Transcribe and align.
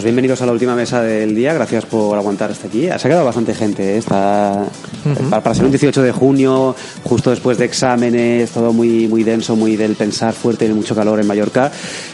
Pues 0.00 0.06
bienvenidos 0.06 0.40
a 0.40 0.46
la 0.46 0.52
última 0.52 0.74
mesa 0.74 1.02
del 1.02 1.34
día, 1.34 1.52
gracias 1.52 1.84
por 1.84 2.16
aguantar 2.16 2.50
hasta 2.50 2.68
aquí. 2.68 2.88
Ha 2.88 2.96
quedado 2.96 3.22
bastante 3.22 3.52
gente, 3.52 3.96
¿eh? 3.96 3.98
está 3.98 4.64
para, 5.28 5.42
para 5.42 5.54
ser 5.54 5.66
un 5.66 5.72
18 5.72 6.02
de 6.02 6.10
junio, 6.10 6.74
justo 7.04 7.28
después 7.28 7.58
de 7.58 7.66
exámenes, 7.66 8.50
todo 8.50 8.72
muy 8.72 9.08
muy 9.08 9.24
denso, 9.24 9.56
muy 9.56 9.76
del 9.76 9.96
pensar 9.96 10.32
fuerte, 10.32 10.64
y 10.64 10.70
mucho 10.70 10.94
calor 10.94 11.20
en 11.20 11.26
Mallorca. 11.26 11.70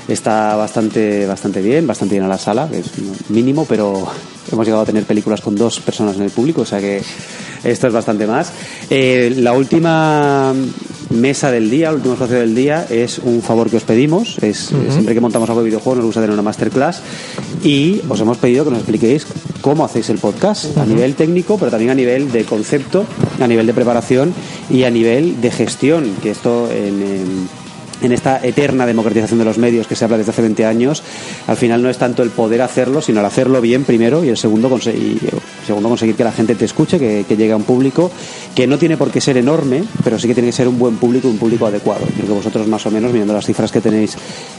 Está 0.09 0.57
bastante 0.57 1.27
bastante 1.27 1.63
bien, 1.63 1.87
bastante 1.87 2.17
bien 2.17 2.25
a 2.25 2.29
la 2.29 2.39
sala, 2.39 2.69
que 2.69 2.81
es 2.81 2.91
mínimo, 3.29 3.67
pero 3.67 4.05
hemos 4.51 4.67
llegado 4.67 4.83
a 4.83 4.87
tener 4.87 5.05
películas 5.05 5.41
con 5.41 5.55
dos 5.55 5.79
personas 5.79 6.17
en 6.17 6.23
el 6.23 6.31
público, 6.31 6.63
o 6.63 6.67
sea 6.67 6.81
que 6.81 7.01
esto 7.65 7.87
es 7.87 7.93
bastante 7.93 8.27
más. 8.27 8.53
Eh, 8.91 9.35
la 9.37 9.53
última 9.53 10.55
mesa 11.11 11.51
del 11.51 11.71
día, 11.71 11.91
el 11.91 11.97
último 11.97 12.15
espacio 12.15 12.37
del 12.37 12.55
día, 12.55 12.87
es 12.89 13.19
un 13.19 13.43
favor 13.43 13.71
que 13.71 13.77
os 13.77 13.85
pedimos. 13.85 14.39
Es, 14.39 14.73
Siempre 14.91 15.15
que 15.15 15.21
montamos 15.21 15.49
algo 15.49 15.63
de 15.63 15.67
videojuego 15.67 15.97
nos 15.97 16.07
gusta 16.07 16.21
tener 16.21 16.33
una 16.33 16.43
masterclass 16.43 17.01
y 17.63 18.01
os 18.09 18.21
hemos 18.21 18.39
pedido 18.39 18.65
que 18.65 18.71
nos 18.71 18.81
expliquéis 18.81 19.27
cómo 19.61 19.85
hacéis 19.85 20.11
el 20.11 20.19
podcast 20.19 20.77
a 20.79 20.87
nivel 20.87 21.15
técnico, 21.15 21.59
pero 21.59 21.71
también 21.71 21.91
a 21.91 21.95
nivel 21.95 22.33
de 22.33 22.45
concepto, 22.45 23.05
a 23.41 23.47
nivel 23.47 23.67
de 23.67 23.75
preparación 23.75 24.33
y 24.71 24.85
a 24.85 24.91
nivel 24.91 25.41
de 25.41 25.51
gestión, 25.51 26.15
que 26.23 26.31
esto 26.31 26.69
en, 26.71 27.03
en 27.03 27.49
en 28.03 28.13
esta 28.13 28.41
eterna 28.43 28.87
democratización 28.87 29.39
de 29.39 29.45
los 29.45 29.59
medios 29.59 29.87
que 29.87 29.97
se 29.97 30.05
habla 30.05 30.19
desde 30.19 30.31
hace 30.31 30.43
20 30.43 30.67
años, 30.67 31.03
al 31.47 31.57
final 31.57 31.83
no 31.83 31.91
es 31.91 31.99
tanto 31.99 32.23
el 32.23 32.31
poder 32.31 32.63
hacerlo, 32.63 33.01
sino 33.01 33.21
el 33.21 33.27
hacerlo 33.27 33.61
bien 33.61 33.85
primero 33.85 34.25
y 34.25 34.29
el 34.29 34.37
segundo, 34.37 34.69
conseguir, 34.69 35.21
segundo 35.67 35.89
conseguir 35.89 36.15
que 36.17 36.25
la 36.25 36.33
gente 36.33 36.55
te 36.55 36.65
escuche, 36.65 36.99
que, 36.99 37.25
que, 37.27 37.37
llegue 37.37 37.53
a 37.53 37.57
un 37.57 37.65
público 37.65 38.11
que 38.55 38.67
no 38.67 38.79
tiene 38.79 38.97
por 38.97 39.11
qué 39.11 39.21
ser 39.21 39.37
enorme, 39.37 39.85
pero 40.03 40.19
sí 40.19 40.29
que 40.29 40.35
tiene 40.35 40.49
que 40.49 40.53
ser 40.53 40.69
un 40.69 40.79
buen 40.79 40.97
público, 40.97 41.29
un 41.29 41.39
público 41.39 41.67
adecuado. 41.67 42.07
Creo 42.15 42.27
que 42.27 42.33
vosotros 42.33 42.67
más 42.67 42.85
o 42.87 42.91
menos, 42.91 43.13
mirando 43.13 43.35
las 43.35 43.47
cifras 43.47 43.71
que 43.71 43.81
tenéis 43.81 44.17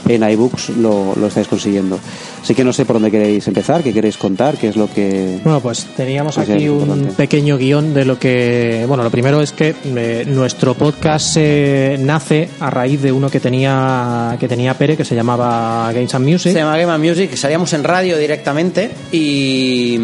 en 0.07 0.23
iBooks, 0.29 0.69
lo, 0.69 1.15
lo 1.15 1.27
estáis 1.27 1.47
consiguiendo. 1.47 1.99
Así 2.41 2.53
que 2.53 2.63
no 2.63 2.73
sé 2.73 2.85
por 2.85 2.95
dónde 2.95 3.11
queréis 3.11 3.47
empezar, 3.47 3.83
qué 3.83 3.93
queréis 3.93 4.17
contar, 4.17 4.57
qué 4.57 4.69
es 4.69 4.75
lo 4.75 4.89
que... 4.91 5.39
Bueno, 5.43 5.59
pues 5.59 5.85
teníamos 5.95 6.37
aquí 6.37 6.69
un 6.69 7.13
pequeño 7.17 7.57
guion 7.57 7.93
de 7.93 8.05
lo 8.05 8.19
que... 8.19 8.85
Bueno, 8.87 9.03
lo 9.03 9.09
primero 9.09 9.41
es 9.41 9.51
que 9.51 9.75
eh, 9.83 10.25
nuestro 10.27 10.75
podcast 10.75 11.35
eh, 11.37 11.97
nace 11.99 12.49
a 12.59 12.69
raíz 12.69 13.01
de 13.01 13.11
uno 13.27 13.31
que 13.31 13.39
tenía 13.39 14.37
que 14.39 14.47
tenía 14.47 14.73
Pere 14.77 14.95
que 14.95 15.03
se 15.03 15.15
llamaba 15.15 15.91
Games 15.93 16.13
and 16.15 16.25
Music. 16.25 16.53
Se 16.53 16.59
llama 16.59 16.77
Game 16.77 16.91
and 16.91 17.03
Music, 17.03 17.35
salíamos 17.35 17.73
en 17.73 17.83
radio 17.83 18.17
directamente 18.17 18.91
y 19.11 19.99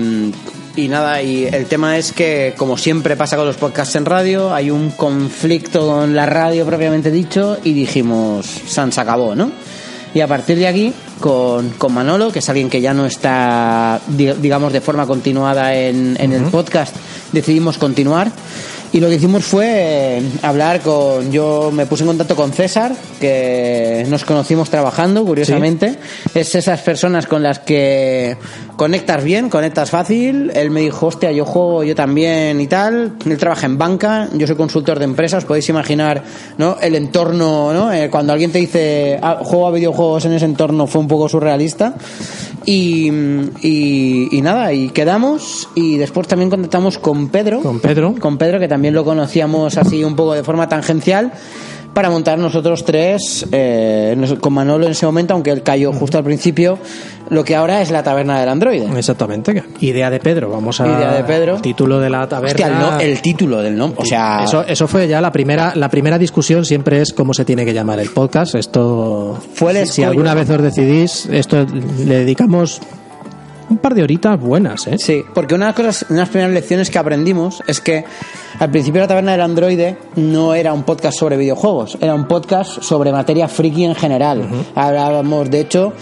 y 0.75 0.87
nada, 0.87 1.21
y 1.21 1.45
el 1.45 1.67
tema 1.67 1.99
es 1.99 2.13
que, 2.13 2.55
como 2.57 2.77
siempre 2.77 3.15
pasa 3.15 3.37
con 3.37 3.45
los 3.45 3.57
podcasts 3.57 3.95
en 3.95 4.05
radio, 4.05 4.55
hay 4.55 4.71
un 4.71 4.89
conflicto 4.89 5.85
con 5.85 6.15
la 6.15 6.25
radio 6.25 6.65
propiamente 6.65 7.11
dicho 7.11 7.59
y 7.63 7.73
dijimos, 7.73 8.47
San 8.65 8.91
se 8.91 8.99
acabó, 8.99 9.35
¿no? 9.35 9.51
Y 10.15 10.21
a 10.21 10.27
partir 10.27 10.57
de 10.57 10.67
aquí, 10.67 10.91
con, 11.19 11.69
con, 11.77 11.93
Manolo, 11.93 12.31
que 12.31 12.39
es 12.39 12.49
alguien 12.49 12.71
que 12.71 12.81
ya 12.81 12.91
no 12.95 13.05
está, 13.05 14.01
digamos, 14.07 14.73
de 14.73 14.81
forma 14.81 15.05
continuada 15.05 15.75
en, 15.75 16.17
en 16.19 16.31
uh 16.31 16.33
-huh. 16.33 16.37
el 16.37 16.43
podcast, 16.45 16.95
decidimos 17.31 17.77
continuar. 17.77 18.31
Y 18.93 18.99
lo 18.99 19.09
que 19.09 19.15
hicimos 19.15 19.43
fue 19.43 20.21
hablar 20.43 20.81
con. 20.81 21.31
Yo 21.31 21.71
me 21.73 21.87
puse 21.87 22.03
en 22.03 22.09
contacto 22.09 22.35
con 22.35 22.53
César, 22.53 22.91
que 23.19 24.05
nos 24.07 24.23
conocimos 24.23 24.69
trabajando, 24.69 25.25
curiosamente. 25.25 25.97
Sí. 26.31 26.39
Es 26.39 26.53
esas 26.53 26.79
personas 26.81 27.25
con 27.25 27.41
las 27.41 27.57
que 27.57 28.37
conectas 28.75 29.23
bien, 29.23 29.49
conectas 29.49 29.89
fácil. 29.89 30.51
Él 30.53 30.69
me 30.69 30.81
dijo, 30.81 31.07
hostia, 31.07 31.31
yo 31.31 31.43
juego 31.43 31.83
yo 31.83 31.95
también 31.95 32.61
y 32.61 32.67
tal. 32.67 33.13
Él 33.25 33.37
trabaja 33.39 33.65
en 33.65 33.79
banca, 33.79 34.29
yo 34.33 34.45
soy 34.45 34.55
consultor 34.55 34.99
de 34.99 35.05
empresas. 35.05 35.43
Podéis 35.43 35.67
imaginar 35.69 36.23
¿no? 36.59 36.77
el 36.79 36.93
entorno, 36.93 37.73
¿no? 37.73 37.91
Eh, 37.91 38.11
cuando 38.11 38.31
alguien 38.31 38.51
te 38.51 38.59
dice, 38.59 39.17
ah, 39.23 39.39
juego 39.41 39.69
a 39.69 39.71
videojuegos 39.71 40.25
en 40.25 40.33
ese 40.33 40.45
entorno, 40.45 40.85
fue 40.85 41.01
un 41.01 41.07
poco 41.07 41.27
surrealista. 41.27 41.95
Y, 42.65 43.09
y, 43.61 44.29
y, 44.31 44.41
nada, 44.41 44.73
y 44.73 44.89
quedamos 44.89 45.69
y 45.75 45.97
después 45.97 46.27
también 46.27 46.49
contactamos 46.49 46.97
con 46.97 47.29
Pedro. 47.29 47.61
Con 47.61 47.79
Pedro. 47.79 48.15
Con 48.19 48.37
Pedro, 48.37 48.59
que 48.59 48.67
también 48.67 48.93
lo 48.93 49.03
conocíamos 49.03 49.77
así 49.77 50.03
un 50.03 50.15
poco 50.15 50.33
de 50.33 50.43
forma 50.43 50.69
tangencial 50.69 51.33
para 51.93 52.09
montar 52.09 52.37
nosotros 52.39 52.83
tres 52.85 53.45
eh, 53.51 54.15
con 54.41 54.53
Manolo 54.53 54.85
en 54.85 54.91
ese 54.91 55.05
momento, 55.05 55.33
aunque 55.33 55.51
él 55.51 55.63
cayó 55.63 55.93
justo 55.93 56.17
al 56.17 56.23
principio, 56.23 56.79
lo 57.29 57.43
que 57.43 57.55
ahora 57.55 57.81
es 57.81 57.91
la 57.91 58.03
taberna 58.03 58.39
del 58.39 58.49
androide. 58.49 58.87
Exactamente. 58.97 59.63
Idea 59.79 60.09
de 60.09 60.19
Pedro, 60.19 60.49
vamos 60.49 60.81
a. 60.81 60.87
Idea 60.87 61.13
de 61.13 61.23
Pedro. 61.23 61.57
Título 61.61 61.99
de 61.99 62.09
la 62.09 62.27
taberna. 62.27 62.51
Hostia, 62.51 62.67
el, 62.67 62.79
no, 62.79 62.99
el 62.99 63.21
título 63.21 63.61
del 63.61 63.77
nombre. 63.77 64.01
O 64.01 64.05
sea. 64.05 64.43
Eso, 64.43 64.65
eso 64.65 64.87
fue 64.87 65.07
ya 65.07 65.21
la 65.21 65.31
primera, 65.31 65.73
la 65.75 65.89
primera 65.89 66.17
discusión, 66.17 66.65
siempre 66.65 67.01
es 67.01 67.13
cómo 67.13 67.33
se 67.33 67.45
tiene 67.45 67.65
que 67.65 67.73
llamar 67.73 67.99
el 67.99 68.09
podcast. 68.09 68.55
Esto. 68.55 69.39
Fue 69.53 69.79
el 69.79 69.87
Si 69.87 70.03
alguna 70.03 70.33
vez 70.33 70.49
os 70.49 70.61
decidís, 70.61 71.27
esto 71.31 71.65
le 72.05 72.19
dedicamos 72.19 72.81
un 73.69 73.77
par 73.77 73.93
de 73.93 74.03
horitas 74.03 74.39
buenas, 74.39 74.87
¿eh? 74.87 74.97
Sí, 74.97 75.23
porque 75.33 75.55
una 75.55 75.65
de 75.65 75.69
las 75.69 75.75
cosas, 75.75 76.05
una 76.09 76.19
de 76.19 76.21
las 76.21 76.29
primeras 76.29 76.53
lecciones 76.53 76.89
que 76.89 76.99
aprendimos 76.99 77.61
es 77.67 77.79
que 77.79 78.03
al 78.59 78.69
principio 78.69 79.01
la 79.01 79.07
taberna 79.07 79.31
del 79.31 79.41
androide 79.41 79.97
no 80.15 80.53
era 80.53 80.73
un 80.73 80.83
podcast 80.83 81.17
sobre 81.17 81.37
videojuegos, 81.37 81.97
era 82.01 82.15
un 82.15 82.27
podcast 82.27 82.81
sobre 82.81 83.11
materia 83.11 83.47
friki 83.47 83.85
en 83.85 83.95
general. 83.95 84.39
Uh 84.39 84.43
-huh. 84.43 84.63
Hablábamos, 84.75 85.49
de 85.49 85.59
hecho, 85.61 85.93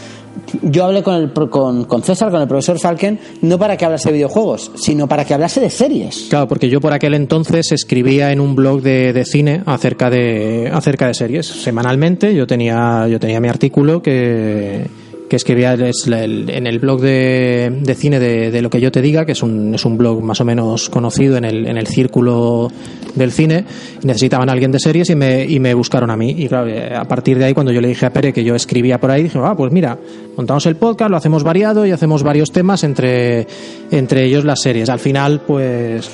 yo 0.62 0.86
hablé 0.86 1.04
con, 1.04 1.16
el, 1.16 1.32
con, 1.50 1.86
con, 1.86 2.04
César, 2.04 2.32
con 2.32 2.42
el 2.42 2.48
profesor 2.48 2.80
Falken, 2.80 3.20
no 3.42 3.58
para 3.58 3.78
que 3.78 3.86
hablase 3.86 4.10
de 4.10 4.14
videojuegos, 4.16 4.72
sino 4.76 5.08
para 5.08 5.26
que 5.26 5.34
hablase 5.34 5.60
de 5.62 5.70
series. 5.70 6.28
Claro, 6.30 6.48
porque 6.48 6.70
yo 6.70 6.82
por 6.82 6.94
aquel 6.94 7.14
entonces 7.14 7.72
escribía 7.72 8.32
en 8.32 8.40
un 8.40 8.56
blog 8.56 8.82
de, 8.82 9.14
de 9.14 9.26
cine 9.26 9.64
acerca 9.66 10.10
de, 10.10 10.70
acerca 10.74 11.08
de 11.08 11.14
series. 11.14 11.46
Semanalmente 11.46 12.34
yo 12.36 12.48
tenía, 12.48 13.08
yo 13.08 13.20
tenía 13.20 13.40
mi 13.40 13.48
artículo 13.48 14.02
que 14.02 14.88
que 15.32 15.38
escribía 15.38 15.76
en 15.76 16.68
el 16.68 16.80
blog 16.80 17.00
de, 17.00 17.72
de 17.80 17.96
cine 17.96 18.20
de, 18.20 18.52
de, 18.52 18.62
lo 18.62 18.70
que 18.70 18.82
yo 18.82 18.92
te 18.92 19.02
diga, 19.02 19.26
que 19.26 19.32
es 19.32 19.42
un, 19.42 19.74
es 19.74 19.86
un 19.86 19.98
blog 19.98 20.22
más 20.22 20.42
o 20.42 20.44
menos 20.44 20.90
conocido 20.90 21.38
en 21.38 21.46
el, 21.46 21.68
en 21.68 21.78
el 21.78 21.88
círculo 21.88 22.70
del 23.16 23.32
cine, 23.32 23.64
necesitaban 24.04 24.50
a 24.50 24.52
alguien 24.52 24.74
de 24.74 24.80
series 24.80 25.10
y 25.10 25.16
me, 25.16 25.46
y 25.46 25.62
me 25.62 25.74
buscaron 25.74 26.12
a 26.12 26.18
mí. 26.18 26.36
Y 26.38 26.50
claro, 26.50 26.70
a 26.98 27.06
partir 27.06 27.38
de 27.38 27.46
ahí, 27.46 27.54
cuando 27.54 27.72
yo 27.72 27.80
le 27.80 27.88
dije 27.88 28.06
a 28.06 28.10
Pere 28.12 28.34
que 28.34 28.44
yo 28.44 28.56
escribía 28.56 29.00
por 29.00 29.10
ahí, 29.10 29.24
dije, 29.24 29.40
ah, 29.42 29.56
pues 29.56 29.72
mira, 29.72 29.98
montamos 30.36 30.66
el 30.66 30.76
podcast, 30.76 31.10
lo 31.10 31.16
hacemos 31.16 31.44
variado 31.44 31.86
y 31.86 31.92
hacemos 31.92 32.24
varios 32.24 32.52
temas, 32.52 32.84
entre, 32.84 33.48
entre 33.90 34.26
ellos 34.26 34.44
las 34.44 34.60
series. 34.60 34.90
Al 34.90 35.00
final, 35.00 35.44
pues 35.48 36.10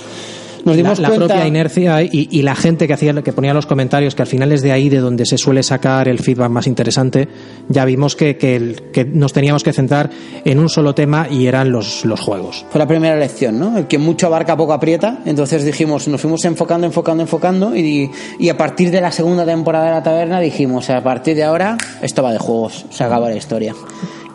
nos 0.68 0.76
dimos 0.78 1.00
la, 1.00 1.10
la 1.10 1.16
cuenta... 1.16 1.34
propia 1.34 1.48
inercia 1.48 2.04
y, 2.04 2.28
y, 2.32 2.42
la 2.42 2.56
gente 2.56 2.88
que 2.88 2.94
hacía 2.94 3.14
que 3.24 3.34
ponía 3.34 3.54
los 3.54 3.66
comentarios 3.66 4.16
que 4.16 4.22
al 4.22 4.28
final 4.28 4.52
es 4.52 4.62
de 4.62 4.72
ahí 4.72 4.90
de 4.90 5.00
donde 5.00 5.26
se 5.26 5.38
suele 5.38 5.64
sacar 5.64 6.08
el 6.08 6.20
feedback 6.20 6.50
más 6.50 6.68
interesante 6.68 7.28
ya 7.70 7.86
vimos 7.86 8.16
que, 8.16 8.38
que, 8.38 8.56
el, 8.56 8.82
que 8.92 9.06
nos 9.06 9.34
teníamos 9.34 9.64
que 9.64 9.74
centrar 9.74 10.10
en 10.46 10.60
un 10.60 10.70
solo 10.70 10.94
tema 10.94 11.28
y 11.30 11.48
eran 11.48 11.72
los, 11.72 12.06
los 12.06 12.20
juegos. 12.20 12.66
Fue 12.70 12.80
la 12.80 12.88
primera 12.88 13.16
lección 13.16 13.60
¿no? 13.60 13.78
el 13.78 13.88
que 13.88 13.98
mucho 13.98 14.28
abarca 14.28 14.56
poco 14.56 14.74
aprieta. 14.74 15.20
Entonces 15.26 15.64
dijimos 15.66 16.08
nos 16.08 16.22
fuimos 16.22 16.44
enfocando 16.46 16.86
enfocando 16.86 17.24
enfocando 17.24 17.76
y, 17.76 18.12
y 18.40 18.50
a 18.50 18.58
partir 18.58 18.92
de 18.92 19.02
la 19.02 19.12
segunda 19.12 19.46
temporada 19.46 19.86
de 19.86 19.92
la 19.92 20.04
taberna 20.04 20.40
dijimos 20.40 20.90
a 20.90 21.02
partir 21.04 21.36
de 21.36 21.44
ahora 21.44 21.78
esto 22.02 22.22
va 22.22 22.32
de 22.32 22.40
juegos 22.40 22.86
se 22.90 23.04
acaba 23.04 23.30
la 23.30 23.36
historia 23.36 23.74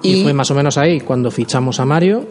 y, 0.02 0.12
y, 0.12 0.22
fue 0.22 0.32
más 0.32 0.50
o 0.50 0.54
menos 0.54 0.78
ahí 0.78 1.00
cuando 1.00 1.30
fichamos 1.30 1.80
a 1.80 1.84
Mario. 1.84 2.26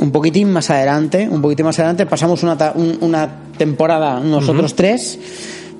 Un 0.00 0.10
poquitín 0.10 0.52
más 0.52 0.70
adelante, 0.70 1.28
un 1.30 1.40
poquitín 1.40 1.66
más 1.66 1.78
adelante, 1.78 2.06
pasamos 2.06 2.42
una, 2.42 2.56
una 3.00 3.28
temporada 3.56 4.20
nosotros 4.20 4.72
uh 4.72 4.74
-huh. 4.74 4.76
tres. 4.76 5.18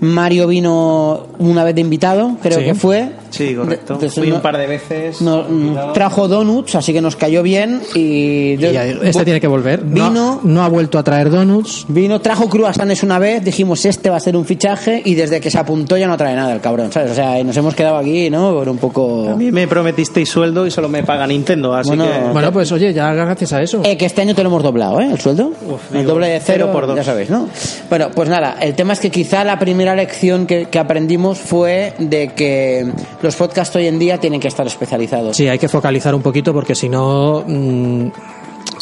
Mario 0.01 0.49
vino 0.49 1.29
una 1.39 1.63
vez 1.63 1.75
de 1.75 1.81
invitado, 1.81 2.37
creo 2.43 2.59
sí. 2.59 2.65
que 2.65 2.75
fue. 2.75 3.11
Sí, 3.33 3.55
correcto. 3.55 3.95
Entonces, 3.95 4.15
Fui 4.15 4.29
no, 4.29 4.37
un 4.37 4.43
par 4.43 4.59
de 4.59 4.67
veces. 4.67 5.21
No, 5.23 5.45
trajo 5.93 6.29
donuts, 6.29 6.75
así 6.75 6.93
que 6.93 7.01
nos 7.01 7.17
cayó 7.17 7.43
bien. 7.43 7.81
Y, 7.95 8.55
y 8.55 8.99
este 9.03 9.25
tiene 9.25 9.41
que 9.41 9.47
volver. 9.47 9.83
Vino. 9.83 10.11
No, 10.11 10.41
no, 10.43 10.63
ha 10.63 10.69
vuelto 10.69 10.99
a 10.99 11.03
traer 11.03 11.31
donuts. 11.31 11.87
Vino, 11.89 12.21
trajo 12.21 12.49
croissants 12.49 13.03
una 13.03 13.19
vez. 13.19 13.43
Dijimos, 13.43 13.85
este 13.85 14.11
va 14.11 14.17
a 14.17 14.21
ser 14.21 14.37
un 14.37 14.45
fichaje. 14.45 15.03
Y 15.05 15.15
desde 15.15 15.41
que 15.41 15.51
se 15.51 15.59
apuntó 15.59 15.97
ya 15.97 16.07
no 16.07 16.17
trae 16.17 16.37
nada 16.37 16.53
el 16.53 16.61
cabrón, 16.61 16.93
¿sabes? 16.93 17.13
O 17.13 17.15
sea, 17.15 17.43
nos 17.43 17.57
hemos 17.57 17.75
quedado 17.75 17.97
aquí, 17.97 18.31
¿no? 18.31 18.53
Por 18.53 18.69
un 18.69 18.79
poco. 18.79 19.31
A 19.31 19.37
mí 19.37 19.51
me 19.51 19.67
prometisteis 19.67 20.29
sueldo 20.29 20.67
y 20.67 20.71
solo 20.71 20.89
me 20.89 21.03
paga 21.03 21.27
Nintendo, 21.27 21.75
así 21.75 21.89
bueno, 21.89 22.05
que. 22.05 22.33
Bueno, 22.33 22.53
pues 22.53 22.71
oye, 22.73 22.93
ya 22.93 23.13
gracias 23.15 23.53
a 23.55 23.63
eso. 23.63 23.81
Eh, 23.85 23.97
que 23.97 24.07
este 24.07 24.21
año 24.21 24.35
te 24.35 24.43
lo 24.43 24.51
hemos 24.51 24.63
doblado, 24.63 25.01
¿eh? 25.01 25.09
El 25.11 25.21
sueldo. 25.21 25.53
Uf, 25.69 25.95
el 25.95 26.05
doble 26.07 26.29
de 26.29 26.41
cero, 26.41 26.67
cero, 26.67 26.73
por 26.73 26.87
dos. 26.87 26.97
Ya 26.97 27.05
sabéis, 27.05 27.31
¿no? 27.31 27.49
Bueno, 27.89 28.11
pues 28.15 28.29
nada, 28.29 28.57
el 28.61 28.75
tema 28.75 28.93
es 28.93 29.01
que 29.01 29.11
quizá 29.11 29.45
la 29.45 29.59
primera 29.59 29.95
lección 29.95 30.47
que, 30.47 30.67
que 30.67 30.79
aprendimos 30.79 31.39
fue 31.39 31.95
de 31.99 32.29
que 32.29 32.93
los 33.23 33.37
podcasts 33.37 33.75
hoy 33.77 33.87
en 33.87 33.99
día 33.99 34.19
tienen 34.19 34.41
que 34.41 34.49
estar 34.49 34.67
especializados. 34.67 35.37
Sí, 35.37 35.49
hay 35.49 35.59
que 35.59 35.69
focalizar 35.69 36.15
un 36.15 36.23
poquito 36.23 36.53
porque 36.53 36.75
si 36.75 36.89
no. 36.89 37.45
Mmm 37.47 38.11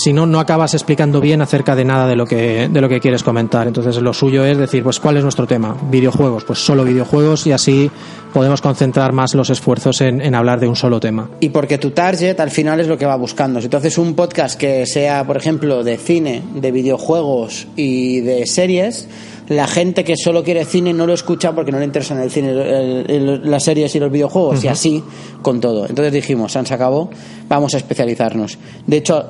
si 0.00 0.12
no, 0.12 0.24
no 0.26 0.40
acabas 0.40 0.72
explicando 0.74 1.20
bien 1.20 1.42
acerca 1.42 1.76
de 1.76 1.84
nada 1.84 2.06
de 2.06 2.16
lo 2.16 2.26
que, 2.26 2.68
de 2.68 2.80
lo 2.80 2.88
que 2.88 3.00
quieres 3.00 3.22
comentar. 3.22 3.66
Entonces, 3.66 3.96
lo 3.96 4.14
suyo 4.14 4.44
es 4.44 4.56
decir, 4.56 4.82
pues, 4.82 4.98
¿cuál 4.98 5.18
es 5.18 5.22
nuestro 5.22 5.46
tema? 5.46 5.76
Videojuegos, 5.90 6.44
pues 6.44 6.58
solo 6.58 6.84
videojuegos 6.84 7.46
y 7.46 7.52
así 7.52 7.90
podemos 8.32 8.62
concentrar 8.62 9.12
más 9.12 9.34
los 9.34 9.50
esfuerzos 9.50 10.00
en, 10.00 10.22
en 10.22 10.34
hablar 10.34 10.58
de 10.58 10.68
un 10.68 10.76
solo 10.76 11.00
tema. 11.00 11.28
Y 11.40 11.50
porque 11.50 11.76
tu 11.76 11.90
target 11.90 12.40
al 12.40 12.50
final 12.50 12.80
es 12.80 12.86
lo 12.86 12.96
que 12.96 13.04
va 13.04 13.16
buscando. 13.16 13.60
Si 13.60 13.68
tú 13.68 13.76
haces 13.76 13.98
un 13.98 14.14
podcast 14.14 14.58
que 14.58 14.86
sea, 14.86 15.26
por 15.26 15.36
ejemplo, 15.36 15.84
de 15.84 15.98
cine, 15.98 16.42
de 16.54 16.72
videojuegos 16.72 17.66
y 17.76 18.20
de 18.20 18.46
series, 18.46 19.06
la 19.50 19.66
gente 19.66 20.04
que 20.04 20.16
solo 20.16 20.44
quiere 20.44 20.64
cine 20.64 20.92
no 20.92 21.06
lo 21.06 21.12
escucha 21.12 21.52
porque 21.52 21.72
no 21.72 21.78
le 21.78 21.84
interesan 21.84 22.20
el 22.20 22.30
cine, 22.30 22.52
las 23.42 23.64
series 23.64 23.94
y 23.96 23.98
los 23.98 24.10
videojuegos, 24.10 24.62
y 24.64 24.68
así 24.68 25.02
con 25.42 25.60
todo. 25.60 25.86
Entonces 25.86 26.12
dijimos, 26.12 26.52
se 26.52 26.74
acabó, 26.74 27.10
vamos 27.48 27.74
a 27.74 27.78
especializarnos. 27.78 28.56
De 28.86 28.96
hecho, 28.98 29.26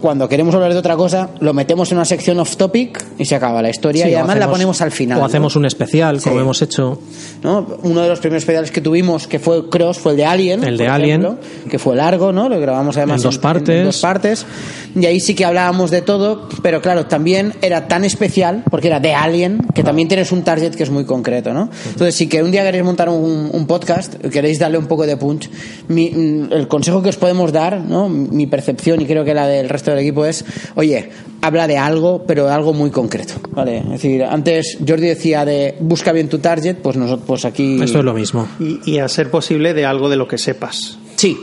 cuando 0.00 0.28
queremos 0.28 0.54
hablar 0.54 0.72
de 0.72 0.78
otra 0.78 0.96
cosa, 0.96 1.30
lo 1.40 1.54
metemos 1.54 1.90
en 1.90 1.98
una 1.98 2.04
sección 2.04 2.38
off 2.38 2.56
topic 2.56 3.04
y 3.18 3.24
se 3.24 3.34
acaba 3.34 3.62
la 3.62 3.70
historia 3.70 4.08
y 4.08 4.14
además 4.14 4.38
la 4.38 4.50
ponemos 4.50 4.80
al 4.80 4.90
final. 4.90 5.20
O 5.20 5.24
hacemos 5.24 5.56
un 5.56 5.64
especial, 5.64 6.20
como 6.20 6.40
hemos 6.40 6.60
hecho. 6.62 6.98
¿no? 7.42 7.66
Uno 7.82 8.02
de 8.02 8.08
los 8.08 8.20
primeros 8.20 8.42
especiales 8.42 8.70
que 8.70 8.80
tuvimos, 8.80 9.26
que 9.26 9.38
fue 9.38 9.68
Cross, 9.68 9.98
fue 9.98 10.12
el 10.12 10.18
de 10.18 10.26
Alien. 10.26 10.64
El 10.64 10.76
de 10.76 10.88
Alien. 10.88 11.38
que 11.70 11.78
fue 11.78 11.96
largo, 11.96 12.32
¿no? 12.32 12.48
Lo 12.48 12.60
grabamos 12.60 12.96
además 12.96 13.20
en 13.20 13.22
dos 13.24 13.38
partes. 13.38 13.84
dos 13.84 14.00
partes. 14.00 14.46
Y 14.94 15.04
ahí 15.04 15.20
sí 15.20 15.34
que 15.34 15.44
hablábamos 15.44 15.90
de 15.90 16.02
todo, 16.02 16.48
pero 16.62 16.80
claro, 16.80 17.06
también 17.06 17.54
era 17.60 17.86
tan 17.86 18.04
especial, 18.04 18.64
porque 18.70 18.88
era 18.88 18.98
de 18.98 19.14
Alien, 19.14 19.66
que 19.74 19.82
también 19.82 20.08
tienes 20.08 20.32
un 20.32 20.42
target 20.42 20.74
que 20.74 20.82
es 20.82 20.90
muy 20.90 21.04
concreto, 21.04 21.52
¿no? 21.52 21.68
Entonces, 21.86 22.14
si 22.14 22.28
que 22.28 22.42
un 22.42 22.50
día 22.50 22.62
queréis 22.62 22.84
montar 22.84 23.08
un, 23.08 23.66
podcast, 23.66 24.14
queréis 24.14 24.58
darle 24.58 24.78
un 24.78 24.86
poco 24.86 25.06
de 25.06 25.16
punch, 25.16 25.50
el 25.88 26.66
consejo 26.68 27.02
que 27.02 27.10
os 27.10 27.16
podemos 27.16 27.52
dar, 27.52 27.80
¿no? 27.80 28.08
Mi 28.08 28.46
percepción 28.46 29.00
y 29.00 29.06
creo 29.06 29.24
que 29.24 29.34
la 29.34 29.46
del 29.46 29.68
resto 29.68 29.85
del 29.92 30.00
equipo 30.00 30.24
es, 30.24 30.44
oye, 30.74 31.10
habla 31.42 31.66
de 31.66 31.78
algo, 31.78 32.24
pero 32.26 32.46
de 32.46 32.52
algo 32.52 32.72
muy 32.72 32.90
concreto, 32.90 33.34
¿vale? 33.50 33.78
Es 33.78 33.88
decir, 33.88 34.24
antes 34.24 34.78
Jordi 34.86 35.08
decía 35.08 35.44
de 35.44 35.76
busca 35.80 36.12
bien 36.12 36.28
tu 36.28 36.38
target, 36.38 36.76
pues 36.76 36.96
nosotros 36.96 37.26
pues 37.26 37.44
aquí... 37.44 37.80
Esto 37.82 37.98
es 37.98 38.04
lo 38.04 38.14
mismo. 38.14 38.48
Y, 38.58 38.98
a 38.98 39.08
ser 39.08 39.30
posible 39.30 39.74
de 39.74 39.84
algo 39.84 40.08
de 40.08 40.16
lo 40.16 40.26
que 40.26 40.38
sepas. 40.38 40.98
Sí. 41.16 41.38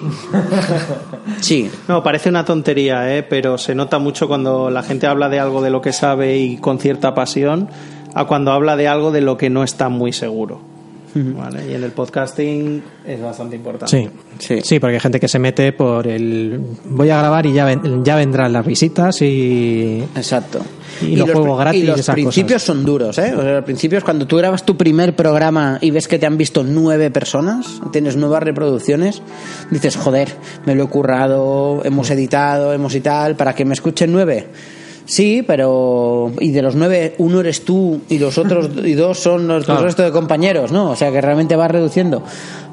sí. 1.42 1.70
No, 1.88 2.04
parece 2.04 2.30
una 2.30 2.46
tontería, 2.46 3.16
¿eh? 3.16 3.24
pero 3.24 3.58
se 3.58 3.76
nota 3.76 4.00
mucho 4.00 4.28
cuando 4.28 4.70
la 4.70 4.84
gente 4.84 5.08
habla 5.08 5.30
de 5.30 5.40
algo 5.40 5.62
de 5.62 5.70
lo 5.70 5.82
que 5.82 5.94
sabe 5.94 6.38
y 6.38 6.58
con 6.58 6.80
cierta 6.80 7.14
pasión, 7.16 7.70
a 8.14 8.26
cuando 8.26 8.52
habla 8.52 8.76
de 8.76 8.88
algo 8.88 9.12
de 9.12 9.22
lo 9.22 9.38
que 9.38 9.50
no 9.50 9.64
está 9.64 9.90
muy 9.90 10.14
seguro. 10.14 10.73
Y 11.16 11.74
en 11.74 11.84
el 11.84 11.92
podcasting 11.92 12.82
es 13.06 13.22
bastante 13.22 13.56
importante. 13.56 14.10
Sí, 14.40 14.62
sí, 14.64 14.80
porque 14.80 14.96
hay 14.96 15.00
gente 15.00 15.20
que 15.20 15.28
se 15.28 15.38
mete 15.38 15.72
por 15.72 16.08
el 16.08 16.60
voy 16.86 17.10
a 17.10 17.20
grabar 17.20 17.46
y 17.46 17.54
ya, 17.54 17.80
ya 18.04 18.16
vendrán 18.16 18.52
las 18.54 18.66
visitas 18.66 19.22
y. 19.22 20.04
Exacto. 20.16 20.62
Y, 21.02 21.16
los, 21.16 21.32
juegos 21.32 21.60
gratis. 21.60 21.84
Y 21.84 21.86
los 21.86 22.06
principios 22.08 22.64
son 22.64 22.86
duros, 22.86 23.18
¿eh? 23.18 23.34
O 23.36 23.42
sea, 23.42 23.54
los 23.54 23.64
principios, 23.64 24.04
cuando 24.04 24.26
tú 24.26 24.38
grabas 24.38 24.64
tu 24.64 24.78
primer 24.78 25.16
programa 25.16 25.78
y 25.82 25.92
ves 25.92 26.08
que 26.08 26.18
te 26.18 26.26
han 26.26 26.38
visto 26.38 26.64
nueve 26.64 27.12
personas, 27.12 27.82
tienes 27.92 28.16
nuevas 28.16 28.44
reproducciones, 28.44 29.22
dices, 29.70 29.96
joder, 29.96 30.30
me 30.66 30.76
lo 30.76 30.86
he 30.86 30.88
currado, 30.88 31.82
hemos 31.84 32.10
editado, 32.10 32.74
hemos 32.74 32.96
y 32.96 33.02
tal, 33.02 33.36
para 33.36 33.54
que 33.54 33.66
me 33.66 33.74
escuchen 33.74 34.12
nueve 34.12 34.48
Sí, 35.06 35.44
pero. 35.46 36.32
Y 36.40 36.52
de 36.52 36.62
los 36.62 36.76
nueve, 36.76 37.16
uno 37.18 37.42
eres 37.42 37.66
tú 37.66 38.02
y 38.10 38.20
los 38.20 38.38
otros 38.38 38.70
y 38.84 38.94
dos 38.94 39.20
son 39.20 39.48
los, 39.48 39.68
restos 39.68 40.06
de 40.06 40.12
compañeros, 40.12 40.72
¿no? 40.72 40.92
O 40.92 40.96
sea 40.96 41.12
que 41.12 41.22
realmente 41.22 41.56
va 41.56 41.68
reduciendo. 41.68 42.24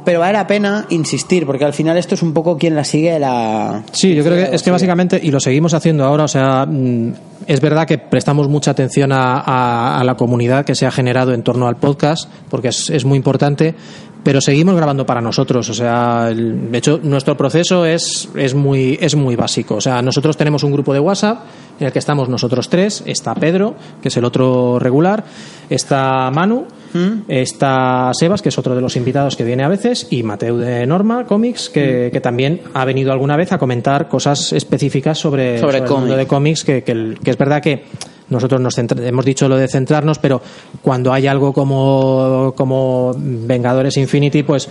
Pero 0.04 0.20
vale 0.20 0.32
la 0.32 0.46
pena 0.46 0.86
insistir, 0.88 1.44
porque 1.44 1.64
al 1.64 1.74
final 1.74 1.98
esto 1.98 2.14
es 2.14 2.22
un 2.22 2.32
poco 2.32 2.56
quien 2.56 2.74
la 2.74 2.84
sigue 2.84 3.18
la. 3.18 3.82
Sí, 3.92 4.14
yo 4.14 4.24
creo 4.24 4.36
que 4.36 4.54
es 4.54 4.62
que 4.62 4.70
básicamente, 4.70 5.20
y 5.22 5.30
lo 5.30 5.40
seguimos 5.40 5.74
haciendo 5.74 6.04
ahora, 6.04 6.24
o 6.24 6.28
sea, 6.28 6.64
mm, 6.66 7.12
es 7.46 7.60
verdad 7.60 7.86
que 7.86 7.98
prestamos 7.98 8.48
mucha 8.48 8.70
atención 8.70 9.12
a, 9.12 9.98
a, 9.98 10.04
la 10.04 10.16
comunidad 10.16 10.64
que 10.64 10.74
se 10.74 10.86
ha 10.86 10.90
generado 10.90 11.34
en 11.34 11.42
torno 11.42 11.68
al 11.68 11.76
podcast, 11.76 12.30
porque 12.48 12.68
es, 12.68 12.88
es 12.88 13.04
muy 13.04 13.16
importante, 13.16 13.74
pero 14.22 14.40
seguimos 14.40 14.76
grabando 14.76 15.06
para 15.06 15.20
nosotros. 15.20 15.68
O 15.68 15.74
sea, 15.74 16.30
de 16.30 16.78
hecho, 16.78 17.00
nuestro 17.02 17.36
proceso 17.36 17.84
es, 17.84 18.28
es, 18.34 18.54
muy, 18.54 18.98
es 19.00 19.14
muy 19.14 19.36
básico. 19.36 19.76
O 19.76 19.80
sea, 19.80 20.02
nosotros 20.02 20.36
tenemos 20.36 20.62
un 20.64 20.72
grupo 20.72 20.92
de 20.92 21.00
WhatsApp 21.00 21.44
en 21.78 21.86
el 21.86 21.92
que 21.92 21.98
estamos 21.98 22.28
nosotros 22.28 22.68
tres. 22.68 23.02
Está 23.06 23.34
Pedro, 23.34 23.74
que 24.02 24.08
es 24.08 24.16
el 24.16 24.24
otro 24.24 24.78
regular. 24.78 25.24
Está 25.68 26.30
Manu. 26.30 26.66
¿Mm? 26.92 27.22
Está 27.28 28.10
Sebas, 28.12 28.42
que 28.42 28.48
es 28.48 28.58
otro 28.58 28.74
de 28.74 28.80
los 28.80 28.96
invitados 28.96 29.36
que 29.36 29.44
viene 29.44 29.62
a 29.62 29.68
veces. 29.68 30.08
Y 30.10 30.22
Mateo 30.22 30.58
de 30.58 30.86
Norma 30.86 31.24
Comics, 31.24 31.70
que, 31.70 32.08
¿Mm? 32.08 32.12
que 32.12 32.20
también 32.20 32.60
ha 32.74 32.84
venido 32.84 33.12
alguna 33.12 33.36
vez 33.36 33.52
a 33.52 33.58
comentar 33.58 34.08
cosas 34.08 34.52
específicas 34.52 35.18
sobre, 35.18 35.58
sobre, 35.58 35.78
el 35.78 35.88
mundo 35.88 36.16
de 36.16 36.26
cómics. 36.26 36.64
Que, 36.64 36.82
que, 36.82 37.16
que 37.22 37.30
es 37.30 37.38
verdad 37.38 37.62
que 37.62 37.84
nosotros 38.30 38.60
nos 38.60 38.78
hemos 38.78 39.24
dicho 39.24 39.48
lo 39.48 39.56
de 39.56 39.68
centrarnos, 39.68 40.18
pero 40.18 40.40
cuando 40.82 41.12
hay 41.12 41.26
algo 41.26 41.52
como, 41.52 42.54
como 42.56 43.12
Vengadores 43.16 43.96
Infinity, 43.96 44.42
pues 44.42 44.68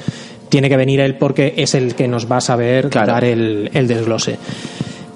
tiene 0.50 0.70
que 0.70 0.78
venir 0.78 1.00
él 1.00 1.18
porque 1.18 1.54
es 1.58 1.76
el 1.76 1.94
que 1.96 2.08
nos 2.08 2.30
va 2.30 2.38
a 2.38 2.42
saber 2.42 2.90
dar 2.90 3.24
el, 3.24 3.70
el 3.74 3.88
desglose. 3.88 4.38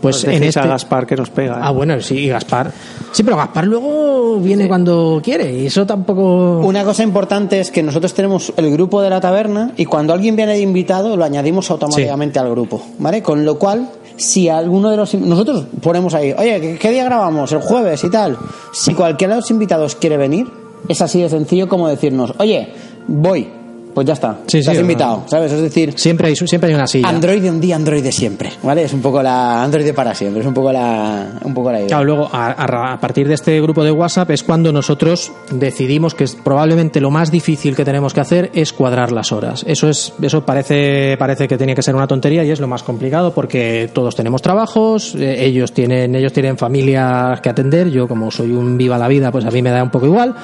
Pues, 0.03 0.25
en 0.25 0.43
este... 0.43 0.59
a 0.59 0.67
Gaspar 0.67 1.07
que 1.07 1.15
nos 1.15 1.29
pega. 1.29 1.55
¿eh? 1.55 1.61
Ah, 1.61 1.71
bueno, 1.71 1.99
sí, 2.01 2.27
Gaspar. 2.27 2.73
Sí, 3.13 3.23
pero 3.23 3.37
Gaspar 3.37 3.65
luego 3.65 4.37
viene 4.37 4.67
cuando 4.67 5.21
quiere 5.23 5.53
y 5.53 5.67
eso 5.67 5.85
tampoco. 5.85 6.59
Una 6.59 6.83
cosa 6.83 7.03
importante 7.03 7.61
es 7.61 7.71
que 7.71 7.81
nosotros 7.81 8.13
tenemos 8.13 8.51
el 8.57 8.69
grupo 8.71 9.01
de 9.01 9.09
la 9.09 9.21
taberna 9.21 9.71
y 9.77 9.85
cuando 9.85 10.11
alguien 10.11 10.35
viene 10.35 10.53
de 10.53 10.59
invitado 10.59 11.15
lo 11.15 11.23
añadimos 11.23 11.71
automáticamente 11.71 12.37
al 12.37 12.49
grupo, 12.49 12.83
¿vale? 12.99 13.23
Con 13.23 13.45
lo 13.45 13.57
cual 13.57 13.91
si 14.15 14.49
alguno 14.49 14.89
de 14.89 14.97
los 14.97 15.13
nosotros 15.15 15.65
ponemos 15.81 16.13
ahí, 16.13 16.33
oye, 16.37 16.77
¿qué 16.79 16.91
día 16.91 17.03
grabamos? 17.03 17.51
El 17.51 17.61
jueves 17.61 18.03
y 18.03 18.09
tal. 18.09 18.37
Si 18.71 18.93
cualquiera 18.93 19.35
de 19.35 19.41
los 19.41 19.51
invitados 19.51 19.95
quiere 19.95 20.17
venir, 20.17 20.47
es 20.87 21.01
así 21.01 21.21
de 21.21 21.29
sencillo 21.29 21.67
como 21.67 21.87
decirnos, 21.87 22.33
oye, 22.37 22.73
voy 23.07 23.62
pues 23.93 24.07
ya 24.07 24.13
está. 24.13 24.39
Sí, 24.47 24.59
Estás 24.59 24.77
invitado, 24.77 25.23
¿sabes? 25.27 25.51
Es 25.51 25.61
decir, 25.61 25.93
siempre 25.97 26.27
hay, 26.27 26.35
siempre 26.35 26.69
hay 26.69 26.75
una 26.75 26.87
silla. 26.87 27.07
Android 27.07 27.41
de 27.41 27.49
un 27.49 27.59
día, 27.59 27.75
Android 27.75 28.03
de 28.03 28.11
siempre, 28.11 28.51
¿vale? 28.63 28.83
Es 28.83 28.93
un 28.93 29.01
poco 29.01 29.21
la 29.21 29.63
Android 29.63 29.85
de 29.85 29.93
para 29.93 30.15
siempre, 30.15 30.41
es 30.41 30.47
un 30.47 30.53
poco 30.53 30.71
la, 30.71 31.39
un 31.43 31.53
poco 31.53 31.71
la 31.71 31.79
idea. 31.79 31.87
Claro, 31.87 32.03
luego 32.03 32.29
a, 32.31 32.97
partir 32.99 33.27
de 33.27 33.35
este 33.35 33.59
grupo 33.61 33.83
de 33.83 33.91
WhatsApp 33.91 34.31
es 34.31 34.43
cuando 34.43 34.71
nosotros 34.71 35.31
decidimos 35.51 36.15
que 36.15 36.23
es 36.23 36.35
probablemente 36.35 36.99
lo 36.99 37.11
más 37.11 37.31
difícil 37.31 37.75
que 37.75 37.85
tenemos 37.85 38.13
que 38.13 38.21
hacer 38.21 38.51
es 38.53 38.73
cuadrar 38.73 39.11
las 39.11 39.31
horas. 39.31 39.63
Eso 39.67 39.89
es, 39.89 40.13
eso 40.21 40.45
parece, 40.45 41.15
parece 41.17 41.47
que 41.47 41.57
tiene 41.57 41.75
que 41.75 41.81
ser 41.81 41.95
una 41.95 42.07
tontería 42.07 42.43
y 42.43 42.51
es 42.51 42.59
lo 42.59 42.67
más 42.67 42.83
complicado 42.83 43.33
porque 43.33 43.89
todos 43.93 44.15
tenemos 44.15 44.41
trabajos, 44.41 45.15
eh, 45.15 45.45
ellos 45.45 45.71
tienen, 45.73 46.15
ellos 46.15 46.33
tienen 46.33 46.57
familias 46.57 47.41
que 47.41 47.49
atender. 47.49 47.89
Yo 47.89 48.07
como 48.07 48.31
soy 48.31 48.51
un 48.51 48.77
viva 48.77 48.97
la 48.97 49.07
vida, 49.07 49.31
pues 49.31 49.45
a 49.45 49.51
mí 49.51 49.61
me 49.61 49.69
da 49.69 49.83
un 49.83 49.91
poco 49.91 50.05
igual 50.05 50.35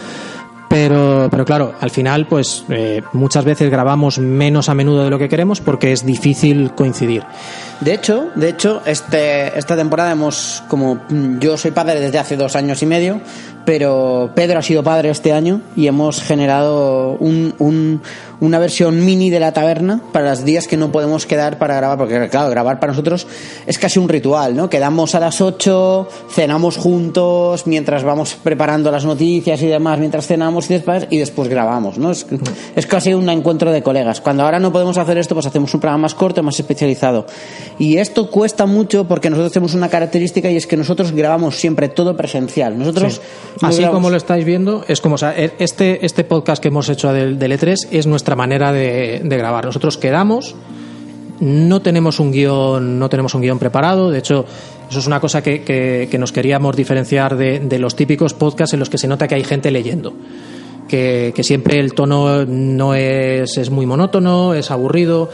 pero, 0.69 1.27
pero 1.31 1.43
claro, 1.45 1.73
al 1.81 1.89
final, 1.89 2.27
pues 2.27 2.63
eh, 2.69 3.01
muchas 3.11 3.43
veces 3.43 3.69
grabamos 3.71 4.19
menos 4.19 4.69
a 4.69 4.75
menudo 4.75 5.03
de 5.03 5.09
lo 5.09 5.17
que 5.17 5.27
queremos 5.27 5.59
porque 5.59 5.91
es 5.91 6.05
difícil 6.05 6.71
coincidir. 6.75 7.23
De 7.81 7.93
hecho, 7.93 8.29
de 8.36 8.50
hecho, 8.50 8.81
este, 8.86 9.57
esta 9.57 9.75
temporada 9.77 10.12
hemos, 10.12 10.63
como 10.67 11.00
yo 11.39 11.57
soy 11.57 11.71
padre 11.71 12.01
desde 12.01 12.19
hace 12.19 12.36
dos 12.36 12.57
años 12.57 12.83
y 12.83 12.86
medio, 12.86 13.21
pero 13.69 14.31
Pedro 14.33 14.59
ha 14.59 14.63
sido 14.63 14.83
padre 14.83 15.09
este 15.12 15.31
año 15.31 15.62
y 15.75 15.88
hemos 15.88 16.21
generado 16.21 17.12
un, 17.19 17.53
un, 17.59 18.01
una 18.39 18.59
versión 18.59 19.05
mini 19.05 19.29
de 19.29 19.39
la 19.39 19.53
taberna 19.53 20.01
para 20.12 20.31
los 20.31 20.43
días 20.43 20.67
que 20.67 20.75
no 20.75 20.91
podemos 20.91 21.25
quedar 21.25 21.57
para 21.57 21.75
grabar, 21.75 21.98
porque 21.98 22.29
claro, 22.29 22.50
grabar 22.50 22.79
para 22.79 22.93
nosotros 22.93 23.27
es 23.67 23.77
casi 23.77 24.00
un 24.00 24.09
ritual, 24.09 24.55
¿no? 24.55 24.69
Quedamos 24.69 25.13
a 25.15 25.19
las 25.19 25.39
8, 25.39 26.07
cenamos 26.31 26.77
juntos, 26.77 27.67
mientras 27.67 28.03
vamos 28.03 28.36
preparando 28.41 28.91
las 28.91 29.05
noticias 29.05 29.62
y 29.62 29.67
demás, 29.67 30.00
mientras 30.00 30.25
cenamos 30.25 30.69
y 30.69 30.74
después, 30.74 31.07
y 31.09 31.17
después 31.17 31.48
grabamos, 31.48 31.98
¿no? 31.98 32.12
Es, 32.12 32.25
es 32.75 32.86
casi 32.88 33.13
un 33.13 33.29
encuentro 33.29 33.71
de 33.71 33.83
colegas. 33.83 34.19
Cuando 34.19 34.43
ahora 34.43 34.59
no 34.59 34.71
podemos 34.71 34.98
hacer 34.98 35.17
esto, 35.17 35.36
pues 35.36 35.45
hacemos 35.45 35.74
un 35.74 35.79
programa 35.79 36.03
más 36.03 36.15
corto, 36.15 36.41
más 36.43 36.59
especializado. 36.59 37.25
Y 37.79 37.95
esto 37.98 38.29
cuesta 38.29 38.65
mucho 38.65 39.07
porque 39.07 39.29
nosotros 39.29 39.53
tenemos 39.53 39.74
una 39.74 39.88
característica 39.88 40.51
y 40.51 40.57
es 40.57 40.67
que 40.67 40.75
nosotros 40.75 41.13
grabamos 41.13 41.55
siempre 41.55 41.88
todo 41.88 42.15
presencial. 42.17 42.77
Nosotros 42.77 43.21
Así 43.62 43.86
como 43.86 44.09
lo 44.09 44.17
estáis 44.17 44.43
viendo, 44.43 44.83
es 44.89 45.00
como 45.00 45.15
e, 45.15 45.53
este, 45.59 46.05
este 46.05 46.25
podcast 46.25 46.62
que 46.62 46.67
hemos 46.67 46.89
hecho 46.89 47.13
del, 47.13 47.39
del 47.39 47.53
E3 47.53 47.88
es 47.91 48.05
nuestra 48.05 48.36
manera 48.36 48.74
de, 48.74 49.21
grabar. 49.24 49.63
Nosotros 49.63 49.98
quedamos, 49.98 50.55
no 51.39 51.81
tenemos 51.81 52.19
un 52.19 52.33
guion, 52.33 53.00
no 53.00 53.07
tenemos 53.09 53.33
un 53.33 53.41
guion 53.41 53.59
preparado. 53.59 54.12
De 54.12 54.19
hecho, 54.19 54.45
eso 54.89 55.00
es 55.00 55.07
una 55.07 55.21
cosa 55.21 55.41
que, 55.41 56.09
nos 56.19 56.33
queríamos 56.33 56.75
diferenciar 56.75 57.38
de, 57.38 57.79
los 57.79 57.95
típicos 57.95 58.33
podcasts 58.33 58.74
en 58.74 58.81
los 58.81 58.89
que 58.89 58.98
se 58.98 59.07
nota 59.07 59.29
que 59.29 59.36
hay 59.36 59.45
gente 59.45 59.71
leyendo. 59.71 60.13
Que, 60.89 61.33
siempre 61.43 61.79
el 61.79 61.93
tono 61.93 62.45
no 62.45 62.93
es, 62.93 63.57
es 63.57 63.69
muy 63.69 63.86
monótono, 63.86 64.53
es 64.53 64.69
aburrido. 64.69 65.29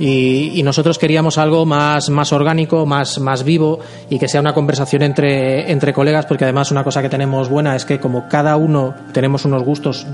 Y, 0.00 0.52
y, 0.54 0.62
nosotros 0.62 0.98
queríamos 0.98 1.36
algo 1.36 1.66
más, 1.66 2.08
más 2.08 2.32
orgánico, 2.32 2.86
más, 2.86 3.20
más 3.20 3.44
vivo 3.44 3.80
y 4.08 4.18
que 4.18 4.28
sea 4.28 4.40
una 4.40 4.54
conversación 4.54 5.02
entre, 5.02 5.70
entre 5.70 5.92
colegas, 5.92 6.24
porque 6.24 6.44
además 6.44 6.70
una 6.70 6.82
cosa 6.82 7.02
que 7.02 7.10
tenemos 7.10 7.50
buena 7.50 7.76
es 7.76 7.84
que 7.84 8.00
como 8.00 8.26
cada 8.26 8.56
uno 8.56 8.94
tenemos 9.12 9.44
unos 9.44 9.62
gustos 9.62 10.06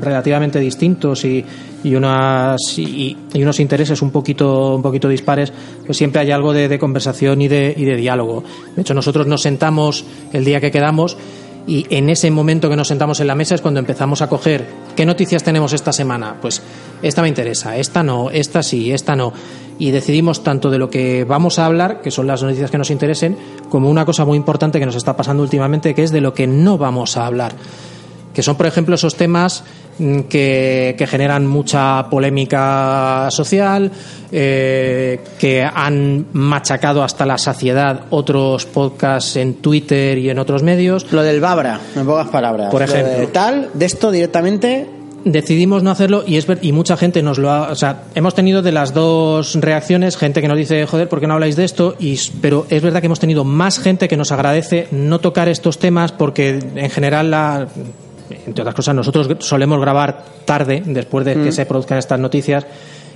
relativamente 0.00 0.58
distintos 0.58 1.24
y, 1.24 1.44
y, 1.84 1.94
unas, 1.94 2.60
y, 2.78 3.16
unos 3.36 3.60
intereses 3.60 4.02
un 4.02 4.10
poquito, 4.10 4.74
un 4.74 4.82
poquito 4.82 5.08
dispares, 5.08 5.52
pues 5.86 5.96
siempre 5.96 6.20
hay 6.20 6.32
algo 6.32 6.52
de, 6.52 6.66
de 6.66 6.78
conversación 6.80 7.40
y 7.40 7.46
de, 7.46 7.72
y 7.76 7.84
de 7.84 7.94
diálogo. 7.94 8.42
De 8.74 8.82
hecho, 8.82 8.92
nosotros 8.92 9.28
nos 9.28 9.42
sentamos 9.42 10.04
el 10.32 10.44
día 10.44 10.60
que 10.60 10.72
quedamos 10.72 11.16
y 11.68 11.86
en 11.90 12.08
ese 12.08 12.30
momento 12.30 12.70
que 12.70 12.76
nos 12.76 12.88
sentamos 12.88 13.20
en 13.20 13.26
la 13.26 13.34
mesa 13.34 13.54
es 13.54 13.60
cuando 13.60 13.78
empezamos 13.78 14.22
a 14.22 14.28
coger 14.28 14.66
qué 14.96 15.04
noticias 15.04 15.44
tenemos 15.44 15.74
esta 15.74 15.92
semana. 15.92 16.36
Pues 16.40 16.62
esta 17.02 17.20
me 17.20 17.28
interesa, 17.28 17.76
esta 17.76 18.02
no, 18.02 18.30
esta 18.30 18.62
sí, 18.62 18.90
esta 18.90 19.14
no. 19.14 19.34
Y 19.78 19.90
decidimos 19.90 20.42
tanto 20.42 20.70
de 20.70 20.78
lo 20.78 20.88
que 20.88 21.24
vamos 21.24 21.58
a 21.58 21.66
hablar, 21.66 22.00
que 22.00 22.10
son 22.10 22.26
las 22.26 22.42
noticias 22.42 22.70
que 22.70 22.78
nos 22.78 22.90
interesen, 22.90 23.36
como 23.68 23.90
una 23.90 24.06
cosa 24.06 24.24
muy 24.24 24.38
importante 24.38 24.80
que 24.80 24.86
nos 24.86 24.96
está 24.96 25.14
pasando 25.14 25.42
últimamente, 25.42 25.94
que 25.94 26.02
es 26.02 26.10
de 26.10 26.22
lo 26.22 26.32
que 26.32 26.46
no 26.46 26.78
vamos 26.78 27.18
a 27.18 27.26
hablar. 27.26 27.52
Que 28.38 28.44
son, 28.44 28.54
por 28.54 28.66
ejemplo, 28.66 28.94
esos 28.94 29.16
temas 29.16 29.64
que, 29.98 30.94
que, 30.96 31.06
generan 31.08 31.44
mucha 31.44 32.08
polémica 32.08 33.26
social, 33.32 33.90
eh, 34.30 35.18
que 35.40 35.64
han 35.64 36.26
machacado 36.34 37.02
hasta 37.02 37.26
la 37.26 37.36
saciedad 37.36 38.02
otros 38.10 38.64
podcasts 38.66 39.34
en 39.34 39.54
Twitter 39.54 40.18
y 40.18 40.30
en 40.30 40.38
otros 40.38 40.62
medios. 40.62 41.10
Lo 41.10 41.24
del 41.24 41.40
Babra, 41.40 41.80
en 41.96 42.06
pocas 42.06 42.28
palabras. 42.28 42.70
Por 42.70 42.82
ejemplo. 42.82 43.18
De 43.18 43.26
tal, 43.26 43.70
de 43.74 43.86
esto 43.86 44.12
directamente 44.12 44.86
decidimos 45.24 45.82
no 45.82 45.90
hacerlo 45.90 46.22
y 46.24 46.36
es 46.36 46.46
ver, 46.46 46.60
y 46.62 46.70
mucha 46.70 46.96
gente 46.96 47.24
nos 47.24 47.38
lo 47.38 47.50
ha, 47.50 47.72
o 47.72 47.74
sea, 47.74 48.04
hemos 48.14 48.36
tenido 48.36 48.62
de 48.62 48.70
las 48.70 48.94
dos 48.94 49.56
reacciones 49.56 50.16
gente 50.16 50.40
que 50.40 50.46
nos 50.46 50.56
dice, 50.56 50.86
"Joder, 50.86 51.08
¿por 51.08 51.18
qué 51.18 51.26
no 51.26 51.34
habláis 51.34 51.56
de 51.56 51.64
esto?" 51.64 51.96
y 51.98 52.16
pero 52.40 52.68
es 52.70 52.82
verdad 52.82 53.00
que 53.00 53.06
hemos 53.06 53.18
tenido 53.18 53.42
más 53.42 53.80
gente 53.80 54.06
que 54.06 54.16
nos 54.16 54.30
agradece 54.30 54.86
no 54.92 55.18
tocar 55.18 55.48
estos 55.48 55.80
temas 55.80 56.12
porque 56.12 56.60
en 56.76 56.90
general 56.90 57.32
la 57.32 57.66
entre 58.30 58.62
otras 58.62 58.74
cosas, 58.74 58.94
nosotros 58.94 59.28
solemos 59.40 59.80
grabar 59.80 60.24
tarde, 60.44 60.82
después 60.84 61.24
de 61.24 61.34
que 61.34 61.50
mm. 61.50 61.52
se 61.52 61.66
produzcan 61.66 61.98
estas 61.98 62.20
noticias, 62.20 62.66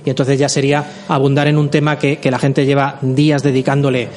y 0.05 0.09
entonces 0.09 0.37
ya 0.37 0.49
sería 0.49 0.85
abundar 1.07 1.47
en 1.47 1.57
un 1.57 1.69
tema 1.69 1.97
que, 1.97 2.17
que, 2.17 2.29
la 2.29 2.39
gente 2.39 2.65
lleva 2.65 2.97
días 3.01 3.41
dedicándole 3.41 4.09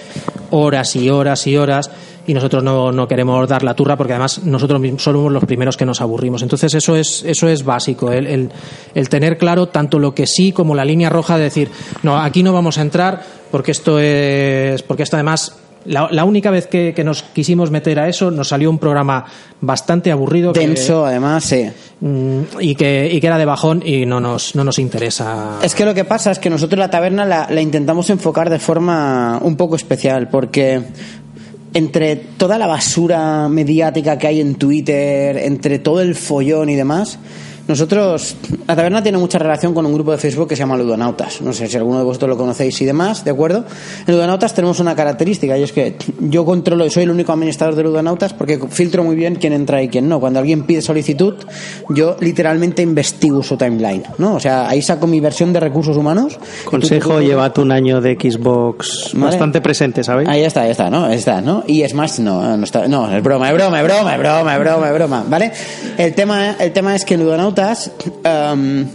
horas 0.50 0.96
y 0.96 1.08
horas 1.10 1.46
y 1.46 1.56
horas, 1.56 1.90
y 2.26 2.34
nosotros 2.34 2.62
no, 2.62 2.90
no, 2.90 3.06
queremos 3.06 3.48
dar 3.48 3.62
la 3.62 3.74
turra 3.74 3.96
porque 3.96 4.12
además 4.12 4.42
nosotros 4.44 4.82
somos 4.98 5.32
los 5.32 5.44
primeros 5.44 5.76
que 5.76 5.86
nos 5.86 6.00
aburrimos. 6.00 6.42
Entonces 6.42 6.74
eso 6.74 6.96
es, 6.96 7.22
eso 7.24 7.48
es 7.48 7.64
básico, 7.64 8.10
el, 8.10 8.26
el, 8.26 8.50
el 8.94 9.08
tener 9.08 9.38
claro 9.38 9.68
tanto 9.68 9.98
lo 9.98 10.14
que 10.14 10.26
sí 10.26 10.50
como 10.50 10.74
la 10.74 10.84
línea 10.84 11.08
roja 11.08 11.38
de 11.38 11.44
decir, 11.44 11.70
no, 12.02 12.18
aquí 12.20 12.42
no 12.42 12.52
vamos 12.52 12.78
a 12.78 12.82
entrar 12.82 13.22
porque 13.50 13.70
esto 13.70 14.00
es, 14.00 14.82
porque 14.82 15.04
esto 15.04 15.16
además 15.16 15.56
la, 15.86 16.08
la, 16.10 16.24
única 16.24 16.50
vez 16.50 16.66
que, 16.66 16.92
que, 16.94 17.04
nos 17.04 17.22
quisimos 17.22 17.70
meter 17.70 17.98
a 17.98 18.08
eso 18.08 18.30
nos 18.30 18.48
salió 18.48 18.70
un 18.70 18.78
programa 18.78 19.24
bastante 19.60 20.10
aburrido. 20.10 20.52
Denso, 20.52 21.02
que, 21.02 21.08
además, 21.08 21.44
sí. 21.44 21.68
Y 22.60 22.74
que, 22.74 23.10
y 23.12 23.20
que 23.20 23.26
era 23.26 23.38
de 23.38 23.44
bajón 23.44 23.82
y 23.84 24.06
no 24.06 24.20
nos, 24.20 24.54
no 24.54 24.64
nos 24.64 24.78
interesa. 24.78 25.58
Es 25.62 25.74
que 25.74 25.84
lo 25.84 25.94
que 25.94 26.04
pasa 26.04 26.30
es 26.30 26.38
que 26.38 26.50
nosotros 26.50 26.78
la 26.78 26.90
taberna 26.90 27.24
la, 27.24 27.46
la 27.50 27.60
intentamos 27.60 28.10
enfocar 28.10 28.50
de 28.50 28.58
forma 28.58 29.38
un 29.42 29.56
poco 29.56 29.76
especial 29.76 30.28
porque 30.28 30.82
entre 31.74 32.16
toda 32.16 32.58
la 32.58 32.66
basura 32.66 33.48
mediática 33.48 34.18
que 34.18 34.26
hay 34.26 34.40
en 34.40 34.54
Twitter, 34.54 35.36
entre 35.36 35.78
todo 35.78 36.00
el 36.00 36.14
follón 36.14 36.70
y 36.70 36.74
demás, 36.74 37.18
nosotros, 37.68 38.36
la 38.66 38.76
taberna 38.76 39.02
tiene 39.02 39.18
mucha 39.18 39.38
relación 39.38 39.74
con 39.74 39.84
un 39.86 39.92
grupo 39.92 40.12
de 40.12 40.18
Facebook 40.18 40.48
que 40.48 40.54
se 40.54 40.60
llama 40.60 40.76
Ludonautas. 40.76 41.40
No 41.40 41.52
sé 41.52 41.66
si 41.66 41.76
alguno 41.76 41.98
de 41.98 42.04
vosotros 42.04 42.28
lo 42.28 42.36
conocéis 42.36 42.80
y 42.80 42.84
demás, 42.84 43.24
¿de 43.24 43.32
acuerdo? 43.32 43.64
En 44.06 44.14
Ludonautas 44.14 44.54
tenemos 44.54 44.78
una 44.78 44.94
característica 44.94 45.58
y 45.58 45.64
es 45.64 45.72
que 45.72 45.96
yo 46.20 46.44
controlo, 46.44 46.88
soy 46.90 47.02
el 47.02 47.10
único 47.10 47.32
administrador 47.32 47.74
de 47.74 47.82
Ludonautas 47.82 48.34
porque 48.34 48.60
filtro 48.70 49.02
muy 49.02 49.16
bien 49.16 49.34
quién 49.34 49.52
entra 49.52 49.82
y 49.82 49.88
quién 49.88 50.08
no. 50.08 50.20
Cuando 50.20 50.38
alguien 50.38 50.62
pide 50.62 50.80
solicitud, 50.80 51.34
yo 51.88 52.16
literalmente 52.20 52.82
investigo 52.82 53.42
su 53.42 53.56
timeline, 53.56 54.04
¿no? 54.18 54.36
O 54.36 54.40
sea, 54.40 54.68
ahí 54.68 54.80
saco 54.80 55.08
mi 55.08 55.18
versión 55.18 55.52
de 55.52 55.58
recursos 55.58 55.96
humanos. 55.96 56.38
Consejo, 56.64 57.20
llévate 57.20 57.60
un 57.60 57.72
año 57.72 58.00
de 58.00 58.14
Xbox 58.14 59.10
¿vale? 59.12 59.26
bastante 59.26 59.60
presente, 59.60 60.04
¿sabéis? 60.04 60.28
Ahí 60.28 60.44
está, 60.44 60.62
ahí 60.62 60.70
está, 60.70 60.88
¿no? 60.88 61.06
Ahí 61.06 61.16
está, 61.16 61.40
¿no? 61.40 61.64
Y 61.66 61.86
Smash 61.88 62.20
no, 62.20 62.56
no 62.56 62.64
está, 62.64 62.86
no, 62.86 63.10
es 63.10 63.22
broma, 63.22 63.48
es 63.48 63.54
broma, 63.54 63.80
es 63.80 63.84
broma, 63.84 64.14
es 64.14 64.18
broma, 64.20 64.54
es 64.54 64.60
broma, 64.60 64.88
es 64.88 64.94
broma, 64.94 65.24
¿vale? 65.28 65.52
El 65.98 66.14
tema, 66.14 66.52
el 66.60 66.72
tema 66.72 66.94
es 66.94 67.04
que 67.04 67.14
en 67.14 67.24
Ludonautas 67.24 67.55
um, 68.24 68.86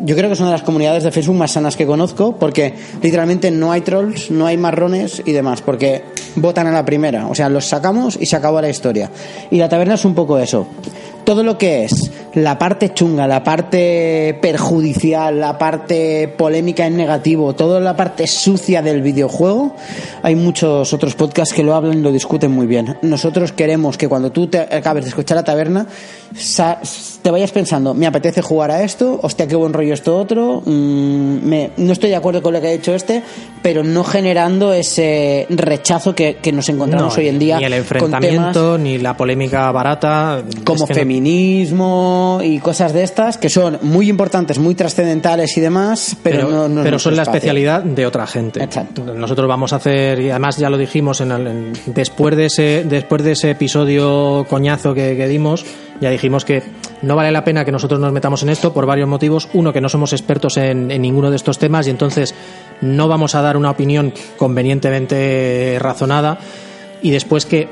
yo 0.00 0.16
creo 0.16 0.28
que 0.28 0.34
es 0.34 0.40
una 0.40 0.48
de 0.50 0.56
las 0.56 0.62
comunidades 0.62 1.04
de 1.04 1.12
Facebook 1.12 1.36
más 1.36 1.52
sanas 1.52 1.76
que 1.76 1.86
conozco 1.86 2.36
porque 2.36 2.74
literalmente 3.02 3.50
no 3.50 3.72
hay 3.72 3.82
trolls, 3.82 4.30
no 4.30 4.46
hay 4.46 4.56
marrones 4.56 5.22
y 5.24 5.32
demás, 5.32 5.62
porque 5.62 6.02
votan 6.36 6.66
a 6.66 6.72
la 6.72 6.84
primera. 6.84 7.28
O 7.28 7.34
sea, 7.34 7.48
los 7.48 7.66
sacamos 7.66 8.18
y 8.20 8.26
se 8.26 8.36
acabó 8.36 8.60
la 8.60 8.68
historia. 8.68 9.10
Y 9.50 9.58
la 9.58 9.68
taberna 9.68 9.94
es 9.94 10.04
un 10.04 10.14
poco 10.14 10.38
eso. 10.38 10.66
Todo 11.24 11.44
lo 11.44 11.56
que 11.56 11.84
es 11.84 12.10
la 12.34 12.58
parte 12.58 12.92
chunga, 12.94 13.26
la 13.26 13.42
parte 13.42 14.38
perjudicial, 14.40 15.38
la 15.38 15.58
parte 15.58 16.28
polémica 16.28 16.86
en 16.86 16.96
negativo, 16.96 17.54
toda 17.54 17.80
la 17.80 17.96
parte 17.96 18.26
sucia 18.26 18.82
del 18.82 19.02
videojuego, 19.02 19.74
hay 20.22 20.34
muchos 20.34 20.92
otros 20.92 21.14
podcasts 21.14 21.54
que 21.54 21.62
lo 21.62 21.74
hablan 21.74 21.98
y 21.98 22.02
lo 22.02 22.12
discuten 22.12 22.50
muy 22.50 22.66
bien. 22.66 22.96
Nosotros 23.02 23.52
queremos 23.52 23.98
que 23.98 24.08
cuando 24.08 24.32
tú 24.32 24.46
te 24.46 24.58
acabes 24.58 25.04
de 25.04 25.10
escuchar 25.10 25.36
la 25.36 25.44
taberna, 25.44 25.86
te 27.22 27.30
vayas 27.30 27.52
pensando, 27.52 27.94
me 27.94 28.06
apetece 28.06 28.42
jugar 28.42 28.70
a 28.70 28.82
esto, 28.82 29.20
hostia, 29.22 29.46
qué 29.46 29.56
buen 29.56 29.72
rollo 29.72 29.94
esto 29.94 30.16
otro, 30.16 30.62
mmm, 30.64 31.38
me, 31.42 31.70
no 31.76 31.92
estoy 31.92 32.10
de 32.10 32.16
acuerdo 32.16 32.42
con 32.42 32.54
lo 32.54 32.60
que 32.60 32.68
ha 32.68 32.72
hecho 32.72 32.94
este, 32.94 33.22
pero 33.62 33.84
no 33.84 34.04
generando 34.04 34.72
ese 34.72 35.46
rechazo 35.50 36.14
que, 36.14 36.36
que 36.36 36.52
nos 36.52 36.68
encontramos 36.68 37.14
no, 37.14 37.20
hoy 37.20 37.28
en 37.28 37.38
día. 37.38 37.58
Ni 37.58 37.64
el 37.64 37.74
enfrentamiento, 37.74 38.78
ni 38.78 38.98
la 38.98 39.16
polémica 39.16 39.70
barata. 39.70 40.42
Como 40.64 40.86
feminismo 40.86 41.82
no... 41.82 42.21
y 42.42 42.58
cosas 42.58 42.92
de 42.92 43.02
estas, 43.02 43.38
que 43.38 43.48
son 43.48 43.78
muy 43.82 44.08
importantes, 44.08 44.58
muy 44.58 44.74
trascendentales 44.74 45.56
y 45.56 45.60
demás, 45.60 46.16
pero, 46.22 46.46
pero, 46.46 46.50
no, 46.50 46.68
no 46.68 46.82
pero 46.82 46.98
son 46.98 47.16
la 47.16 47.22
especialidad 47.22 47.82
de 47.82 48.06
otra 48.06 48.26
gente. 48.26 48.62
Exacto. 48.62 49.02
Nosotros 49.14 49.48
vamos 49.48 49.72
a 49.72 49.76
hacer, 49.76 50.20
y 50.20 50.30
además 50.30 50.56
ya 50.56 50.70
lo 50.70 50.78
dijimos 50.78 51.20
en 51.20 51.32
el, 51.32 51.46
en, 51.46 51.72
después, 51.86 52.36
de 52.36 52.46
ese, 52.46 52.84
después 52.88 53.22
de 53.22 53.32
ese 53.32 53.50
episodio 53.50 54.46
coñazo 54.48 54.94
que, 54.94 55.16
que 55.16 55.28
dimos, 55.28 55.64
ya 56.00 56.10
dijimos 56.10 56.44
que 56.44 56.62
no 57.02 57.16
vale 57.16 57.30
la 57.30 57.44
pena 57.44 57.64
que 57.64 57.72
nosotros 57.72 58.00
nos 58.00 58.12
metamos 58.12 58.42
en 58.42 58.48
esto 58.48 58.72
por 58.72 58.86
varios 58.86 59.08
motivos. 59.08 59.48
Uno, 59.52 59.72
que 59.72 59.80
no 59.80 59.88
somos 59.88 60.12
expertos 60.12 60.56
en, 60.56 60.90
en, 60.90 61.02
ninguno 61.02 61.30
de 61.30 61.36
estos 61.36 61.58
temas 61.58 61.86
y 61.86 61.90
entonces 61.90 62.34
no 62.80 63.08
vamos 63.08 63.34
a 63.34 63.42
dar 63.42 63.56
una 63.56 63.70
opinión 63.70 64.12
convenientemente 64.36 65.78
razonada. 65.80 66.38
Y 67.02 67.10
después 67.10 67.46
que, 67.46 67.68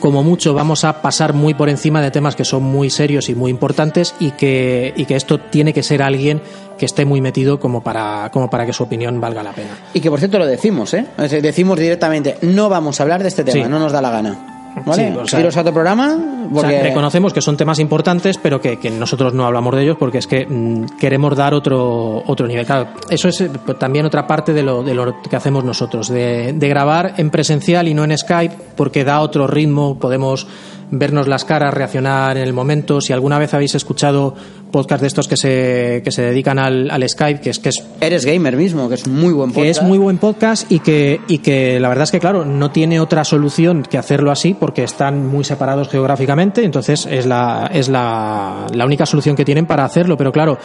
como 0.00 0.22
mucho, 0.22 0.54
vamos 0.54 0.84
a 0.84 1.02
pasar 1.02 1.34
muy 1.34 1.54
por 1.54 1.68
encima 1.68 2.00
de 2.00 2.10
temas 2.10 2.34
que 2.34 2.44
son 2.44 2.62
muy 2.62 2.90
serios 2.90 3.28
y 3.28 3.34
muy 3.34 3.50
importantes 3.50 4.14
y 4.18 4.30
que, 4.32 4.94
y 4.96 5.04
que 5.04 5.14
esto 5.14 5.38
tiene 5.38 5.72
que 5.72 5.82
ser 5.82 6.02
alguien 6.02 6.40
que 6.78 6.86
esté 6.86 7.04
muy 7.04 7.20
metido 7.20 7.60
como 7.60 7.82
para, 7.82 8.30
como 8.32 8.48
para 8.50 8.66
que 8.66 8.72
su 8.72 8.82
opinión 8.82 9.20
valga 9.20 9.42
la 9.42 9.52
pena. 9.52 9.70
Y 9.92 10.00
que, 10.00 10.10
por 10.10 10.18
cierto, 10.18 10.38
lo 10.38 10.46
decimos, 10.46 10.94
¿eh? 10.94 11.06
Decimos 11.16 11.78
directamente, 11.78 12.38
no 12.42 12.68
vamos 12.68 12.98
a 12.98 13.02
hablar 13.02 13.22
de 13.22 13.28
este 13.28 13.44
tema, 13.44 13.64
sí. 13.64 13.70
no 13.70 13.78
nos 13.78 13.92
da 13.92 14.00
la 14.00 14.10
gana. 14.10 14.61
¿Vale? 14.84 15.12
Sí, 15.12 15.18
o 15.18 15.26
sea, 15.26 15.40
Iros 15.40 15.56
a 15.56 15.60
otro 15.60 15.72
programa. 15.72 16.16
Porque... 16.52 16.66
O 16.66 16.70
sea, 16.70 16.82
reconocemos 16.82 17.32
que 17.32 17.40
son 17.40 17.56
temas 17.56 17.78
importantes, 17.78 18.38
pero 18.38 18.60
que, 18.60 18.78
que, 18.78 18.90
nosotros 18.90 19.34
no 19.34 19.46
hablamos 19.46 19.74
de 19.74 19.82
ellos 19.82 19.96
porque 19.98 20.18
es 20.18 20.26
que 20.26 20.46
mmm, 20.46 20.84
queremos 20.98 21.36
dar 21.36 21.54
otro, 21.54 22.22
otro 22.26 22.46
nivel. 22.46 22.66
Claro, 22.66 22.88
eso 23.08 23.28
es 23.28 23.44
también 23.78 24.06
otra 24.06 24.26
parte 24.26 24.52
de 24.52 24.62
lo, 24.62 24.82
de 24.82 24.94
lo 24.94 25.20
que 25.22 25.36
hacemos 25.36 25.64
nosotros, 25.64 26.08
de, 26.08 26.52
de 26.52 26.68
grabar 26.68 27.14
en 27.16 27.30
presencial 27.30 27.88
y 27.88 27.94
no 27.94 28.04
en 28.04 28.16
Skype, 28.16 28.56
porque 28.76 29.04
da 29.04 29.20
otro 29.20 29.46
ritmo, 29.46 29.98
podemos 29.98 30.46
vernos 30.92 31.26
las 31.26 31.44
caras, 31.44 31.74
reaccionar 31.74 32.36
en 32.36 32.44
el 32.44 32.52
momento. 32.52 33.00
Si 33.00 33.12
alguna 33.12 33.38
vez 33.38 33.52
habéis 33.54 33.74
escuchado 33.74 34.34
podcast 34.70 35.00
de 35.00 35.06
estos 35.06 35.26
que 35.26 35.36
se, 35.36 36.02
que 36.04 36.10
se 36.10 36.22
dedican 36.22 36.58
al, 36.58 36.90
al 36.90 37.06
Skype, 37.08 37.40
que 37.40 37.50
es 37.50 37.58
que 37.58 37.70
es... 37.70 37.84
Eres 38.00 38.24
gamer 38.24 38.56
mismo, 38.56 38.88
que 38.88 38.94
es 38.94 39.06
muy 39.06 39.32
buen 39.32 39.50
podcast. 39.50 39.64
Que 39.64 39.70
es 39.70 39.82
muy 39.82 39.98
buen 39.98 40.18
podcast 40.18 40.70
y 40.70 40.78
que, 40.78 41.20
y 41.28 41.38
que 41.38 41.80
la 41.80 41.88
verdad 41.88 42.04
es 42.04 42.10
que, 42.10 42.20
claro, 42.20 42.44
no 42.44 42.70
tiene 42.70 43.00
otra 43.00 43.24
solución 43.24 43.82
que 43.82 43.98
hacerlo 43.98 44.30
así 44.30 44.54
porque 44.54 44.84
están 44.84 45.26
muy 45.26 45.44
separados 45.44 45.88
geográficamente, 45.88 46.64
entonces 46.64 47.06
es 47.10 47.26
la, 47.26 47.70
es 47.72 47.88
la, 47.88 48.66
la 48.72 48.86
única 48.86 49.04
solución 49.06 49.36
que 49.36 49.44
tienen 49.44 49.66
para 49.66 49.84
hacerlo, 49.84 50.16
pero 50.16 50.32
claro, 50.32 50.58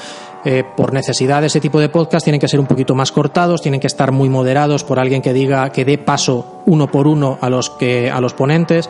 eh, 0.45 0.63
por 0.75 0.93
necesidad 0.93 1.41
de 1.41 1.47
ese 1.47 1.59
tipo 1.59 1.79
de 1.79 1.89
podcast 1.89 2.23
tienen 2.23 2.39
que 2.39 2.47
ser 2.47 2.59
un 2.59 2.67
poquito 2.67 2.95
más 2.95 3.11
cortados, 3.11 3.61
tienen 3.61 3.81
que 3.81 3.87
estar 3.87 4.11
muy 4.11 4.29
moderados 4.29 4.83
por 4.83 4.99
alguien 4.99 5.21
que 5.21 5.33
diga, 5.33 5.71
que 5.71 5.83
dé 5.83 5.97
paso 5.97 6.61
uno 6.65 6.87
por 6.87 7.07
uno 7.07 7.37
a 7.41 7.49
los, 7.49 7.69
que, 7.71 8.09
a 8.09 8.21
los 8.21 8.33
ponentes. 8.33 8.89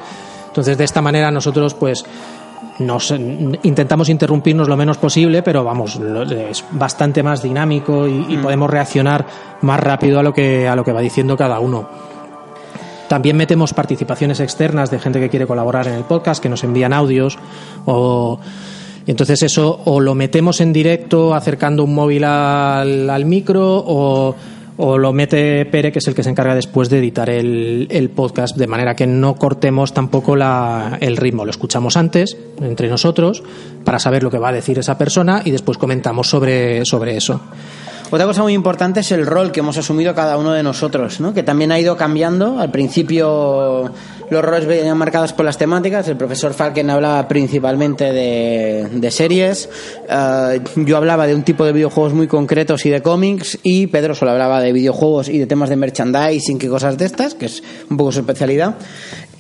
Entonces, 0.58 0.80
de 0.80 0.86
esta 0.86 1.04
manera 1.04 1.30
nosotros, 1.30 1.76
pues, 1.76 2.04
nos 2.80 3.12
intentamos 3.12 4.10
interrumpirnos 4.10 4.68
lo 4.68 4.76
menos 4.76 4.98
posible, 4.98 5.44
pero 5.44 5.64
vamos, 5.64 6.00
es 6.32 6.66
bastante 6.72 7.22
más 7.22 7.44
dinámico 7.44 8.08
y, 8.08 8.26
y 8.28 8.38
mm. 8.38 8.42
podemos 8.42 8.68
reaccionar 8.68 9.24
más 9.62 9.80
rápido 9.80 10.20
a 10.20 10.24
lo 10.24 10.34
que 10.34 10.68
a 10.68 10.76
lo 10.76 10.84
que 10.84 10.92
va 10.92 11.02
diciendo 11.02 11.38
cada 11.38 11.60
uno. 11.60 11.88
También 13.08 13.38
metemos 13.38 13.76
participaciones 13.76 14.40
externas 14.40 14.90
de 14.90 14.98
gente 14.98 15.20
que 15.20 15.30
quiere 15.30 15.46
colaborar 15.46 15.88
en 15.88 15.94
el 15.94 16.06
podcast, 16.06 16.42
que 16.42 16.50
nos 16.50 16.64
envían 16.64 16.92
audios 16.92 17.38
o 17.86 18.40
entonces 19.06 19.44
eso 19.44 19.82
o 19.86 20.00
lo 20.00 20.16
metemos 20.16 20.60
en 20.60 20.74
directo 20.74 21.36
acercando 21.36 21.84
un 21.84 21.94
móvil 21.94 22.24
al, 22.24 23.08
al 23.12 23.26
micro 23.26 23.84
o 23.86 24.36
o 24.78 24.98
lo 24.98 25.12
mete 25.12 25.66
Pere, 25.66 25.92
que 25.92 26.00
es 26.00 26.08
el 26.08 26.16
que 26.16 26.24
se 26.24 26.30
encarga 26.30 26.56
después 26.56 26.90
de 26.90 27.00
editar 27.00 27.30
el, 27.30 27.88
el 27.90 28.10
podcast, 28.10 28.56
de 28.56 28.68
manera 28.68 28.96
que 28.96 29.08
no 29.08 29.36
cortemos 29.36 29.94
tampoco 29.94 30.36
la, 30.36 30.98
el 31.02 31.18
ritmo. 31.18 31.46
Lo 31.46 31.52
escuchamos 31.52 31.98
antes, 31.98 32.38
entre 32.62 32.88
nosotros, 32.88 33.44
para 33.84 34.00
saber 34.00 34.24
lo 34.24 34.32
que 34.32 34.38
va 34.38 34.50
a 34.50 34.54
decir 34.54 34.78
esa 34.80 34.98
persona 34.98 35.42
y 35.44 35.52
después 35.52 35.78
comentamos 35.78 36.30
sobre, 36.30 36.86
sobre 36.86 37.18
eso. 37.18 37.42
Otra 38.10 38.26
cosa 38.26 38.42
muy 38.42 38.54
importante 38.54 39.02
es 39.02 39.12
el 39.12 39.26
rol 39.26 39.52
que 39.52 39.60
hemos 39.60 39.78
asumido 39.78 40.16
cada 40.16 40.38
uno 40.38 40.54
de 40.54 40.64
nosotros, 40.64 41.20
¿no? 41.20 41.34
que 41.34 41.44
también 41.44 41.74
ha 41.74 41.80
ido 41.80 41.98
cambiando. 41.98 42.58
Al 42.58 42.72
principio 42.72 43.92
los 44.30 44.44
roles 44.44 44.66
venían 44.66 44.98
marcados 44.98 45.34
por 45.34 45.44
las 45.44 45.58
temáticas. 45.58 46.08
El 46.08 46.16
profesor 46.16 46.54
Falken 46.54 46.90
hablaba 46.90 47.28
principalmente 47.28 48.14
de, 48.14 48.88
de 48.94 49.12
series. 49.12 49.70
Eh, 50.10 50.62
yo 50.78 50.96
hablaba 50.96 51.28
de 51.28 51.36
un 51.36 51.44
tipo 51.44 51.66
de 51.66 51.74
videojuegos 51.74 52.14
muy 52.14 52.28
concretos 52.28 52.86
y 52.86 52.90
de 52.90 53.02
cómics. 53.02 53.60
Y 53.64 53.88
Pedro 53.88 54.16
solo 54.16 54.32
hablaba 54.32 54.62
de 54.62 54.72
videojuegos 54.72 55.28
y 55.28 55.38
de 55.38 55.46
temas 55.46 55.70
de 55.70 55.76
merchandising 55.76 56.60
y 56.62 56.68
cosas 56.68 56.98
de 56.98 57.06
estas, 57.06 57.36
que 57.36 57.48
es 57.48 57.62
un 57.90 57.98
poco 57.98 58.14
su 58.14 58.20
especialidad. 58.20 58.76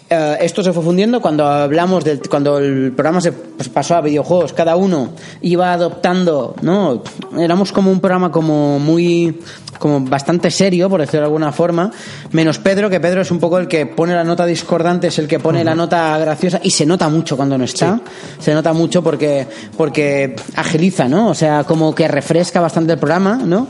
Uh, 0.10 0.40
esto 0.40 0.64
se 0.64 0.72
fue 0.72 0.84
fundiendo 0.84 1.20
cuando 1.22 1.46
hablamos 1.46 2.06
del 2.06 2.22
cuando 2.30 2.60
el 2.60 2.94
programa 2.94 3.20
se 3.20 3.34
pues, 3.34 3.68
pasó 3.68 3.98
a 3.98 4.00
videojuegos 4.00 4.54
cada 4.54 4.78
uno 4.78 5.10
iba 5.42 5.74
adoptando 5.74 6.56
no 6.62 7.04
éramos 7.38 7.74
como 7.74 7.92
un 7.92 8.00
programa 8.00 8.32
como 8.32 8.80
muy 8.80 9.38
como 9.80 10.00
bastante 10.00 10.50
serio 10.50 10.90
por 10.90 11.02
decirlo 11.02 11.20
de 11.20 11.26
alguna 11.26 11.52
forma 11.52 11.92
menos 12.32 12.58
Pedro 12.58 12.90
que 12.90 13.02
Pedro 13.02 13.20
es 13.20 13.32
un 13.32 13.40
poco 13.42 13.58
el 13.58 13.68
que 13.68 13.86
pone 13.86 14.16
la 14.16 14.24
nota 14.24 14.46
discordante 14.46 15.08
es 15.08 15.20
el 15.20 15.28
que 15.28 15.40
pone 15.40 15.60
uh 15.60 15.62
-huh. 15.64 15.66
la 15.66 15.76
nota 15.76 16.18
graciosa 16.18 16.62
y 16.64 16.72
se 16.72 16.86
nota 16.86 17.10
mucho 17.10 17.36
cuando 17.36 17.58
no 17.58 17.66
está 17.66 17.96
sí. 17.98 18.02
se 18.46 18.54
nota 18.54 18.72
mucho 18.72 19.04
porque 19.04 19.46
porque 19.76 20.38
agiliza 20.56 21.10
no 21.10 21.28
o 21.28 21.36
sea 21.36 21.66
como 21.66 21.94
que 21.94 22.08
refresca 22.08 22.62
bastante 22.62 22.94
el 22.94 23.00
programa 23.00 23.42
no 23.44 23.68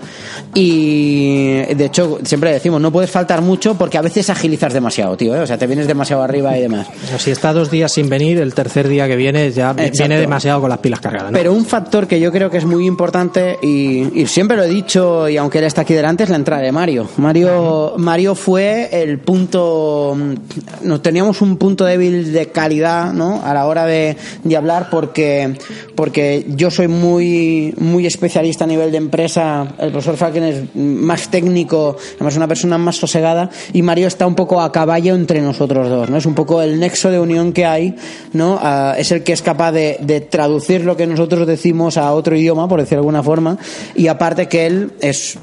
y 0.53 1.63
de 1.73 1.85
hecho 1.85 2.19
siempre 2.23 2.51
decimos 2.51 2.79
no 2.79 2.91
puedes 2.91 3.09
faltar 3.09 3.41
mucho 3.41 3.73
porque 3.73 3.97
a 3.97 4.01
veces 4.03 4.29
agilizas 4.29 4.71
demasiado 4.71 5.17
tío 5.17 5.35
¿eh? 5.35 5.39
o 5.39 5.47
sea 5.47 5.57
te 5.57 5.65
vienes 5.65 5.87
demasiado 5.87 6.26
arriba 6.27 6.57
y 6.57 6.61
demás. 6.61 6.87
Si 7.17 7.31
está 7.31 7.53
dos 7.53 7.71
días 7.71 7.91
sin 7.91 8.09
venir, 8.09 8.39
el 8.39 8.53
tercer 8.53 8.87
día 8.87 9.07
que 9.07 9.15
viene 9.15 9.51
ya 9.51 9.71
Exacto. 9.71 9.91
viene 9.97 10.19
demasiado 10.19 10.61
con 10.61 10.69
las 10.69 10.79
pilas 10.79 10.99
cargadas. 10.99 11.31
¿no? 11.31 11.37
Pero 11.37 11.53
un 11.53 11.65
factor 11.65 12.07
que 12.07 12.19
yo 12.19 12.31
creo 12.31 12.49
que 12.49 12.57
es 12.57 12.65
muy 12.65 12.85
importante 12.85 13.57
y, 13.61 14.21
y, 14.21 14.27
siempre 14.27 14.57
lo 14.57 14.63
he 14.63 14.69
dicho 14.69 15.27
y 15.29 15.37
aunque 15.37 15.59
él 15.59 15.65
está 15.65 15.81
aquí 15.81 15.93
delante 15.93 16.23
es 16.23 16.29
la 16.29 16.35
entrada 16.35 16.61
de 16.61 16.71
Mario. 16.71 17.07
Mario, 17.17 17.93
Mario 17.97 18.35
fue 18.35 18.89
el 18.91 19.19
punto, 19.19 20.17
nos 20.83 21.01
teníamos 21.01 21.41
un 21.41 21.57
punto 21.57 21.85
débil 21.85 22.31
de 22.33 22.47
calidad, 22.47 23.13
¿no? 23.13 23.41
A 23.43 23.53
la 23.53 23.65
hora 23.65 23.85
de, 23.85 24.17
de 24.43 24.57
hablar 24.57 24.89
porque 24.89 25.57
porque 25.95 26.45
yo 26.49 26.69
soy 26.69 26.87
muy 26.87 27.73
muy 27.77 28.05
especialista 28.05 28.65
a 28.65 28.67
nivel 28.67 28.91
de 28.91 28.97
empresa. 28.97 29.67
El 29.79 29.91
profesor 29.91 30.17
Falken 30.17 30.43
es 30.43 30.75
más 30.75 31.29
técnico, 31.29 31.97
además 32.15 32.37
una 32.37 32.47
persona 32.47 32.77
más 32.77 32.95
sosegada 32.97 33.49
y 33.73 33.81
Mario 33.81 34.07
está 34.07 34.27
un 34.27 34.35
poco 34.35 34.61
a 34.61 34.71
caballo 34.71 35.15
entre 35.15 35.41
nosotros 35.41 35.89
dos, 35.89 36.09
¿no? 36.09 36.16
Es 36.17 36.25
un 36.25 36.35
poco 36.35 36.61
el 36.61 36.79
nexo 36.79 37.11
de 37.11 37.19
unión 37.19 37.53
que 37.53 37.65
hay, 37.65 37.95
¿no? 38.33 38.55
Uh, 38.55 38.93
es 38.97 39.11
el 39.11 39.23
que 39.23 39.33
es 39.33 39.41
capaz 39.41 39.71
de, 39.71 39.97
de, 40.01 40.21
traducir 40.21 40.83
lo 40.83 40.97
que 40.97 41.07
nosotros 41.07 41.47
decimos 41.47 41.97
a 41.97 42.13
otro 42.13 42.35
idioma, 42.35 42.67
por 42.67 42.79
decirlo 42.79 42.97
de 42.97 43.07
alguna 43.07 43.23
forma, 43.23 43.57
y 43.95 44.07
aparte 44.07 44.47
que 44.47 44.65
él 44.65 44.91
es, 44.99 45.37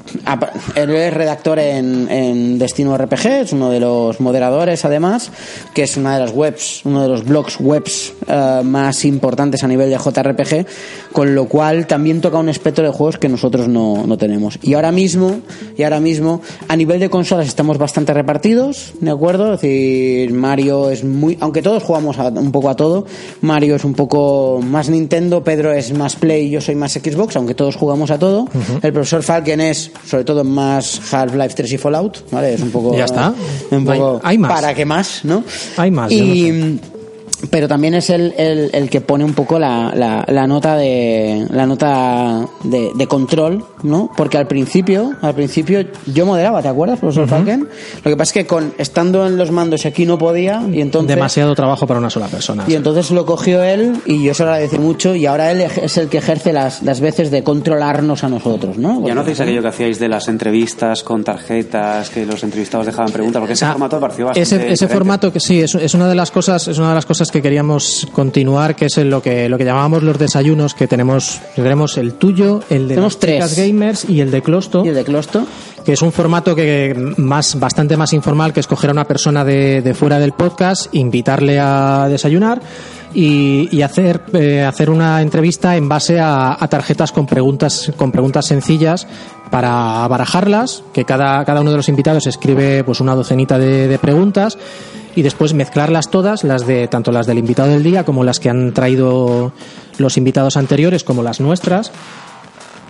él 0.75 0.95
es 0.95 1.13
redactor 1.13 1.59
en, 1.59 2.09
en 2.09 2.59
Destino 2.59 2.97
RPG, 2.97 3.25
es 3.25 3.53
uno 3.53 3.69
de 3.69 3.79
los 3.79 4.19
moderadores 4.19 4.85
además, 4.85 5.31
que 5.73 5.83
es 5.83 5.97
una 5.97 6.15
de 6.15 6.19
las 6.21 6.31
webs, 6.31 6.81
uno 6.85 7.01
de 7.01 7.07
los 7.07 7.23
blogs 7.23 7.59
webs 7.59 8.13
uh, 8.27 8.63
más 8.63 9.05
importantes 9.05 9.63
a 9.63 9.67
nivel 9.67 9.89
de 9.89 9.97
JRPG, 9.97 10.65
con 11.11 11.35
lo 11.35 11.47
cual 11.47 11.87
también 11.87 12.21
toca 12.21 12.37
un 12.37 12.49
espectro 12.49 12.83
de 12.83 12.91
juegos 12.91 13.17
que 13.17 13.29
nosotros 13.29 13.67
no, 13.67 14.05
no 14.05 14.17
tenemos. 14.17 14.59
Y 14.61 14.73
ahora 14.73 14.91
mismo, 14.91 15.39
y 15.77 15.83
ahora 15.83 15.99
mismo, 15.99 16.41
a 16.67 16.75
nivel 16.75 16.99
de 16.99 17.09
consolas 17.09 17.47
estamos 17.47 17.77
bastante 17.77 18.13
repartidos, 18.13 18.93
¿de 18.99 19.11
acuerdo? 19.11 19.53
Es 19.53 19.61
decir, 19.61 20.33
Mario 20.33 20.64
Mario 20.65 20.89
es 20.89 21.03
muy. 21.03 21.37
Aunque 21.41 21.61
todos 21.61 21.83
jugamos 21.83 22.17
a, 22.17 22.29
un 22.29 22.51
poco 22.51 22.69
a 22.69 22.75
todo, 22.75 23.05
Mario 23.41 23.75
es 23.75 23.83
un 23.83 23.93
poco 23.93 24.59
más 24.63 24.89
Nintendo, 24.89 25.43
Pedro 25.43 25.71
es 25.71 25.93
más 25.93 26.15
Play, 26.15 26.49
yo 26.49 26.59
soy 26.59 26.73
más 26.73 26.93
Xbox, 26.93 27.35
aunque 27.35 27.53
todos 27.53 27.75
jugamos 27.75 28.09
a 28.09 28.17
todo. 28.17 28.41
Uh 28.41 28.47
-huh. 28.47 28.79
El 28.81 28.91
profesor 28.91 29.21
Falken 29.21 29.61
es, 29.61 29.91
sobre 30.07 30.23
todo, 30.23 30.43
más 30.43 31.13
Half-Life 31.13 31.53
3 31.55 31.73
y 31.73 31.77
Fallout, 31.77 32.31
¿vale? 32.31 32.55
Es 32.55 32.61
un 32.61 32.71
poco. 32.71 32.97
Ya 32.97 33.05
está. 33.05 33.31
Un 33.69 33.85
poco 33.85 34.19
hay, 34.23 34.31
hay 34.31 34.37
más. 34.39 34.51
¿Para 34.51 34.73
qué 34.73 34.85
más, 34.85 35.19
no? 35.23 35.43
Hay 35.77 35.91
más. 35.91 36.11
Y. 36.11 36.79
Pero 37.49 37.67
también 37.67 37.93
es 37.93 38.09
el, 38.09 38.33
el, 38.37 38.69
el, 38.73 38.89
que 38.89 39.01
pone 39.01 39.23
un 39.23 39.33
poco 39.33 39.59
la, 39.59 39.93
la, 39.95 40.25
la 40.27 40.47
nota 40.47 40.75
de 40.77 41.45
la 41.49 41.65
nota 41.65 42.47
de, 42.63 42.91
de, 42.95 43.07
control, 43.07 43.65
¿no? 43.83 44.09
Porque 44.15 44.37
al 44.37 44.47
principio, 44.47 45.13
al 45.21 45.35
principio 45.35 45.85
yo 46.05 46.25
moderaba, 46.25 46.61
¿te 46.61 46.67
acuerdas, 46.67 46.99
profesor 46.99 47.23
uh 47.23 47.27
-huh. 47.27 47.29
Falken? 47.29 47.67
Lo 48.03 48.11
que 48.11 48.17
pasa 48.17 48.29
es 48.29 48.33
que 48.33 48.45
con 48.47 48.73
estando 48.77 49.25
en 49.25 49.37
los 49.37 49.51
mandos 49.51 49.85
y 49.85 49.87
aquí 49.87 50.05
no 50.05 50.17
podía 50.17 50.63
y 50.71 50.81
entonces 50.81 51.15
demasiado 51.15 51.55
trabajo 51.55 51.85
para 51.87 51.99
una 51.99 52.09
sola 52.09 52.27
persona. 52.27 52.63
Y 52.67 52.75
entonces 52.75 53.11
lo 53.11 53.25
cogió 53.25 53.63
él 53.63 53.97
y 54.05 54.23
yo 54.23 54.33
se 54.33 54.43
lo 54.43 54.49
agradecí 54.49 54.77
mucho 54.77 55.15
y 55.15 55.25
ahora 55.25 55.51
él 55.51 55.61
es 55.61 55.97
el 55.97 56.09
que 56.09 56.17
ejerce 56.17 56.53
las, 56.53 56.83
las 56.83 56.99
veces 56.99 57.31
de 57.31 57.43
controlarnos 57.43 58.23
a 58.23 58.29
nosotros, 58.29 58.77
¿no? 58.77 58.95
Porque, 58.95 59.09
ya 59.09 59.15
no 59.15 59.21
hacéis 59.21 59.39
aquello 59.39 59.61
que 59.61 59.67
hacíais 59.67 59.99
de 59.99 60.07
las 60.07 60.27
entrevistas 60.27 61.03
con 61.03 61.23
tarjetas, 61.23 62.09
que 62.09 62.25
los 62.25 62.43
entrevistados 62.43 62.85
dejaban 62.85 63.11
preguntas, 63.11 63.39
porque 63.39 63.53
ese 63.53 63.65
ah, 63.65 63.71
formato 63.71 63.99
pareció 63.99 64.25
bastante 64.25 64.55
ese, 64.55 64.71
ese 64.71 64.87
formato 64.87 65.31
que 65.31 65.39
sí 65.39 65.61
es, 65.61 65.75
es 65.75 65.93
una 65.93 66.07
de 66.07 66.15
las 66.15 66.31
cosas, 66.31 66.67
es 66.67 66.77
una 66.77 66.89
de 66.89 66.95
las 66.95 67.05
cosas 67.05 67.31
que 67.35 67.41
queríamos 67.41 68.07
continuar, 68.13 68.77
que 68.77 68.85
es 68.85 68.97
lo 68.99 69.21
que 69.21 69.49
lo 69.49 69.57
que 69.57 69.65
llamábamos 69.65 70.03
los 70.03 70.17
desayunos, 70.17 70.73
que 70.73 70.87
tenemos 70.87 71.41
tenemos 71.53 71.97
el 71.97 72.13
tuyo, 72.13 72.61
el 72.69 72.87
de 72.87 72.95
tenemos 72.95 73.19
tres 73.19 73.57
gamers 73.57 74.09
y 74.09 74.21
el 74.21 74.31
de 74.31 74.41
Closto. 74.41 74.85
Y 74.85 74.87
el 74.87 74.95
de 74.95 75.03
Closto 75.03 75.45
que 75.83 75.91
es 75.91 76.01
un 76.01 76.13
formato 76.13 76.55
que 76.55 76.95
más 77.17 77.59
bastante 77.59 77.97
más 77.97 78.13
informal 78.13 78.53
que 78.53 78.61
escoger 78.61 78.89
a 78.89 78.93
una 78.93 79.03
persona 79.03 79.43
de, 79.43 79.81
de 79.81 79.93
fuera 79.93 80.17
del 80.17 80.31
podcast, 80.31 80.95
invitarle 80.95 81.59
a 81.59 82.07
desayunar 82.09 82.61
y, 83.13 83.67
y 83.69 83.81
hacer 83.81 84.21
eh, 84.31 84.63
hacer 84.63 84.89
una 84.89 85.21
entrevista 85.21 85.75
en 85.75 85.89
base 85.89 86.21
a, 86.21 86.55
a, 86.57 86.67
tarjetas 86.69 87.11
con 87.11 87.25
preguntas 87.25 87.91
con 87.97 88.13
preguntas 88.13 88.45
sencillas 88.45 89.07
para 89.51 90.07
barajarlas, 90.07 90.83
que 90.93 91.03
cada, 91.03 91.43
cada 91.43 91.59
uno 91.59 91.71
de 91.71 91.77
los 91.77 91.89
invitados 91.89 92.27
escribe 92.27 92.85
pues 92.85 93.01
una 93.01 93.13
docenita 93.13 93.59
de, 93.59 93.89
de 93.89 93.99
preguntas 93.99 94.57
y 95.15 95.21
después 95.21 95.53
mezclarlas 95.53 96.09
todas, 96.09 96.43
las 96.43 96.67
de 96.67 96.87
tanto 96.87 97.11
las 97.11 97.25
del 97.25 97.37
invitado 97.37 97.69
del 97.69 97.83
día 97.83 98.03
como 98.03 98.23
las 98.23 98.39
que 98.39 98.49
han 98.49 98.73
traído 98.73 99.53
los 99.97 100.17
invitados 100.17 100.57
anteriores 100.57 101.03
como 101.03 101.23
las 101.23 101.39
nuestras 101.39 101.91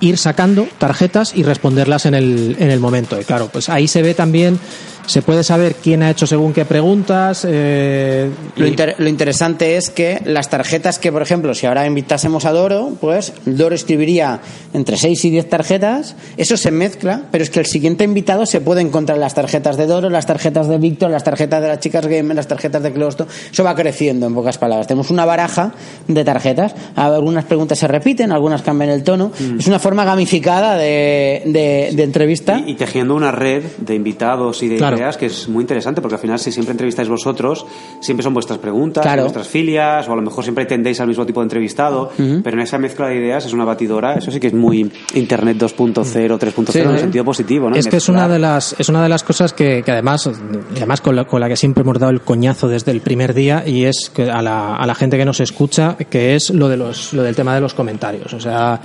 ir 0.02 0.18
sacando 0.18 0.68
tarjetas 0.78 1.36
y 1.36 1.44
responderlas 1.44 2.06
en 2.06 2.16
el, 2.16 2.56
en 2.60 2.72
el 2.72 2.80
momento. 2.80 3.20
Y 3.20 3.24
claro, 3.24 3.50
pues 3.52 3.70
ahí 3.70 3.88
se 3.88 4.02
ve 4.02 4.14
también 4.14 4.60
se 5.08 5.22
puede 5.22 5.44
saber 5.44 5.76
quién 5.76 6.04
ha 6.04 6.10
hecho 6.10 6.28
según 6.28 6.54
qué 6.54 6.66
preguntas. 6.66 7.46
Eh, 7.48 8.30
lo, 8.56 8.68
inter 8.68 8.96
lo, 8.98 9.08
interesante 9.08 9.78
es 9.78 9.90
que 9.90 10.22
las 10.26 10.50
tarjetas 10.50 11.00
que, 11.00 11.12
por 11.12 11.22
ejemplo, 11.22 11.54
si 11.54 11.66
ahora 11.66 11.86
invitásemos 11.86 12.46
a 12.46 12.52
Doro, 12.52 12.94
pues 13.00 13.34
Doro 13.46 13.76
escribiría 13.76 14.40
entre 14.74 14.98
6 14.98 15.26
y 15.26 15.30
10 15.32 15.50
tarjetas, 15.50 16.16
eso 16.38 16.58
se 16.58 16.72
mezcla, 16.72 17.24
pero 17.32 17.44
es 17.44 17.50
que 17.50 17.60
el 17.60 17.66
siguiente 17.66 18.04
invitado 18.04 18.46
se 18.46 18.62
puede 18.62 18.82
encontrar 18.82 19.18
las 19.18 19.34
tarjetas 19.34 19.78
de 19.78 19.86
Doro, 19.86 20.10
las 20.10 20.26
tarjetas 20.26 20.68
de 20.68 20.78
Víctor, 20.78 21.12
las 21.12 21.24
tarjetas 21.24 21.62
de 21.62 21.68
las 21.68 21.80
chicas 21.80 22.08
game, 22.08 22.34
las 22.34 22.48
tarjetas 22.48 22.82
de 22.84 22.92
Closto, 22.92 23.28
eso 23.52 23.64
va 23.64 23.76
creciendo 23.76 24.26
en 24.28 24.34
pocas 24.34 24.58
palabras. 24.58 24.88
Tenemos 24.88 25.10
una 25.12 25.26
baraja 25.26 25.74
de 26.08 26.24
tarjetas, 26.24 26.76
algunas 26.96 27.46
preguntas 27.46 27.78
se 27.78 27.88
repiten, 27.88 28.32
algunas 28.32 28.62
cambian 28.62 28.90
el 28.90 29.04
tono, 29.04 29.32
mm. 29.38 29.60
es 29.60 29.68
una 29.68 29.80
forma 29.86 30.04
gamificada 30.04 30.78
de, 30.78 31.44
de, 31.46 31.92
de 31.94 32.04
entrevista. 32.04 32.60
Y, 32.66 32.72
y, 32.72 32.74
tejiendo 32.74 33.14
una 33.14 33.32
red 33.32 33.62
de 33.78 33.94
invitados 33.94 34.64
y 34.64 34.68
de 34.68 34.78
claro 34.78 34.98
ideas 34.98 35.16
que 35.16 35.28
es 35.28 35.48
muy 35.48 35.62
interesante 35.62 36.02
porque 36.02 36.16
al 36.16 36.22
final 36.22 36.40
si 36.40 36.52
siempre 36.52 36.72
entrevistáis 36.72 37.08
vosotros 37.08 37.68
siempre 38.00 38.24
son 38.24 38.34
vuestras 38.34 38.58
preguntas 38.58 39.04
claro. 39.04 39.22
vuestras 39.22 39.48
filias 39.48 40.10
o 40.10 40.14
a 40.14 40.16
lo 40.16 40.24
mejor 40.24 40.44
siempre 40.44 40.66
tendéis 40.66 41.00
al 41.02 41.08
mismo 41.08 41.24
tipo 41.24 41.40
de 41.42 41.46
entrevistado 41.46 42.10
uh 42.18 42.20
-huh. 42.20 42.42
pero 42.44 42.58
en 42.58 42.64
esa 42.64 42.80
mezcla 42.80 43.10
de 43.10 43.18
ideas 43.18 43.46
es 43.46 43.54
una 43.54 43.64
batidora 43.64 44.16
eso 44.16 44.32
sí 44.32 44.40
que 44.40 44.48
es 44.48 44.54
muy 44.56 44.92
internet 45.14 45.58
2.0 45.58 46.04
3.0 46.04 46.72
sí, 46.72 46.80
en 46.80 46.90
el 46.90 47.00
sentido 47.00 47.24
positivo 47.24 47.70
¿no? 47.70 47.76
es 47.76 47.88
que 47.88 47.98
es 47.98 48.10
una 48.10 48.28
de 48.28 48.40
las 48.40 48.76
es 48.80 48.90
una 48.90 49.04
de 49.04 49.10
las 49.10 49.24
cosas 49.24 49.54
que, 49.54 49.84
que 49.84 49.92
además 49.92 50.28
además 50.76 51.02
con 51.02 51.16
la, 51.16 51.26
con 51.26 51.40
la, 51.40 51.48
que 51.48 51.58
siempre 51.58 51.82
hemos 51.84 52.00
dado 52.00 52.12
el 52.12 52.22
coñazo 52.22 52.68
desde 52.68 52.92
el 52.92 53.02
primer 53.02 53.36
día 53.36 53.64
y 53.68 53.86
es 53.86 54.10
que 54.10 54.32
a 54.32 54.42
la, 54.42 54.76
a 54.78 54.88
la 54.88 54.96
gente 54.96 55.16
que 55.16 55.26
nos 55.26 55.42
escucha 55.42 55.96
que 56.10 56.34
es 56.34 56.50
lo 56.50 56.70
de 56.70 56.78
los 56.78 57.14
lo 57.14 57.22
del 57.22 57.36
tema 57.36 57.54
de 57.54 57.62
los 57.62 57.76
comentarios 57.76 58.34
o 58.34 58.40
sea 58.40 58.82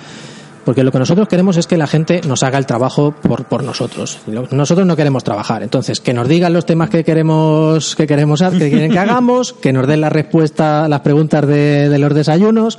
porque 0.64 0.84
lo 0.84 0.92
que 0.92 0.98
nosotros 0.98 1.28
queremos 1.28 1.56
es 1.56 1.66
que 1.66 1.76
la 1.76 1.86
gente 1.86 2.20
nos 2.26 2.42
haga 2.42 2.58
el 2.58 2.66
trabajo 2.66 3.12
por, 3.12 3.44
por 3.44 3.62
nosotros. 3.62 4.18
Nosotros 4.50 4.86
no 4.86 4.96
queremos 4.96 5.24
trabajar. 5.24 5.62
Entonces, 5.62 6.00
que 6.00 6.12
nos 6.12 6.28
digan 6.28 6.52
los 6.52 6.66
temas 6.66 6.90
que 6.90 7.04
queremos 7.04 7.96
que 7.96 8.06
queremos 8.06 8.40
que 8.40 8.70
quieren 8.70 8.90
que 8.92 8.98
hagamos, 9.00 9.52
que 9.52 9.72
nos 9.72 9.86
den 9.86 10.00
la 10.00 10.10
respuesta 10.10 10.84
a 10.84 10.88
las 10.88 11.00
preguntas 11.00 11.46
de, 11.46 11.88
de 11.88 11.98
los 11.98 12.14
desayunos 12.14 12.78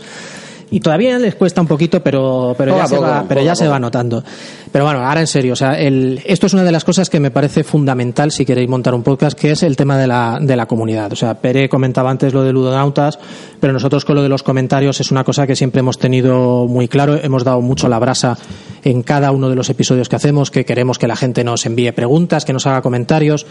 y 0.71 0.79
todavía 0.79 1.19
les 1.19 1.35
cuesta 1.35 1.59
un 1.59 1.67
poquito, 1.67 2.01
pero, 2.01 2.55
pero, 2.57 2.77
ya, 2.77 2.87
se 2.87 2.97
va, 2.97 3.25
pero 3.27 3.41
ya 3.41 3.55
se 3.55 3.67
va 3.67 3.77
notando. 3.77 4.23
Pero 4.71 4.85
bueno, 4.85 5.05
ahora 5.05 5.19
en 5.19 5.27
serio, 5.27 5.51
o 5.51 5.55
sea, 5.57 5.73
el, 5.73 6.21
esto 6.25 6.47
es 6.47 6.53
una 6.53 6.63
de 6.63 6.71
las 6.71 6.85
cosas 6.85 7.09
que 7.09 7.19
me 7.19 7.29
parece 7.29 7.65
fundamental 7.65 8.31
si 8.31 8.45
queréis 8.45 8.69
montar 8.69 8.95
un 8.95 9.03
podcast, 9.03 9.37
que 9.37 9.51
es 9.51 9.63
el 9.63 9.75
tema 9.75 9.97
de 9.97 10.07
la, 10.07 10.39
de 10.41 10.55
la 10.55 10.67
comunidad. 10.67 11.11
O 11.11 11.17
sea, 11.17 11.33
Pere 11.33 11.67
comentaba 11.67 12.09
antes 12.09 12.33
lo 12.33 12.43
de 12.43 12.53
Ludonautas, 12.53 13.19
pero 13.59 13.73
nosotros 13.73 14.05
con 14.05 14.15
lo 14.15 14.23
de 14.23 14.29
los 14.29 14.43
comentarios 14.43 15.01
es 15.01 15.11
una 15.11 15.25
cosa 15.25 15.45
que 15.45 15.57
siempre 15.57 15.81
hemos 15.81 15.99
tenido 15.99 16.67
muy 16.67 16.87
claro, 16.87 17.19
hemos 17.21 17.43
dado 17.43 17.59
mucho 17.59 17.89
la 17.89 17.99
brasa 17.99 18.37
en 18.85 19.03
cada 19.03 19.31
uno 19.31 19.49
de 19.49 19.55
los 19.55 19.69
episodios 19.69 20.07
que 20.07 20.15
hacemos, 20.15 20.51
que 20.51 20.63
queremos 20.63 20.97
que 20.97 21.07
la 21.07 21.17
gente 21.17 21.43
nos 21.43 21.65
envíe 21.65 21.91
preguntas, 21.91 22.45
que 22.45 22.53
nos 22.53 22.65
haga 22.65 22.81
comentarios 22.81 23.45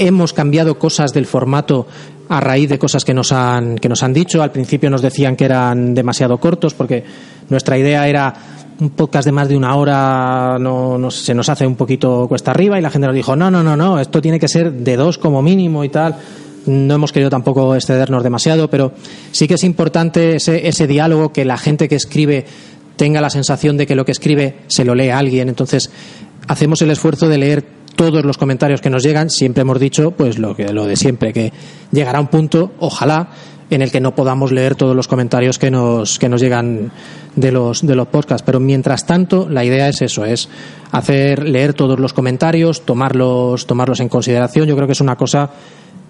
hemos 0.00 0.32
cambiado 0.32 0.78
cosas 0.78 1.12
del 1.12 1.26
formato 1.26 1.86
a 2.28 2.40
raíz 2.40 2.70
de 2.70 2.78
cosas 2.78 3.04
que 3.04 3.12
nos 3.12 3.32
han 3.32 3.76
que 3.78 3.88
nos 3.88 4.02
han 4.02 4.14
dicho. 4.14 4.42
Al 4.42 4.50
principio 4.50 4.88
nos 4.88 5.02
decían 5.02 5.36
que 5.36 5.44
eran 5.44 5.94
demasiado 5.94 6.38
cortos 6.38 6.74
porque 6.74 7.04
nuestra 7.50 7.76
idea 7.76 8.08
era 8.08 8.34
un 8.80 8.90
podcast 8.90 9.26
de 9.26 9.32
más 9.32 9.48
de 9.48 9.56
una 9.58 9.76
hora 9.76 10.56
no, 10.58 11.10
se 11.10 11.34
nos 11.34 11.50
hace 11.50 11.66
un 11.66 11.76
poquito 11.76 12.26
cuesta 12.28 12.50
arriba 12.50 12.78
y 12.78 12.82
la 12.82 12.88
gente 12.88 13.06
nos 13.06 13.14
dijo 13.14 13.36
no 13.36 13.50
no 13.50 13.62
no 13.62 13.76
no 13.76 14.00
esto 14.00 14.22
tiene 14.22 14.40
que 14.40 14.48
ser 14.48 14.72
de 14.72 14.96
dos 14.96 15.18
como 15.18 15.42
mínimo 15.42 15.84
y 15.84 15.90
tal 15.90 16.16
no 16.64 16.94
hemos 16.94 17.12
querido 17.12 17.28
tampoco 17.28 17.74
excedernos 17.74 18.22
demasiado 18.22 18.70
pero 18.70 18.92
sí 19.32 19.46
que 19.46 19.54
es 19.54 19.64
importante 19.64 20.36
ese, 20.36 20.66
ese 20.66 20.86
diálogo 20.86 21.30
que 21.30 21.44
la 21.44 21.58
gente 21.58 21.90
que 21.90 21.96
escribe 21.96 22.46
tenga 22.96 23.20
la 23.20 23.28
sensación 23.28 23.76
de 23.76 23.86
que 23.86 23.94
lo 23.94 24.06
que 24.06 24.12
escribe 24.12 24.60
se 24.68 24.86
lo 24.86 24.94
lee 24.94 25.10
alguien 25.10 25.50
entonces 25.50 25.90
hacemos 26.48 26.80
el 26.80 26.90
esfuerzo 26.90 27.28
de 27.28 27.36
leer 27.36 27.79
todos 28.00 28.24
los 28.24 28.38
comentarios 28.38 28.80
que 28.80 28.88
nos 28.88 29.02
llegan, 29.02 29.28
siempre 29.28 29.60
hemos 29.60 29.78
dicho 29.78 30.12
pues 30.12 30.38
lo 30.38 30.56
que 30.56 30.72
lo 30.72 30.86
de 30.86 30.96
siempre, 30.96 31.34
que 31.34 31.52
llegará 31.92 32.18
un 32.18 32.28
punto, 32.28 32.72
ojalá, 32.78 33.28
en 33.68 33.82
el 33.82 33.92
que 33.92 34.00
no 34.00 34.14
podamos 34.14 34.52
leer 34.52 34.74
todos 34.74 34.96
los 34.96 35.06
comentarios 35.06 35.58
que 35.58 35.70
nos, 35.70 36.18
que 36.18 36.30
nos 36.30 36.40
llegan 36.40 36.92
de 37.36 37.52
los, 37.52 37.86
de 37.86 37.94
los 37.94 38.08
podcasts. 38.08 38.42
Pero 38.42 38.58
mientras 38.58 39.04
tanto, 39.04 39.50
la 39.50 39.66
idea 39.66 39.86
es 39.86 40.00
eso, 40.00 40.24
es 40.24 40.48
hacer 40.90 41.46
leer 41.46 41.74
todos 41.74 42.00
los 42.00 42.14
comentarios, 42.14 42.86
tomarlos, 42.86 43.66
tomarlos 43.66 44.00
en 44.00 44.08
consideración. 44.08 44.66
Yo 44.66 44.76
creo 44.76 44.86
que 44.86 44.94
es 44.94 45.02
una 45.02 45.16
cosa 45.16 45.50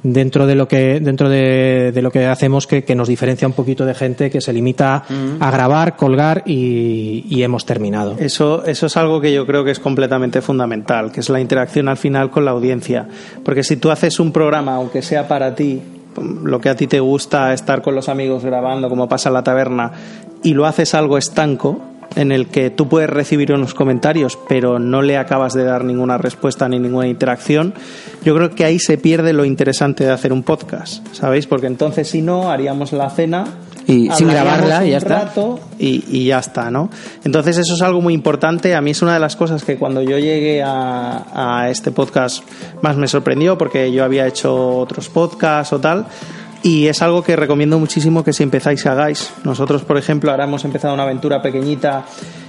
dentro 0.02 0.46
de 0.46 0.54
lo 0.54 0.68
que 0.68 1.00
dentro 1.00 1.28
de, 1.28 1.98
lo 2.02 2.10
que 2.10 2.26
hacemos 2.26 2.66
que, 2.66 2.94
nos 2.94 3.08
diferencia 3.08 3.46
un 3.46 3.54
poquito 3.54 3.84
de 3.84 3.94
gente 3.94 4.30
que 4.30 4.40
se 4.40 4.52
limita 4.52 5.04
a 5.38 5.50
grabar, 5.50 5.96
colgar 5.96 6.42
y, 6.46 7.42
hemos 7.42 7.64
terminado. 7.64 8.16
Eso, 8.18 8.64
eso 8.66 8.86
es 8.86 8.96
algo 8.98 9.20
que 9.20 9.32
yo 9.32 9.46
creo 9.46 9.64
que 9.64 9.70
es 9.70 9.80
completamente 9.80 10.42
fundamental, 10.42 11.10
que 11.10 11.20
es 11.20 11.30
la 11.30 11.40
interacción 11.40 11.88
al 11.88 11.96
final 11.96 12.30
con 12.30 12.44
la 12.44 12.50
audiencia. 12.50 13.08
Porque 13.42 13.64
si 13.64 13.76
tú 13.76 13.90
haces 13.90 14.20
un 14.20 14.30
programa, 14.30 14.74
aunque 14.74 15.00
sea 15.00 15.26
para 15.26 15.54
ti, 15.54 15.80
lo 16.42 16.60
que 16.60 16.68
a 16.68 16.76
ti 16.76 16.86
te 16.86 17.00
gusta, 17.00 17.54
estar 17.54 17.80
con 17.80 17.94
los 17.94 18.10
amigos 18.10 18.44
grabando, 18.44 18.90
como 18.90 19.08
pasa 19.08 19.30
en 19.30 19.34
la 19.34 19.42
taberna, 19.42 19.92
y 20.42 20.52
lo 20.52 20.66
haces 20.66 20.94
algo 20.94 21.16
estanco, 21.16 21.80
en 22.16 22.32
el 22.32 22.48
que 22.48 22.70
tú 22.70 22.88
puedes 22.88 23.08
recibir 23.08 23.52
unos 23.52 23.74
comentarios, 23.74 24.38
pero 24.48 24.78
no 24.78 25.02
le 25.02 25.16
acabas 25.16 25.52
de 25.54 25.64
dar 25.64 25.84
ninguna 25.84 26.18
respuesta 26.18 26.68
ni 26.68 26.78
ninguna 26.78 27.06
interacción, 27.06 27.74
yo 28.24 28.34
creo 28.34 28.50
que 28.50 28.64
ahí 28.64 28.78
se 28.78 28.98
pierde 28.98 29.32
lo 29.32 29.44
interesante 29.44 30.04
de 30.04 30.10
hacer 30.10 30.32
un 30.32 30.42
podcast, 30.42 31.06
¿sabéis? 31.12 31.46
Porque 31.46 31.66
entonces 31.66 32.08
si 32.08 32.22
no, 32.22 32.50
haríamos 32.50 32.92
la 32.92 33.10
cena 33.10 33.44
y 33.86 34.10
sin 34.10 34.28
grabarla 34.28 34.86
y 34.86 34.90
ya 34.90 34.98
está. 34.98 35.32
Y, 35.78 36.04
y, 36.08 36.26
ya 36.26 36.38
está, 36.38 36.70
¿no? 36.70 36.90
Entonces 37.24 37.58
eso 37.58 37.74
es 37.74 37.82
algo 37.82 38.00
muy 38.00 38.14
importante. 38.14 38.74
A 38.74 38.80
mí 38.80 38.90
es 38.90 39.02
una 39.02 39.14
de 39.14 39.20
las 39.20 39.36
cosas 39.36 39.64
que 39.64 39.76
cuando 39.76 40.02
yo 40.02 40.18
llegué 40.18 40.62
a, 40.62 41.62
a 41.62 41.70
este 41.70 41.90
podcast 41.90 42.44
más 42.82 42.96
me 42.96 43.08
sorprendió 43.08 43.58
porque 43.58 43.90
yo 43.90 44.04
había 44.04 44.26
hecho 44.26 44.78
otros 44.78 45.08
podcasts 45.08 45.72
o 45.72 45.80
tal 45.80 46.06
y 46.62 46.86
es 46.86 47.02
algo 47.02 47.22
que 47.22 47.36
recomiendo 47.36 47.78
muchísimo 47.78 48.22
que 48.24 48.32
si 48.32 48.42
empezáis 48.42 48.84
hagáis. 48.86 49.32
Nosotros, 49.44 49.82
por 49.82 49.96
ejemplo, 49.96 50.30
ahora 50.30 50.44
hemos 50.44 50.64
empezado 50.64 50.94
una 50.94 51.04
aventura 51.04 51.40
pequeñita 51.40 52.04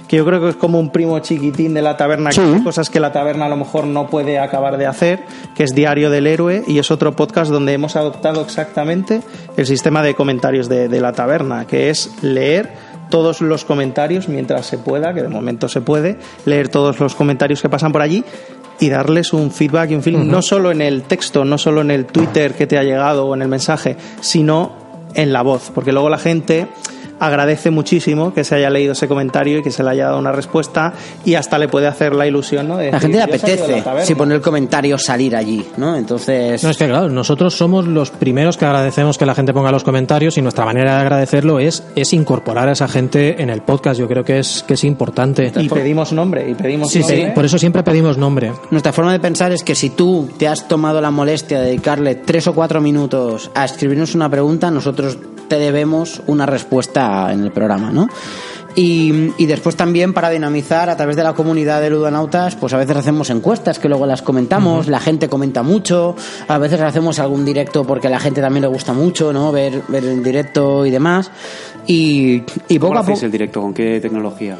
que 0.08 0.18
yo 0.18 0.26
creo 0.26 0.42
que 0.42 0.50
es 0.50 0.56
como 0.56 0.78
un 0.78 0.90
primo 0.90 1.18
chiquitín 1.20 1.72
de 1.72 1.80
la 1.80 1.96
taberna, 1.96 2.30
que 2.30 2.62
cosas 2.62 2.90
que 2.90 3.00
la 3.00 3.12
taberna 3.12 3.46
a 3.46 3.48
lo 3.48 3.56
mejor 3.56 3.86
no 3.86 4.08
puede 4.08 4.38
acabar 4.38 4.76
de 4.76 4.86
hacer, 4.86 5.24
que 5.54 5.64
es 5.64 5.74
Diario 5.74 6.10
del 6.10 6.26
Héroe, 6.26 6.64
y 6.66 6.78
es 6.78 6.90
otro 6.90 7.16
podcast 7.16 7.50
donde 7.50 7.72
hemos 7.72 7.96
adoptado 7.96 8.42
exactamente 8.42 9.22
el 9.56 9.66
sistema 9.66 10.02
de 10.02 10.14
comentarios 10.14 10.68
de, 10.68 10.88
de 10.88 11.00
la 11.00 11.14
taberna, 11.14 11.66
que 11.66 11.88
es 11.88 12.10
leer 12.22 12.70
todos 13.12 13.42
los 13.42 13.64
comentarios 13.66 14.28
mientras 14.28 14.66
se 14.66 14.78
pueda, 14.78 15.12
que 15.12 15.22
de 15.22 15.28
momento 15.28 15.68
se 15.68 15.82
puede, 15.82 16.18
leer 16.46 16.68
todos 16.68 16.98
los 16.98 17.14
comentarios 17.14 17.60
que 17.60 17.68
pasan 17.68 17.92
por 17.92 18.00
allí 18.00 18.24
y 18.82 18.88
darles 18.88 19.32
un 19.32 19.52
feedback 19.52 19.92
y 19.92 19.94
un 19.94 20.02
feeling, 20.02 20.26
no 20.26 20.42
solo 20.42 20.72
en 20.72 20.82
el 20.82 21.04
texto, 21.04 21.44
no 21.44 21.56
solo 21.56 21.82
en 21.82 21.92
el 21.92 22.04
Twitter 22.04 22.52
que 22.52 22.66
te 22.66 22.78
ha 22.78 22.82
llegado 22.82 23.26
o 23.26 23.34
en 23.36 23.42
el 23.42 23.46
mensaje, 23.46 23.96
sino 24.20 24.72
en 25.14 25.32
la 25.32 25.42
voz, 25.42 25.70
porque 25.72 25.92
luego 25.92 26.10
la 26.10 26.18
gente 26.18 26.66
agradece 27.22 27.70
muchísimo 27.70 28.34
que 28.34 28.42
se 28.42 28.56
haya 28.56 28.68
leído 28.68 28.92
ese 28.92 29.06
comentario 29.06 29.58
y 29.58 29.62
que 29.62 29.70
se 29.70 29.84
le 29.84 29.90
haya 29.90 30.06
dado 30.06 30.18
una 30.18 30.32
respuesta 30.32 30.92
y 31.24 31.36
hasta 31.36 31.56
le 31.56 31.68
puede 31.68 31.86
hacer 31.86 32.16
la 32.16 32.26
ilusión, 32.26 32.66
¿no? 32.66 32.82
la 32.82 32.98
gente 32.98 33.16
le 33.16 33.22
apetece 33.22 33.84
si 34.02 34.16
pone 34.16 34.34
el 34.34 34.40
comentario 34.40 34.98
salir 34.98 35.36
allí, 35.36 35.64
¿no? 35.76 35.96
Entonces... 35.96 36.64
No, 36.64 36.70
es 36.70 36.76
que 36.76 36.88
claro, 36.88 37.08
nosotros 37.08 37.54
somos 37.54 37.86
los 37.86 38.10
primeros 38.10 38.56
que 38.56 38.64
agradecemos 38.64 39.18
que 39.18 39.26
la 39.26 39.36
gente 39.36 39.52
ponga 39.52 39.70
los 39.70 39.84
comentarios 39.84 40.36
y 40.36 40.42
nuestra 40.42 40.64
manera 40.64 40.96
de 40.96 41.00
agradecerlo 41.00 41.60
es, 41.60 41.84
es 41.94 42.12
incorporar 42.12 42.68
a 42.68 42.72
esa 42.72 42.88
gente 42.88 43.40
en 43.40 43.50
el 43.50 43.62
podcast. 43.62 44.00
Yo 44.00 44.08
creo 44.08 44.24
que 44.24 44.40
es, 44.40 44.64
que 44.66 44.74
es 44.74 44.82
importante. 44.82 45.52
Y 45.56 45.68
pedimos 45.68 46.12
nombre, 46.12 46.50
y 46.50 46.54
pedimos 46.54 46.90
sí, 46.90 47.04
Sí, 47.04 47.26
por 47.34 47.44
eso 47.44 47.56
siempre 47.56 47.84
pedimos 47.84 48.18
nombre. 48.18 48.52
Nuestra 48.70 48.92
forma 48.92 49.12
de 49.12 49.20
pensar 49.20 49.52
es 49.52 49.62
que 49.62 49.76
si 49.76 49.90
tú 49.90 50.28
te 50.38 50.48
has 50.48 50.66
tomado 50.66 51.00
la 51.00 51.12
molestia 51.12 51.60
de 51.60 51.66
dedicarle 51.66 52.16
tres 52.16 52.48
o 52.48 52.54
cuatro 52.54 52.80
minutos 52.80 53.50
a 53.54 53.64
escribirnos 53.64 54.16
una 54.16 54.28
pregunta, 54.28 54.70
nosotros 54.70 55.18
te 55.48 55.58
debemos 55.58 56.22
una 56.26 56.46
respuesta 56.46 57.32
en 57.32 57.42
el 57.42 57.52
programa, 57.52 57.90
¿no? 57.90 58.08
Y, 58.74 59.32
y, 59.36 59.44
después 59.44 59.76
también 59.76 60.14
para 60.14 60.30
dinamizar 60.30 60.88
a 60.88 60.96
través 60.96 61.14
de 61.16 61.22
la 61.22 61.34
comunidad 61.34 61.82
de 61.82 61.90
ludonautas, 61.90 62.56
pues 62.56 62.72
a 62.72 62.78
veces 62.78 62.96
hacemos 62.96 63.28
encuestas 63.28 63.78
que 63.78 63.86
luego 63.86 64.06
las 64.06 64.22
comentamos, 64.22 64.88
la 64.88 64.98
gente 64.98 65.28
comenta 65.28 65.62
mucho, 65.62 66.16
a 66.48 66.56
veces 66.56 66.80
hacemos 66.80 67.18
algún 67.18 67.44
directo 67.44 67.84
porque 67.84 68.06
a 68.06 68.10
la 68.10 68.18
gente 68.18 68.40
también 68.40 68.62
le 68.62 68.68
gusta 68.68 68.94
mucho, 68.94 69.30
¿no? 69.30 69.52
Ver, 69.52 69.82
ver 69.88 70.04
el 70.04 70.22
directo 70.22 70.86
y 70.86 70.90
demás. 70.90 71.30
Y, 71.86 72.42
y 72.68 72.78
poco 72.78 72.96
a 72.96 73.04
poco... 73.04 73.20
el 73.20 73.30
directo? 73.30 73.60
¿Con 73.60 73.74
qué 73.74 74.00
tecnología? 74.00 74.56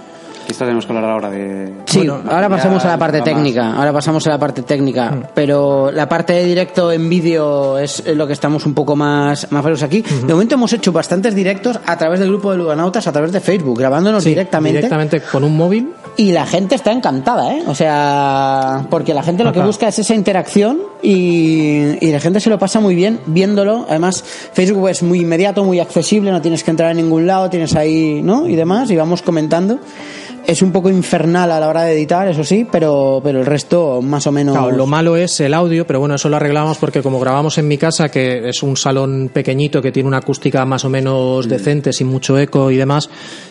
Esto 0.48 0.64
tenemos 0.64 0.86
que 0.86 0.92
hablar 0.92 1.10
ahora 1.10 1.30
de... 1.30 1.72
Sí, 1.86 2.06
ahora 2.08 2.48
pasamos 2.48 2.84
a 2.84 2.88
la 2.88 2.98
parte 2.98 3.22
técnica, 3.22 3.72
ahora 3.74 3.92
pasamos 3.92 4.26
a 4.26 4.30
la 4.30 4.38
parte 4.38 4.62
técnica, 4.62 5.10
mm. 5.10 5.22
pero 5.34 5.90
la 5.90 6.08
parte 6.08 6.32
de 6.34 6.44
directo 6.44 6.92
en 6.92 7.08
vídeo 7.08 7.78
es 7.78 8.02
lo 8.06 8.26
que 8.26 8.32
estamos 8.32 8.66
un 8.66 8.74
poco 8.74 8.96
más, 8.96 9.50
más 9.50 9.62
feroz 9.62 9.82
aquí. 9.82 10.02
De 10.02 10.32
momento 10.32 10.54
hemos 10.54 10.72
hecho 10.72 10.92
bastantes 10.92 11.34
directos 11.34 11.78
a 11.86 11.96
través 11.96 12.20
del 12.20 12.28
grupo 12.28 12.52
de 12.52 12.58
Luganautas, 12.58 13.06
a 13.06 13.12
través 13.12 13.32
de 13.32 13.40
Facebook, 13.40 13.78
grabándonos 13.78 14.24
directamente. 14.24 14.78
Directamente 14.78 15.20
con 15.20 15.44
un 15.44 15.56
móvil. 15.56 15.92
Y 16.16 16.32
la 16.32 16.44
gente 16.44 16.74
está 16.74 16.92
encantada, 16.92 17.54
¿eh? 17.54 17.62
O 17.66 17.74
sea, 17.74 18.86
porque 18.90 19.14
la 19.14 19.22
gente 19.22 19.44
lo 19.44 19.52
que 19.52 19.62
busca 19.62 19.88
es 19.88 19.98
esa 19.98 20.14
interacción 20.14 20.78
y, 21.02 21.96
y 22.06 22.12
la 22.12 22.20
gente 22.20 22.38
se 22.40 22.50
lo 22.50 22.58
pasa 22.58 22.80
muy 22.80 22.94
bien 22.94 23.20
viéndolo. 23.26 23.86
Además, 23.88 24.22
Facebook 24.52 24.88
es 24.90 25.02
muy 25.02 25.20
inmediato, 25.20 25.64
muy 25.64 25.80
accesible, 25.80 26.30
no 26.30 26.42
tienes 26.42 26.64
que 26.64 26.70
entrar 26.70 26.90
a 26.90 26.94
ningún 26.94 27.26
lado, 27.26 27.48
tienes 27.48 27.74
ahí, 27.76 28.20
¿no? 28.22 28.46
Y 28.46 28.56
demás, 28.56 28.90
y 28.90 28.96
vamos 28.96 29.22
comentando. 29.22 29.78
Es 30.46 30.60
un 30.60 30.72
poco 30.72 30.90
infernal 30.90 31.50
a 31.52 31.60
la 31.60 31.68
hora 31.68 31.82
de 31.82 31.92
editar, 31.92 32.26
eso 32.28 32.42
sí, 32.42 32.66
pero, 32.70 33.20
pero 33.22 33.40
el 33.40 33.46
resto 33.46 34.02
más 34.02 34.26
o 34.26 34.32
menos. 34.32 34.56
Claro, 34.56 34.76
lo 34.76 34.86
malo 34.86 35.16
es 35.16 35.40
el 35.40 35.54
audio, 35.54 35.86
pero 35.86 36.00
bueno, 36.00 36.16
eso 36.16 36.28
lo 36.28 36.36
arreglamos 36.36 36.78
porque 36.78 37.02
como 37.02 37.20
grabamos 37.20 37.58
en 37.58 37.68
mi 37.68 37.78
casa, 37.78 38.08
que 38.08 38.48
es 38.48 38.62
un 38.62 38.76
salón 38.76 39.30
pequeñito 39.32 39.80
que 39.80 39.92
tiene 39.92 40.08
una 40.08 40.18
acústica 40.18 40.64
más 40.64 40.84
o 40.84 40.90
menos 40.90 41.48
decente, 41.48 41.92
sin 41.92 42.08
mucho 42.08 42.38
eco 42.38 42.70
y 42.70 42.76
demás, 42.76 43.08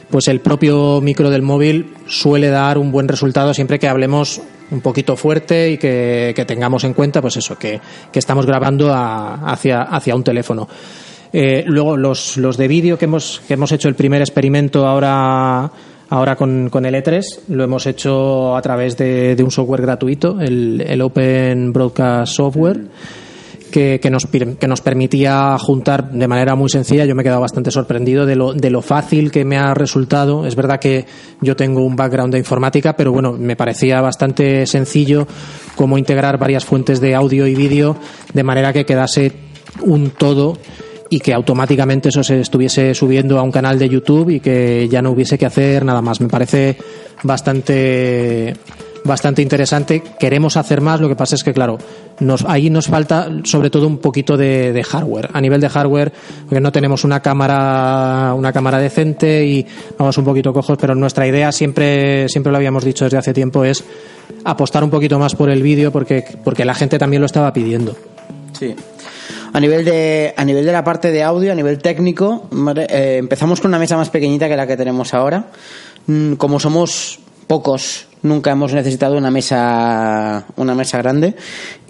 pues 0.09 0.27
el 0.27 0.41
propio 0.41 0.99
micro 1.01 1.29
del 1.29 1.41
móvil 1.41 1.93
suele 2.07 2.49
dar 2.49 2.77
un 2.77 2.91
buen 2.91 3.07
resultado 3.07 3.53
siempre 3.53 3.79
que 3.79 3.87
hablemos 3.87 4.41
un 4.71 4.81
poquito 4.81 5.15
fuerte 5.15 5.71
y 5.71 5.77
que, 5.77 6.43
tengamos 6.47 6.83
en 6.83 6.93
cuenta, 6.93 7.21
pues 7.21 7.37
eso, 7.37 7.57
que, 7.57 7.79
estamos 8.13 8.45
grabando 8.45 8.91
hacia, 8.93 9.83
hacia 9.83 10.15
un 10.15 10.23
teléfono. 10.23 10.67
Eh, 11.33 11.63
luego, 11.65 11.95
los, 11.95 12.37
los 12.37 12.57
de 12.57 12.67
vídeo 12.67 12.97
que 12.97 13.05
hemos, 13.05 13.41
que 13.47 13.53
hemos 13.53 13.71
hecho 13.71 13.87
el 13.87 13.95
primer 13.95 14.21
experimento 14.21 14.85
ahora 14.85 15.71
Ahora 16.11 16.35
con, 16.35 16.69
con 16.69 16.85
el 16.85 16.93
E3 16.93 17.43
lo 17.47 17.63
hemos 17.63 17.85
hecho 17.85 18.57
a 18.57 18.61
través 18.61 18.97
de, 18.97 19.33
un 19.41 19.49
software 19.49 19.81
gratuito, 19.81 20.41
el, 20.41 21.01
Open 21.01 21.71
Broadcast 21.71 22.33
Software. 22.33 22.81
Que, 23.71 24.01
que, 24.01 24.09
nos, 24.09 24.25
que 24.25 24.67
nos 24.67 24.81
permitía 24.81 25.55
juntar 25.57 26.11
de 26.11 26.27
manera 26.27 26.55
muy 26.55 26.67
sencilla. 26.67 27.05
Yo 27.05 27.15
me 27.15 27.21
he 27.21 27.23
quedado 27.23 27.39
bastante 27.39 27.71
sorprendido 27.71 28.25
de 28.25 28.35
lo, 28.35 28.51
de 28.51 28.69
lo 28.69 28.81
fácil 28.81 29.31
que 29.31 29.45
me 29.45 29.57
ha 29.57 29.73
resultado. 29.73 30.45
Es 30.45 30.57
verdad 30.57 30.77
que 30.77 31.05
yo 31.39 31.55
tengo 31.55 31.79
un 31.85 31.95
background 31.95 32.33
de 32.33 32.39
informática, 32.39 32.97
pero 32.97 33.13
bueno, 33.13 33.31
me 33.31 33.55
parecía 33.55 34.01
bastante 34.01 34.65
sencillo 34.65 35.25
cómo 35.77 35.97
integrar 35.97 36.37
varias 36.37 36.65
fuentes 36.65 36.99
de 36.99 37.15
audio 37.15 37.47
y 37.47 37.55
vídeo 37.55 37.95
de 38.33 38.43
manera 38.43 38.73
que 38.73 38.85
quedase 38.85 39.31
un 39.85 40.09
todo 40.09 40.57
y 41.11 41.19
que 41.19 41.33
automáticamente 41.33 42.07
eso 42.07 42.23
se 42.23 42.39
estuviese 42.39 42.95
subiendo 42.95 43.37
a 43.37 43.43
un 43.43 43.51
canal 43.51 43.77
de 43.77 43.89
YouTube 43.89 44.29
y 44.29 44.39
que 44.39 44.87
ya 44.89 45.01
no 45.01 45.11
hubiese 45.11 45.37
que 45.37 45.45
hacer 45.45 45.83
nada 45.83 46.01
más. 46.01 46.21
Me 46.21 46.29
parece 46.29 46.77
bastante 47.23 48.55
bastante 49.03 49.41
interesante. 49.41 50.01
Queremos 50.17 50.55
hacer 50.55 50.79
más, 50.79 51.01
lo 51.01 51.09
que 51.09 51.17
pasa 51.17 51.35
es 51.35 51.43
que, 51.43 51.53
claro, 51.53 51.77
nos, 52.21 52.45
ahí 52.45 52.69
nos 52.69 52.87
falta 52.87 53.29
sobre 53.43 53.69
todo 53.69 53.87
un 53.87 53.97
poquito 53.97 54.37
de, 54.37 54.81
hardware. 54.87 55.29
A 55.33 55.41
nivel 55.41 55.59
de 55.59 55.67
hardware, 55.67 56.13
porque 56.45 56.61
no 56.61 56.71
tenemos 56.71 57.03
una 57.03 57.19
cámara, 57.19 58.33
una 58.33 58.53
cámara 58.53 58.79
decente 58.79 59.45
y 59.45 59.67
vamos 59.97 60.17
un 60.17 60.23
poquito 60.23 60.53
cojos, 60.53 60.77
pero 60.79 60.95
nuestra 60.95 61.27
idea 61.27 61.51
siempre, 61.51 62.29
siempre 62.29 62.51
lo 62.51 62.57
habíamos 62.57 62.85
dicho 62.85 63.03
desde 63.03 63.17
hace 63.17 63.33
tiempo 63.33 63.65
es 63.65 63.83
apostar 64.45 64.81
un 64.81 64.89
poquito 64.89 65.19
más 65.19 65.35
por 65.35 65.49
el 65.49 65.61
vídeo 65.61 65.91
porque, 65.91 66.23
porque 66.45 66.63
la 66.63 66.73
gente 66.73 66.97
también 66.97 67.19
lo 67.19 67.25
estaba 67.25 67.51
pidiendo. 67.51 67.97
Sí. 68.57 68.75
A 69.53 69.59
nivel 69.59 69.83
de, 69.83 70.33
a 70.37 70.45
nivel 70.45 70.65
de 70.65 70.71
la 70.71 70.83
parte 70.83 71.11
de 71.11 71.23
audio, 71.23 71.51
a 71.51 71.55
nivel 71.55 71.79
técnico, 71.79 72.47
eh, 72.75 73.17
empezamos 73.19 73.59
con 73.59 73.69
una 73.69 73.79
mesa 73.79 73.97
más 73.97 74.09
pequeñita 74.09 74.47
que 74.47 74.55
la 74.55 74.65
que 74.65 74.77
tenemos 74.77 75.13
ahora. 75.13 75.47
Mm, 76.07 76.33
como 76.33 76.59
somos 76.59 77.19
pocos 77.47 78.07
nunca 78.21 78.51
hemos 78.51 78.73
necesitado 78.73 79.17
una 79.17 79.31
mesa 79.31 80.45
una 80.55 80.75
mesa 80.75 80.99
grande 80.99 81.35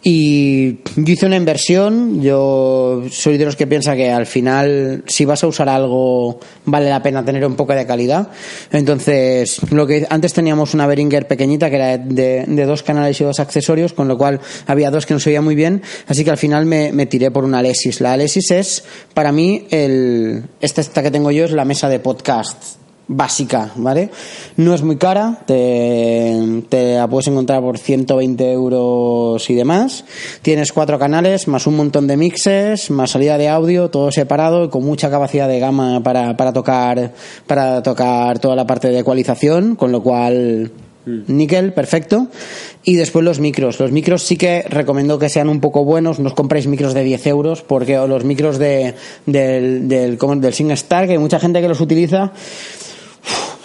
y 0.03 0.79
yo 0.95 1.13
hice 1.13 1.27
una 1.27 1.35
inversión 1.35 2.21
yo 2.21 3.03
soy 3.11 3.37
de 3.37 3.45
los 3.45 3.55
que 3.55 3.67
piensa 3.67 3.95
que 3.95 4.09
al 4.09 4.25
final 4.25 5.03
si 5.05 5.25
vas 5.25 5.43
a 5.43 5.47
usar 5.47 5.69
algo 5.69 6.39
vale 6.65 6.89
la 6.89 7.03
pena 7.03 7.23
tener 7.23 7.45
un 7.45 7.55
poco 7.55 7.73
de 7.73 7.85
calidad. 7.85 8.29
Entonces 8.71 9.59
lo 9.71 9.85
que 9.85 10.07
antes 10.09 10.33
teníamos 10.33 10.73
una 10.73 10.87
Behringer 10.87 11.27
pequeñita 11.27 11.69
que 11.69 11.75
era 11.75 11.97
de, 11.97 12.65
dos 12.65 12.81
canales 12.81 13.19
y 13.21 13.23
dos 13.23 13.39
accesorios 13.39 13.93
con 13.93 14.07
lo 14.07 14.17
cual 14.17 14.39
había 14.65 14.89
dos 14.89 15.05
que 15.05 15.13
no 15.13 15.19
se 15.19 15.29
oía 15.29 15.41
muy 15.41 15.55
bien 15.55 15.83
así 16.07 16.23
que 16.23 16.31
al 16.31 16.37
final 16.37 16.65
me, 16.65 16.91
me 16.91 17.05
tiré 17.05 17.29
por 17.29 17.43
una 17.43 17.59
Alesis 17.59 18.01
la 18.01 18.13
Alesis 18.13 18.51
es 18.51 18.83
para 19.13 19.31
mí 19.31 19.67
el 19.69 20.43
esta, 20.61 20.81
esta 20.81 21.03
que 21.03 21.11
tengo 21.11 21.31
yo 21.31 21.45
es 21.45 21.51
la 21.51 21.65
mesa 21.65 21.89
de 21.89 21.99
podcast 21.99 22.80
básica, 23.11 23.71
¿vale? 23.75 24.09
No 24.55 24.73
es 24.73 24.81
muy 24.81 24.95
cara, 24.95 25.39
te, 25.45 26.63
te, 26.69 26.95
la 26.95 27.07
puedes 27.07 27.27
encontrar 27.27 27.61
por 27.61 27.77
120 27.77 28.51
euros 28.51 29.49
y 29.49 29.53
demás. 29.53 30.05
Tienes 30.41 30.71
cuatro 30.71 30.97
canales, 30.97 31.47
más 31.47 31.67
un 31.67 31.75
montón 31.75 32.07
de 32.07 32.17
mixes, 32.17 32.89
más 32.89 33.11
salida 33.11 33.37
de 33.37 33.49
audio, 33.49 33.89
todo 33.89 34.11
separado 34.11 34.63
y 34.65 34.69
con 34.69 34.83
mucha 34.83 35.09
capacidad 35.09 35.47
de 35.47 35.59
gama 35.59 36.01
para, 36.01 36.37
para 36.37 36.53
tocar, 36.53 37.11
para 37.45 37.83
tocar 37.83 38.39
toda 38.39 38.55
la 38.55 38.65
parte 38.65 38.87
de 38.87 38.99
ecualización, 38.99 39.75
con 39.75 39.91
lo 39.91 40.01
cual 40.01 40.71
mm. 41.05 41.23
níquel, 41.27 41.73
perfecto. 41.73 42.27
Y 42.83 42.95
después 42.95 43.25
los 43.25 43.39
micros. 43.39 43.79
Los 43.79 43.91
micros 43.91 44.23
sí 44.23 44.37
que 44.37 44.63
recomiendo 44.63 45.19
que 45.19 45.29
sean 45.29 45.49
un 45.49 45.59
poco 45.59 45.83
buenos. 45.83 46.19
No 46.19 46.29
os 46.29 46.33
compréis 46.33 46.65
micros 46.65 46.93
de 46.93 47.03
10 47.03 47.27
euros 47.27 47.61
porque 47.61 47.99
o 47.99 48.07
los 48.07 48.23
micros 48.23 48.57
de, 48.57 48.95
del, 49.25 49.87
del, 49.87 50.17
del 50.17 50.53
SingStar, 50.53 51.05
que 51.05 51.13
hay 51.13 51.19
mucha 51.19 51.39
gente 51.39 51.61
que 51.61 51.67
los 51.67 51.81
utiliza, 51.81 52.31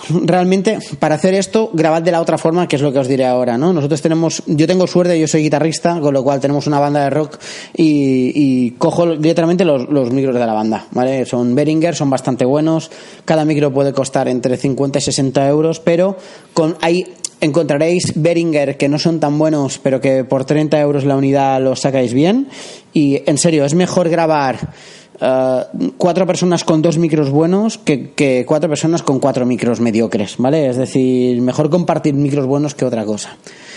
realmente 0.08 0.78
para 0.98 1.16
hacer 1.16 1.34
esto 1.34 1.70
grabad 1.72 2.02
de 2.02 2.12
la 2.12 2.20
otra 2.20 2.38
forma 2.38 2.68
que 2.68 2.76
es 2.76 2.82
lo 2.82 2.92
que 2.92 2.98
os 2.98 3.08
diré 3.08 3.26
ahora 3.26 3.58
no 3.58 3.72
nosotros 3.72 4.00
tenemos 4.02 4.42
yo 4.46 4.66
tengo 4.66 4.86
suerte 4.86 5.18
yo 5.18 5.26
soy 5.26 5.42
guitarrista 5.42 6.00
con 6.00 6.14
lo 6.14 6.22
cual 6.22 6.40
tenemos 6.40 6.66
una 6.66 6.78
banda 6.78 7.04
de 7.04 7.10
rock 7.10 7.38
y, 7.76 8.70
cojo 8.72 9.16
directamente 9.16 9.64
los, 9.64 9.88
micros 10.10 10.34
de 10.34 10.40
la 10.40 10.52
banda 10.52 10.86
vale 10.92 11.26
son 11.26 11.54
Behringer 11.54 11.94
son 11.94 12.10
bastante 12.10 12.44
buenos 12.44 12.90
cada 13.24 13.44
micro 13.44 13.72
puede 13.72 13.92
costar 13.92 14.28
entre 14.28 14.56
50 14.56 14.98
y 14.98 15.02
60 15.02 15.48
euros 15.48 15.80
pero 15.80 16.16
con 16.52 16.76
ahí 16.80 17.06
encontraréis 17.40 18.12
Behringer 18.14 18.76
que 18.76 18.88
no 18.88 18.98
son 18.98 19.20
tan 19.20 19.38
buenos 19.38 19.78
pero 19.78 20.00
que 20.00 20.24
por 20.24 20.44
30 20.44 20.78
euros 20.80 21.04
la 21.04 21.16
unidad 21.16 21.60
los 21.60 21.80
sacáis 21.80 22.12
bien 22.12 22.48
y 22.92 23.22
en 23.26 23.38
serio 23.38 23.64
es 23.64 23.74
mejor 23.74 24.08
grabar 24.08 24.72
eh, 25.20 25.64
cuatro 25.96 26.26
personas 26.26 26.64
con 26.64 26.82
dos 26.82 26.98
micros 26.98 27.30
buenos 27.30 27.78
que, 27.78 28.44
cuatro 28.46 28.68
personas 28.68 29.02
con 29.02 29.18
cuatro 29.18 29.46
micros 29.46 29.80
mediocres, 29.80 30.36
¿vale? 30.38 30.68
Es 30.68 30.76
decir, 30.76 31.40
mejor 31.40 31.70
compartir 31.70 32.14
micros 32.14 32.46
buenos 32.46 32.74
que 32.74 32.84
otra 32.84 33.04
cosa. 33.04 33.36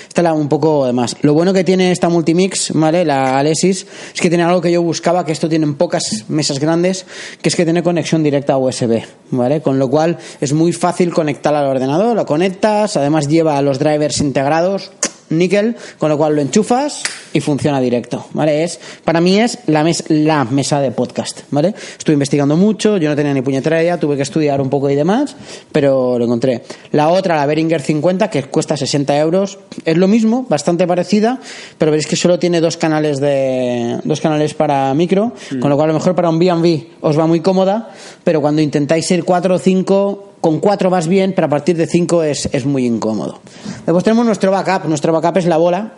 Esta 0.09 0.23
la 0.23 0.33
un 0.33 0.49
poco 0.49 0.87
de 0.87 0.91
más. 0.91 1.15
Lo 1.21 1.35
bueno 1.35 1.53
que 1.53 1.63
tiene 1.63 1.91
esta 1.91 2.09
multimix, 2.09 2.71
¿vale? 2.73 3.05
La 3.05 3.37
Alesis, 3.37 3.85
es 4.13 4.19
que 4.19 4.27
tiene 4.27 4.43
algo 4.43 4.59
que 4.59 4.71
yo 4.71 4.81
buscaba, 4.81 5.23
que 5.23 5.31
esto 5.31 5.47
tiene 5.47 5.67
pocas 5.73 6.25
mesas 6.27 6.59
grandes, 6.59 7.05
que 7.41 7.49
es 7.49 7.55
que 7.55 7.63
tiene 7.63 7.83
conexión 7.83 8.23
directa 8.23 8.53
a 8.53 8.57
USB, 8.57 9.03
¿vale? 9.29 9.61
Con 9.61 9.77
lo 9.77 9.87
cual 9.87 10.17
es 10.41 10.51
muy 10.51 10.73
fácil 10.73 11.13
conectar 11.13 11.53
al 11.53 11.67
ordenador, 11.67 12.15
lo 12.15 12.25
conectas, 12.25 12.97
además 12.97 13.27
lleva 13.27 13.61
los 13.61 13.77
drivers 13.77 14.19
integrados, 14.19 14.91
níquel, 15.29 15.75
con 15.97 16.09
lo 16.09 16.17
cual 16.17 16.35
lo 16.35 16.41
enchufas 16.41 17.03
y 17.33 17.39
funciona 17.39 17.79
directo, 17.79 18.25
¿vale? 18.33 18.63
Es, 18.63 18.79
para 19.03 19.21
mí 19.21 19.39
es 19.39 19.59
la, 19.67 19.85
la 20.09 20.45
mesa 20.45 20.81
de 20.81 20.91
podcast, 20.91 21.41
¿vale? 21.51 21.73
Estuve 21.97 22.13
investigando 22.13 22.57
mucho, 22.57 22.97
yo 22.97 23.09
no 23.09 23.15
tenía 23.15 23.33
ni 23.33 23.41
puñetera 23.41 23.81
idea, 23.81 23.99
tuve 23.99 24.15
que 24.15 24.23
estudiar 24.23 24.61
un 24.61 24.69
poco 24.69 24.89
y 24.89 24.95
demás, 24.95 25.35
pero 25.71 26.17
lo 26.17 26.25
encontré. 26.25 26.63
La 26.91 27.09
otra, 27.09 27.35
la 27.35 27.45
Behringer 27.45 27.81
50, 27.81 28.29
que 28.29 28.43
cuesta 28.43 28.75
60 28.75 29.17
euros, 29.19 29.59
es 29.85 29.97
lo 29.97 30.07
mismo, 30.07 30.45
bastante 30.49 30.87
parecida, 30.87 31.39
pero 31.77 31.91
veréis 31.91 32.07
que 32.07 32.15
solo 32.15 32.39
tiene 32.39 32.61
dos 32.61 32.77
canales 32.77 33.19
de 33.19 33.99
dos 34.03 34.21
canales 34.21 34.53
para 34.53 34.93
micro, 34.93 35.33
con 35.59 35.69
lo 35.69 35.75
cual 35.75 35.89
a 35.89 35.93
lo 35.93 35.99
mejor 35.99 36.15
para 36.15 36.29
un 36.29 36.39
B&B 36.39 36.87
os 37.01 37.17
va 37.17 37.27
muy 37.27 37.41
cómoda, 37.41 37.91
pero 38.23 38.41
cuando 38.41 38.61
intentáis 38.61 39.09
ir 39.11 39.23
4 39.23 39.55
o 39.55 39.59
5 39.59 40.28
con 40.41 40.59
cuatro 40.59 40.89
vas 40.89 41.07
bien, 41.07 41.33
pero 41.35 41.47
a 41.47 41.49
partir 41.49 41.75
de 41.77 41.87
cinco 41.87 42.23
es, 42.23 42.49
es 42.51 42.65
muy 42.65 42.85
incómodo. 42.85 43.39
Después 43.85 44.03
tenemos 44.03 44.25
nuestro 44.25 44.51
backup. 44.51 44.87
Nuestro 44.87 45.11
backup 45.13 45.37
es 45.37 45.45
la 45.45 45.57
bola, 45.57 45.93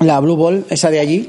la 0.00 0.20
Blue 0.20 0.36
Ball, 0.36 0.64
esa 0.70 0.90
de 0.90 1.00
allí, 1.00 1.28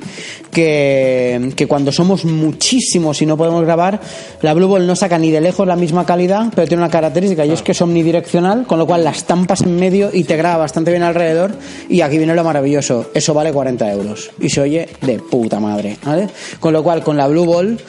que, 0.52 1.52
que, 1.56 1.68
cuando 1.68 1.92
somos 1.92 2.26
muchísimos 2.26 3.22
y 3.22 3.26
no 3.26 3.38
podemos 3.38 3.64
grabar, 3.64 4.00
la 4.42 4.54
Blue 4.54 4.68
Ball 4.68 4.86
no 4.86 4.96
saca 4.96 5.18
ni 5.18 5.32
de 5.32 5.42
lejos 5.42 5.68
la 5.68 5.76
misma 5.76 6.06
calidad, 6.06 6.48
pero 6.54 6.68
tiene 6.68 6.84
una 6.84 6.92
característica 6.92 7.46
y 7.46 7.52
es 7.52 7.62
que 7.62 7.72
es 7.72 7.82
omnidireccional, 7.82 8.66
con 8.66 8.78
lo 8.78 8.86
cual 8.86 9.04
la 9.04 9.12
estampas 9.12 9.62
en 9.62 9.76
medio 9.78 10.10
y 10.14 10.24
te 10.24 10.38
graba 10.38 10.58
bastante 10.58 10.92
bien 10.92 11.04
alrededor. 11.04 11.52
Y 11.88 12.02
aquí 12.02 12.18
viene 12.18 12.36
lo 12.36 12.44
maravilloso, 12.44 13.10
eso 13.14 13.34
vale 13.34 13.54
40 13.54 13.92
euros 13.92 14.32
y 14.40 14.50
se 14.50 14.62
oye 14.62 14.90
de 15.02 15.20
puta 15.20 15.60
madre, 15.60 15.98
¿vale? 16.04 16.28
Con 16.60 16.74
lo 16.74 16.84
cual, 16.84 17.04
con 17.04 17.18
la 17.18 17.28
Blue 17.28 17.46
Ball, 17.46 17.80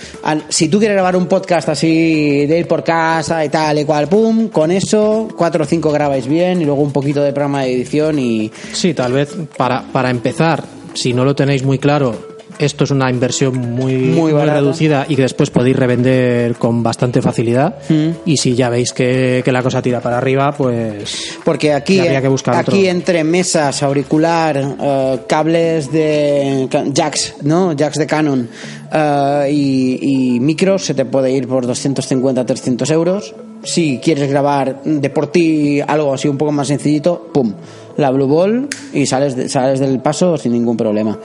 si 0.48 0.68
tú 0.68 0.78
quieres 0.78 0.94
grabar 0.94 1.16
un 1.16 1.26
podcast 1.26 1.68
así 1.68 2.46
de 2.46 2.58
ir 2.58 2.68
por 2.68 2.84
casa 2.84 3.44
y 3.44 3.48
tal 3.48 3.78
y 3.78 3.84
cual, 3.84 4.08
pum, 4.08 4.48
con 4.48 4.70
eso, 4.70 5.28
4 5.36 5.64
o 5.64 5.66
5 5.66 5.92
grabáis 5.92 6.26
bien 6.26 6.62
y 6.62 6.64
luego 6.64 6.82
un 6.82 6.92
poquito 6.92 7.22
de 7.22 7.32
programa 7.32 7.62
de 7.62 7.74
edición 7.74 8.18
y. 8.18 8.50
Sí, 8.72 8.94
tal 8.94 9.12
vez 9.12 9.36
para, 9.56 9.82
para 9.82 10.10
empezar, 10.20 10.64
si 10.92 11.14
no 11.14 11.24
lo 11.24 11.34
tenéis 11.34 11.64
muy 11.64 11.78
claro, 11.78 12.14
esto 12.58 12.84
es 12.84 12.90
una 12.90 13.10
inversión 13.10 13.56
muy, 13.56 13.94
muy, 13.94 14.32
reducida 14.32 15.06
y 15.08 15.16
que 15.16 15.22
después 15.22 15.48
podéis 15.48 15.76
revender 15.76 16.56
con 16.56 16.82
bastante 16.82 17.22
facilidad. 17.22 17.76
Mm. 17.88 18.08
Y 18.26 18.36
si 18.36 18.54
ya 18.54 18.68
veis 18.68 18.92
que, 18.92 19.42
la 19.46 19.62
cosa 19.62 19.80
tira 19.80 20.00
para 20.00 20.18
arriba, 20.18 20.52
pues. 20.52 21.38
Porque 21.42 21.72
aquí, 21.72 21.98
que 21.98 22.28
buscar 22.28 22.56
aquí 22.56 22.86
entre 22.86 23.24
mesas, 23.24 23.82
auricular, 23.82 24.76
eh, 24.78 25.20
cables 25.26 25.90
de 25.90 26.68
jacks, 26.92 27.36
¿no? 27.42 27.72
Jacks 27.72 27.96
de 27.96 28.06
Canon 28.06 28.48
eh, 28.92 29.48
y, 29.50 30.34
y 30.34 30.40
micros, 30.40 30.84
se 30.84 30.92
te 30.92 31.06
puede 31.06 31.32
ir 31.32 31.48
por 31.48 31.66
250, 31.66 32.44
300 32.44 32.90
euros. 32.90 33.34
Si 33.64 34.00
quieres 34.02 34.28
grabar 34.28 34.82
de 34.84 35.08
por 35.08 35.28
ti 35.28 35.80
algo 35.80 36.12
así 36.12 36.28
un 36.28 36.36
poco 36.36 36.52
más 36.52 36.68
sencillito, 36.68 37.30
pum 37.32 37.54
la 37.96 38.10
Blue 38.10 38.26
Ball 38.26 38.68
y 38.92 39.06
sales, 39.06 39.50
sales 39.50 39.80
del 39.80 40.00
paso 40.00 40.36
sin 40.36 40.52
ningún 40.52 40.76
problema. 40.76 41.18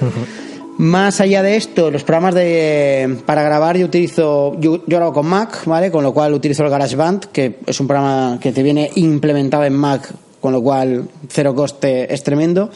Más 0.77 1.21
allá 1.21 1.41
de 1.41 1.55
esto, 1.55 1.89
los 1.89 2.03
programas 2.03 2.35
de 2.35 3.17
para 3.25 3.43
grabar 3.43 3.77
yo 3.77 3.85
utilizo 3.85 4.59
yo, 4.59 4.83
yo 4.85 4.97
grabo 4.97 5.13
con 5.13 5.25
Mac, 5.25 5.65
¿vale? 5.65 5.89
Con 5.89 6.03
lo 6.03 6.13
cual 6.13 6.33
utilizo 6.33 6.63
el 6.63 6.69
GarageBand, 6.69 7.27
que 7.27 7.59
es 7.65 7.79
un 7.79 7.87
programa 7.87 8.39
que 8.41 8.51
te 8.51 8.61
viene 8.61 8.91
implementado 8.95 9.63
en 9.63 9.73
Mac 9.73 10.13
con 10.45 10.53
lo 10.53 10.61
cual 10.61 11.09
cero 11.27 11.55
coste 11.55 12.13
es 12.13 12.21
tremendo. 12.21 12.69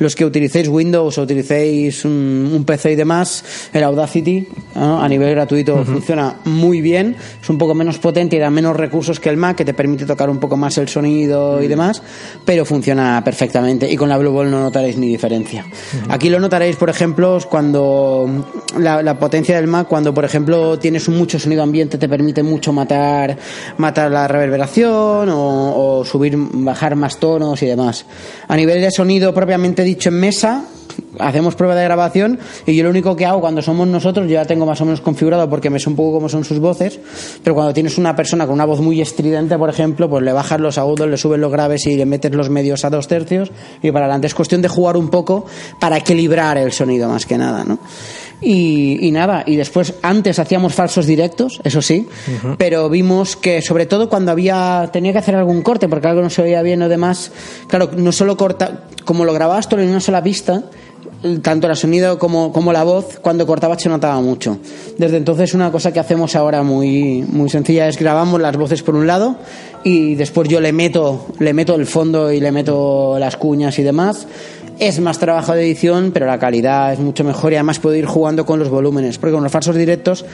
Los 0.00 0.16
que 0.16 0.24
utilicéis 0.24 0.66
Windows 0.66 1.18
o 1.18 1.22
utilicéis 1.22 2.04
un, 2.04 2.64
PC 2.66 2.90
y 2.90 2.96
demás, 2.96 3.44
el 3.72 3.84
Audacity 3.84 4.48
a 4.74 5.06
nivel 5.08 5.30
gratuito 5.30 5.84
funciona 5.84 6.40
muy 6.46 6.80
bien, 6.80 7.14
es 7.40 7.48
un 7.48 7.58
poco 7.58 7.76
menos 7.76 7.98
potente 7.98 8.34
y 8.34 8.40
da 8.40 8.50
menos 8.50 8.76
recursos 8.76 9.20
que 9.20 9.28
el 9.28 9.36
Mac, 9.36 9.54
que 9.54 9.64
te 9.64 9.72
permite 9.72 10.04
tocar 10.04 10.28
un 10.30 10.40
poco 10.40 10.56
más 10.56 10.76
el 10.78 10.88
sonido 10.88 11.62
y 11.62 11.68
demás, 11.68 12.02
pero 12.44 12.64
funciona 12.64 13.22
perfectamente. 13.24 13.88
Y 13.88 13.96
con 13.96 14.08
la 14.08 14.18
Blue 14.18 14.32
Ball 14.32 14.50
no 14.50 14.60
notaréis 14.60 14.96
ni 14.96 15.06
diferencia. 15.06 15.64
Aquí 16.08 16.28
lo 16.28 16.40
notaréis, 16.40 16.74
por 16.74 16.90
ejemplo, 16.90 17.38
cuando 17.48 18.28
la, 18.76 19.16
potencia 19.16 19.54
del 19.54 19.68
Mac, 19.68 19.86
cuando 19.86 20.12
por 20.12 20.24
ejemplo 20.24 20.76
tienes 20.76 21.08
mucho 21.08 21.38
sonido 21.38 21.62
ambiente, 21.62 21.98
te 21.98 22.08
permite 22.08 22.42
mucho 22.42 22.72
matar, 22.72 23.38
matar 23.76 24.10
la 24.10 24.26
reverberación 24.26 25.28
o, 25.28 25.98
o 26.00 26.04
subir, 26.04 26.36
bajar 26.36 26.96
más 26.96 27.11
tonos 27.18 27.62
y 27.62 27.66
demás. 27.66 28.06
A 28.48 28.56
nivel 28.56 28.80
de 28.80 28.90
sonido 28.90 29.32
propiamente 29.34 29.82
dicho 29.84 30.08
en 30.08 30.20
mesa, 30.20 30.64
hacemos 31.18 31.54
prueba 31.54 31.74
de 31.74 31.84
grabación 31.84 32.38
y 32.66 32.74
yo 32.76 32.84
lo 32.84 32.90
único 32.90 33.16
que 33.16 33.26
hago 33.26 33.40
cuando 33.40 33.62
somos 33.62 33.86
nosotros, 33.88 34.26
yo 34.26 34.34
ya 34.34 34.44
tengo 34.44 34.66
más 34.66 34.80
o 34.80 34.84
menos 34.84 35.00
configurado 35.00 35.48
porque 35.48 35.70
me 35.70 35.78
sé 35.78 35.88
un 35.88 35.96
poco 35.96 36.12
cómo 36.12 36.28
son 36.28 36.44
sus 36.44 36.58
voces, 36.58 36.98
pero 37.42 37.54
cuando 37.54 37.72
tienes 37.72 37.98
una 37.98 38.14
persona 38.16 38.46
con 38.46 38.54
una 38.54 38.64
voz 38.64 38.80
muy 38.80 39.00
estridente, 39.00 39.56
por 39.58 39.70
ejemplo, 39.70 40.08
pues 40.08 40.22
le 40.22 40.32
bajas 40.32 40.60
los 40.60 40.78
agudos, 40.78 41.08
le 41.08 41.16
subes 41.16 41.38
los 41.38 41.50
graves 41.50 41.86
y 41.86 41.96
le 41.96 42.06
metes 42.06 42.32
los 42.32 42.50
medios 42.50 42.84
a 42.84 42.90
dos 42.90 43.08
tercios 43.08 43.50
y 43.82 43.90
para 43.90 44.06
adelante. 44.06 44.26
Es 44.26 44.34
cuestión 44.34 44.62
de 44.62 44.68
jugar 44.68 44.96
un 44.96 45.08
poco 45.08 45.46
para 45.78 45.96
equilibrar 45.96 46.58
el 46.58 46.72
sonido 46.72 47.08
más 47.08 47.26
que 47.26 47.38
nada, 47.38 47.64
¿no? 47.64 47.78
Y, 48.44 49.10
nada, 49.12 49.44
y 49.46 49.54
después 49.54 49.94
antes 50.02 50.40
hacíamos 50.40 50.74
falsos 50.74 51.06
directos, 51.06 51.60
eso 51.62 51.80
sí, 51.80 52.08
pero 52.58 52.90
vimos 52.90 53.36
que 53.36 53.62
sobre 53.62 53.86
todo 53.86 54.08
cuando 54.08 54.32
había 54.32 54.90
tenía 54.92 55.12
que 55.12 55.18
hacer 55.18 55.36
algún 55.36 55.62
corte 55.62 55.88
porque 55.88 56.08
algo 56.08 56.22
no 56.22 56.30
se 56.30 56.42
oía 56.42 56.60
bien 56.62 56.82
o 56.82 56.88
demás, 56.88 57.30
claro, 57.68 57.90
no 57.96 58.10
solo 58.10 58.36
corta, 58.36 58.84
como 59.04 59.24
lo 59.24 59.32
grababas 59.32 59.68
todo 59.68 59.80
en 59.80 59.90
una 59.90 60.00
sola 60.00 60.24
pista, 60.24 60.64
tanto 61.42 61.68
el 61.68 61.76
sonido 61.76 62.18
como, 62.18 62.52
como 62.52 62.72
la 62.72 62.84
voz, 62.84 63.18
cuando 63.20 63.46
cortaba 63.46 63.78
se 63.78 63.88
notaba 63.88 64.20
mucho. 64.20 64.58
Desde 64.98 65.16
entonces 65.16 65.54
una 65.54 65.70
cosa 65.70 65.92
que 65.92 66.00
hacemos 66.00 66.34
ahora 66.34 66.62
muy, 66.62 67.22
muy 67.22 67.48
sencilla 67.48 67.88
es 67.88 67.98
grabamos 67.98 68.40
las 68.40 68.56
voces 68.56 68.82
por 68.82 68.94
un 68.94 69.06
lado 69.06 69.36
y 69.84 70.14
después 70.16 70.48
yo 70.48 70.60
le 70.60 70.72
meto, 70.72 71.26
le 71.38 71.52
meto 71.52 71.74
el 71.74 71.86
fondo 71.86 72.32
y 72.32 72.40
le 72.40 72.50
meto 72.52 73.18
las 73.18 73.36
cuñas 73.36 73.78
y 73.78 73.82
demás. 73.82 74.26
Es 74.78 75.00
más 75.00 75.18
trabajo 75.18 75.52
de 75.52 75.62
edición, 75.62 76.10
pero 76.12 76.26
la 76.26 76.38
calidad 76.38 76.92
es 76.92 76.98
mucho 76.98 77.24
mejor 77.24 77.52
y 77.52 77.56
además 77.56 77.78
puedo 77.78 77.96
ir 77.96 78.06
jugando 78.06 78.44
con 78.44 78.58
los 78.58 78.68
volúmenes, 78.68 79.18
porque 79.18 79.34
con 79.34 79.42
los 79.42 79.52
falsos 79.52 79.76
directos 79.76 80.24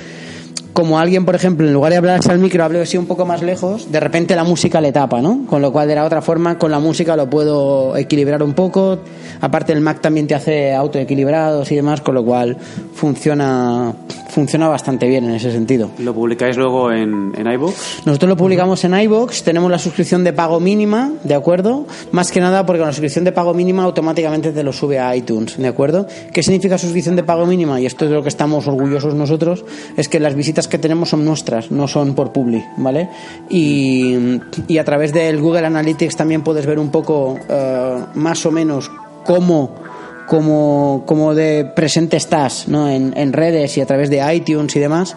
como 0.78 1.00
alguien, 1.00 1.24
por 1.24 1.34
ejemplo, 1.34 1.66
en 1.66 1.72
lugar 1.72 1.90
de 1.90 1.98
hablar 1.98 2.20
al 2.28 2.38
micro, 2.38 2.62
hable 2.62 2.80
así 2.80 2.96
un 2.96 3.06
poco 3.06 3.26
más 3.26 3.42
lejos, 3.42 3.90
de 3.90 3.98
repente 3.98 4.36
la 4.36 4.44
música 4.44 4.80
le 4.80 4.92
tapa, 4.92 5.20
¿no? 5.20 5.44
Con 5.48 5.60
lo 5.60 5.72
cual, 5.72 5.88
de 5.88 5.96
la 5.96 6.04
otra 6.04 6.22
forma, 6.22 6.56
con 6.56 6.70
la 6.70 6.78
música 6.78 7.16
lo 7.16 7.28
puedo 7.28 7.96
equilibrar 7.96 8.44
un 8.44 8.54
poco. 8.54 9.00
Aparte, 9.40 9.72
el 9.72 9.80
Mac 9.80 10.00
también 10.00 10.28
te 10.28 10.36
hace 10.36 10.72
autoequilibrados 10.72 11.72
y 11.72 11.74
demás, 11.74 12.00
con 12.00 12.14
lo 12.14 12.24
cual 12.24 12.56
funciona 12.94 13.92
funciona 14.28 14.68
bastante 14.68 15.06
bien 15.06 15.24
en 15.24 15.32
ese 15.32 15.50
sentido. 15.50 15.90
¿Lo 15.98 16.14
publicáis 16.14 16.56
luego 16.56 16.92
en, 16.92 17.32
en 17.36 17.50
iVoox? 17.52 18.06
Nosotros 18.06 18.28
lo 18.28 18.36
publicamos 18.36 18.84
en 18.84 18.98
iVoox, 18.98 19.42
tenemos 19.42 19.70
la 19.70 19.78
suscripción 19.78 20.24
de 20.24 20.32
pago 20.32 20.60
mínima, 20.60 21.12
¿de 21.24 21.34
acuerdo? 21.34 21.86
Más 22.12 22.30
que 22.30 22.40
nada 22.40 22.64
porque 22.66 22.78
con 22.78 22.86
la 22.86 22.92
suscripción 22.92 23.24
de 23.24 23.32
pago 23.32 23.54
mínima 23.54 23.82
automáticamente 23.84 24.52
te 24.52 24.62
lo 24.62 24.72
sube 24.72 24.98
a 24.98 25.14
iTunes, 25.16 25.56
¿de 25.56 25.66
acuerdo? 25.66 26.06
¿Qué 26.32 26.42
significa 26.42 26.78
suscripción 26.78 27.16
de 27.16 27.24
pago 27.24 27.46
mínima? 27.46 27.80
Y 27.80 27.86
esto 27.86 28.04
es 28.04 28.10
de 28.10 28.16
lo 28.16 28.22
que 28.22 28.28
estamos 28.28 28.66
orgullosos 28.66 29.14
nosotros, 29.14 29.64
es 29.96 30.08
que 30.08 30.20
las 30.20 30.34
visitas 30.34 30.68
que 30.68 30.78
tenemos 30.78 31.08
son 31.10 31.24
nuestras, 31.24 31.70
no 31.70 31.88
son 31.88 32.14
por 32.14 32.32
Publi, 32.32 32.62
¿vale? 32.76 33.08
Y, 33.48 34.40
y 34.66 34.78
a 34.78 34.84
través 34.84 35.12
del 35.12 35.40
Google 35.40 35.66
Analytics 35.66 36.16
también 36.16 36.42
puedes 36.42 36.66
ver 36.66 36.78
un 36.78 36.90
poco 36.90 37.32
uh, 37.32 38.18
más 38.18 38.44
o 38.44 38.50
menos 38.50 38.90
cómo 39.24 39.87
como, 40.28 41.04
como 41.06 41.34
de 41.34 41.64
presente 41.64 42.16
estás 42.16 42.68
¿no? 42.68 42.88
en, 42.88 43.14
en 43.16 43.32
redes 43.32 43.76
y 43.78 43.80
a 43.80 43.86
través 43.86 44.10
de 44.10 44.34
iTunes 44.34 44.76
y 44.76 44.80
demás. 44.80 45.16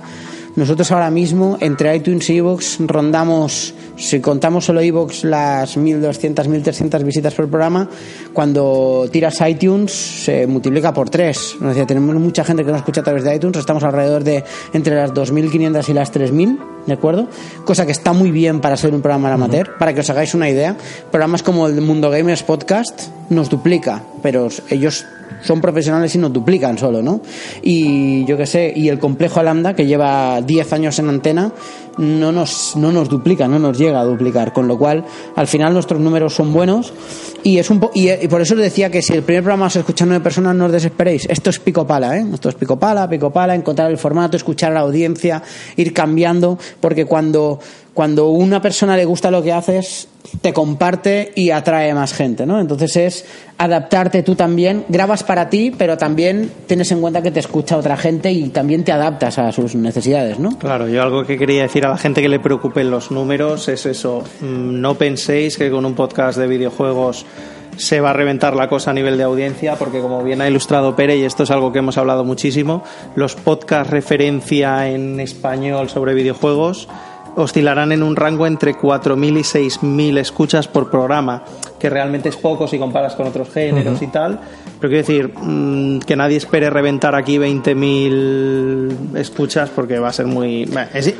Nosotros 0.53 0.91
ahora 0.91 1.09
mismo, 1.09 1.57
entre 1.61 1.95
iTunes 1.95 2.29
y 2.29 2.37
Evox, 2.37 2.77
rondamos, 2.81 3.73
si 3.95 4.19
contamos 4.19 4.65
solo 4.65 4.81
Evox, 4.81 5.23
las 5.23 5.77
1.200, 5.77 6.33
1.300 6.45 7.03
visitas 7.03 7.33
por 7.33 7.47
programa. 7.49 7.89
Cuando 8.33 9.07
tiras 9.09 9.39
iTunes, 9.47 9.91
se 9.91 10.47
multiplica 10.47 10.93
por 10.93 11.09
tres. 11.09 11.55
¿no? 11.61 11.69
Decía, 11.69 11.87
tenemos 11.87 12.13
mucha 12.15 12.43
gente 12.43 12.65
que 12.65 12.71
nos 12.71 12.79
escucha 12.79 12.99
a 12.99 13.03
través 13.05 13.23
de 13.23 13.33
iTunes, 13.33 13.57
estamos 13.59 13.83
alrededor 13.83 14.25
de 14.25 14.43
entre 14.73 14.95
las 14.95 15.13
2.500 15.13 15.87
y 15.87 15.93
las 15.93 16.13
3.000, 16.13 16.59
¿de 16.85 16.93
acuerdo? 16.93 17.27
Cosa 17.65 17.85
que 17.85 17.91
está 17.91 18.13
muy 18.13 18.31
bien 18.31 18.61
para 18.61 18.77
ser 18.77 18.93
un 18.93 19.01
programa 19.01 19.33
amateur, 19.33 19.77
para 19.77 19.93
que 19.93 20.01
os 20.01 20.09
hagáis 20.09 20.33
una 20.33 20.49
idea. 20.49 20.75
Programas 21.11 21.43
como 21.43 21.67
el 21.67 21.81
Mundo 21.81 22.09
Gamers 22.09 22.43
Podcast 22.43 23.09
nos 23.29 23.49
duplica, 23.49 24.03
pero 24.21 24.49
ellos 24.69 25.05
son 25.41 25.61
profesionales 25.61 26.13
y 26.15 26.17
nos 26.17 26.31
duplican 26.33 26.77
solo, 26.77 27.01
¿no? 27.01 27.21
Y 27.61 28.25
yo 28.25 28.37
qué 28.37 28.45
sé, 28.45 28.73
y 28.75 28.89
el 28.89 28.99
complejo 28.99 29.41
Lambda, 29.41 29.75
que 29.75 29.85
lleva 29.85 30.41
10 30.41 30.73
años 30.73 30.99
en 30.99 31.09
antena, 31.09 31.51
no 31.97 32.31
nos, 32.31 32.75
no 32.75 32.91
nos 32.91 33.09
duplica, 33.09 33.47
no 33.47 33.59
nos 33.59 33.77
llega 33.77 33.99
a 33.99 34.05
duplicar, 34.05 34.53
con 34.53 34.67
lo 34.67 34.77
cual 34.77 35.05
al 35.35 35.47
final 35.47 35.73
nuestros 35.73 35.99
números 35.99 36.33
son 36.33 36.53
buenos 36.53 36.93
y 37.43 37.57
es 37.57 37.69
un 37.69 37.81
y, 37.93 38.09
por 38.27 38.41
eso 38.41 38.53
os 38.53 38.59
decía 38.59 38.89
que 38.89 39.01
si 39.01 39.13
el 39.13 39.23
primer 39.23 39.43
programa 39.43 39.69
se 39.69 39.79
escucha 39.79 40.05
nueve 40.05 40.23
personas 40.23 40.55
no 40.55 40.65
os 40.65 40.71
desesperéis, 40.71 41.25
esto 41.29 41.49
es 41.49 41.59
pico 41.59 41.85
pala, 41.85 42.17
¿eh? 42.17 42.25
Esto 42.33 42.49
es 42.49 42.55
pico 42.55 42.77
pala, 42.77 43.09
pico 43.09 43.31
pala, 43.31 43.55
encontrar 43.55 43.89
el 43.91 43.97
formato, 43.97 44.37
escuchar 44.37 44.71
a 44.71 44.75
la 44.75 44.79
audiencia, 44.81 45.41
ir 45.75 45.93
cambiando, 45.93 46.57
porque 46.79 47.05
cuando 47.05 47.59
cuando 47.93 48.29
una 48.29 48.61
persona 48.61 48.95
le 48.95 49.05
gusta 49.05 49.31
lo 49.31 49.43
que 49.43 49.51
haces, 49.51 50.07
te 50.41 50.53
comparte 50.53 51.31
y 51.35 51.51
atrae 51.51 51.93
más 51.93 52.13
gente, 52.13 52.45
¿no? 52.45 52.59
Entonces 52.59 52.95
es 52.95 53.25
adaptarte 53.57 54.23
tú 54.23 54.35
también, 54.35 54.85
grabas 54.89 55.23
para 55.23 55.49
ti, 55.49 55.71
pero 55.77 55.97
también 55.97 56.51
tienes 56.67 56.91
en 56.91 57.01
cuenta 57.01 57.21
que 57.21 57.31
te 57.31 57.39
escucha 57.39 57.77
otra 57.77 57.97
gente 57.97 58.31
y 58.31 58.49
también 58.49 58.83
te 58.83 58.91
adaptas 58.91 59.37
a 59.37 59.51
sus 59.51 59.75
necesidades, 59.75 60.39
¿no? 60.39 60.57
Claro, 60.57 60.87
yo 60.87 61.01
algo 61.01 61.25
que 61.25 61.37
quería 61.37 61.63
decir 61.63 61.85
a 61.85 61.89
la 61.89 61.97
gente 61.97 62.21
que 62.21 62.29
le 62.29 62.39
preocupen 62.39 62.89
los 62.89 63.11
números 63.11 63.67
es 63.67 63.85
eso, 63.85 64.23
mm, 64.41 64.81
no 64.81 64.95
penséis 64.95 65.57
que 65.57 65.69
con 65.69 65.85
un 65.85 65.93
podcast 65.93 66.37
de 66.37 66.47
videojuegos 66.47 67.25
se 67.77 68.01
va 68.01 68.11
a 68.11 68.13
reventar 68.13 68.55
la 68.55 68.67
cosa 68.67 68.91
a 68.91 68.93
nivel 68.93 69.17
de 69.17 69.23
audiencia, 69.23 69.75
porque 69.75 70.01
como 70.01 70.23
bien 70.23 70.41
ha 70.41 70.47
ilustrado 70.47 70.95
Pere, 70.95 71.17
y 71.17 71.23
esto 71.23 71.43
es 71.43 71.51
algo 71.51 71.71
que 71.71 71.79
hemos 71.79 71.97
hablado 71.97 72.23
muchísimo, 72.23 72.83
los 73.15 73.35
podcasts 73.35 73.91
referencia 73.91 74.89
en 74.89 75.19
español 75.19 75.89
sobre 75.89 76.13
videojuegos 76.13 76.87
oscilarán 77.35 77.91
en 77.91 78.03
un 78.03 78.15
rango 78.15 78.47
entre 78.47 78.75
4.000 78.75 79.39
y 79.39 79.43
6.000 79.43 80.17
escuchas 80.17 80.67
por 80.67 80.89
programa, 80.89 81.43
que 81.79 81.89
realmente 81.89 82.29
es 82.29 82.37
poco 82.37 82.67
si 82.67 82.77
comparas 82.77 83.15
con 83.15 83.27
otros 83.27 83.49
géneros 83.49 84.01
y 84.01 84.07
tal. 84.07 84.39
Pero 84.79 84.91
quiero 84.91 85.07
decir, 85.07 85.33
mm, 85.35 85.99
que 85.99 86.15
nadie 86.15 86.37
espere 86.37 86.69
reventar 86.69 87.15
aquí 87.15 87.37
20.000 87.37 89.17
escuchas 89.17 89.69
porque 89.69 89.99
va 89.99 90.09
a 90.09 90.13
ser 90.13 90.27
muy... 90.27 90.69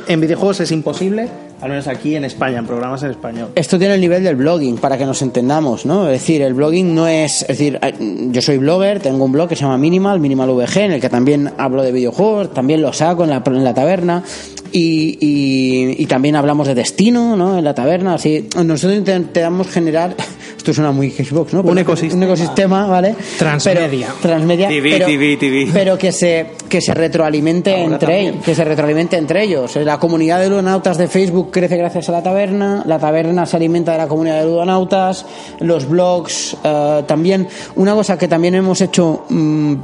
en 0.08 0.20
videojuegos 0.20 0.60
es 0.60 0.72
imposible, 0.72 1.28
al 1.62 1.68
menos 1.68 1.86
aquí 1.86 2.16
en 2.16 2.24
España, 2.24 2.58
en 2.58 2.66
programas 2.66 3.02
en 3.04 3.10
español. 3.12 3.50
Esto 3.54 3.78
tiene 3.78 3.94
el 3.94 4.00
nivel 4.00 4.24
del 4.24 4.34
blogging, 4.34 4.78
para 4.78 4.98
que 4.98 5.06
nos 5.06 5.22
entendamos, 5.22 5.86
¿no? 5.86 6.06
Es 6.08 6.20
decir, 6.20 6.42
el 6.42 6.54
blogging 6.54 6.92
no 6.92 7.06
es... 7.06 7.42
Es 7.42 7.48
decir, 7.58 7.78
yo 8.00 8.42
soy 8.42 8.58
blogger, 8.58 8.98
tengo 8.98 9.24
un 9.24 9.30
blog 9.32 9.48
que 9.48 9.54
se 9.54 9.62
llama 9.62 9.78
Minimal, 9.78 10.18
Minimal 10.18 10.50
VG, 10.50 10.76
en 10.78 10.92
el 10.92 11.00
que 11.00 11.08
también 11.08 11.52
hablo 11.58 11.82
de 11.82 11.92
videojuegos, 11.92 12.52
también 12.52 12.82
lo 12.82 12.92
saco 12.92 13.22
en 13.22 13.30
la, 13.30 13.42
en 13.46 13.64
la 13.64 13.74
taberna 13.74 14.24
y, 14.72 15.18
y, 15.20 16.02
y, 16.02 16.06
también 16.06 16.34
hablamos 16.34 16.66
de 16.66 16.74
destino, 16.74 17.36
¿no? 17.36 17.58
En 17.58 17.64
la 17.64 17.74
taberna, 17.74 18.14
así. 18.14 18.48
Nosotros 18.56 18.98
intentamos 18.98 19.68
generar, 19.68 20.16
esto 20.56 20.72
suena 20.72 20.90
muy 20.92 21.10
Xbox, 21.10 21.52
¿no? 21.52 21.60
Un 21.60 21.78
ecosistema. 21.78 22.16
Un 22.16 22.22
ecosistema, 22.22 22.86
¿vale? 22.86 23.14
Transmedia. 23.38 24.08
Pero, 24.08 24.34
transmedia. 24.34 24.68
TV, 24.68 24.90
pero, 24.92 25.06
TV, 25.06 25.36
TV. 25.36 25.68
pero 25.72 25.98
que 25.98 26.10
se, 26.10 26.52
que 26.70 26.80
se 26.80 26.94
retroalimente 26.94 27.70
Ahora 27.70 27.84
entre 27.84 27.98
también. 27.98 28.34
ellos, 28.34 28.44
que 28.44 28.54
se 28.54 28.64
retroalimente 28.64 29.16
entre 29.18 29.44
ellos. 29.44 29.76
La 29.76 29.98
comunidad 29.98 30.40
de 30.40 30.48
ludonautas 30.48 30.96
de 30.96 31.06
Facebook 31.06 31.51
crece 31.52 31.76
gracias 31.76 32.08
a 32.08 32.12
la 32.12 32.22
taberna, 32.22 32.82
la 32.84 32.98
taberna 32.98 33.46
se 33.46 33.56
alimenta 33.56 33.92
de 33.92 33.98
la 33.98 34.08
comunidad 34.08 34.40
de 34.40 34.46
ludonautas, 34.46 35.24
los 35.60 35.88
blogs 35.88 36.56
eh, 36.64 37.04
también. 37.06 37.46
Una 37.76 37.94
cosa 37.94 38.18
que 38.18 38.26
también 38.26 38.56
hemos 38.56 38.80
hecho 38.80 39.24
mm, 39.28 39.74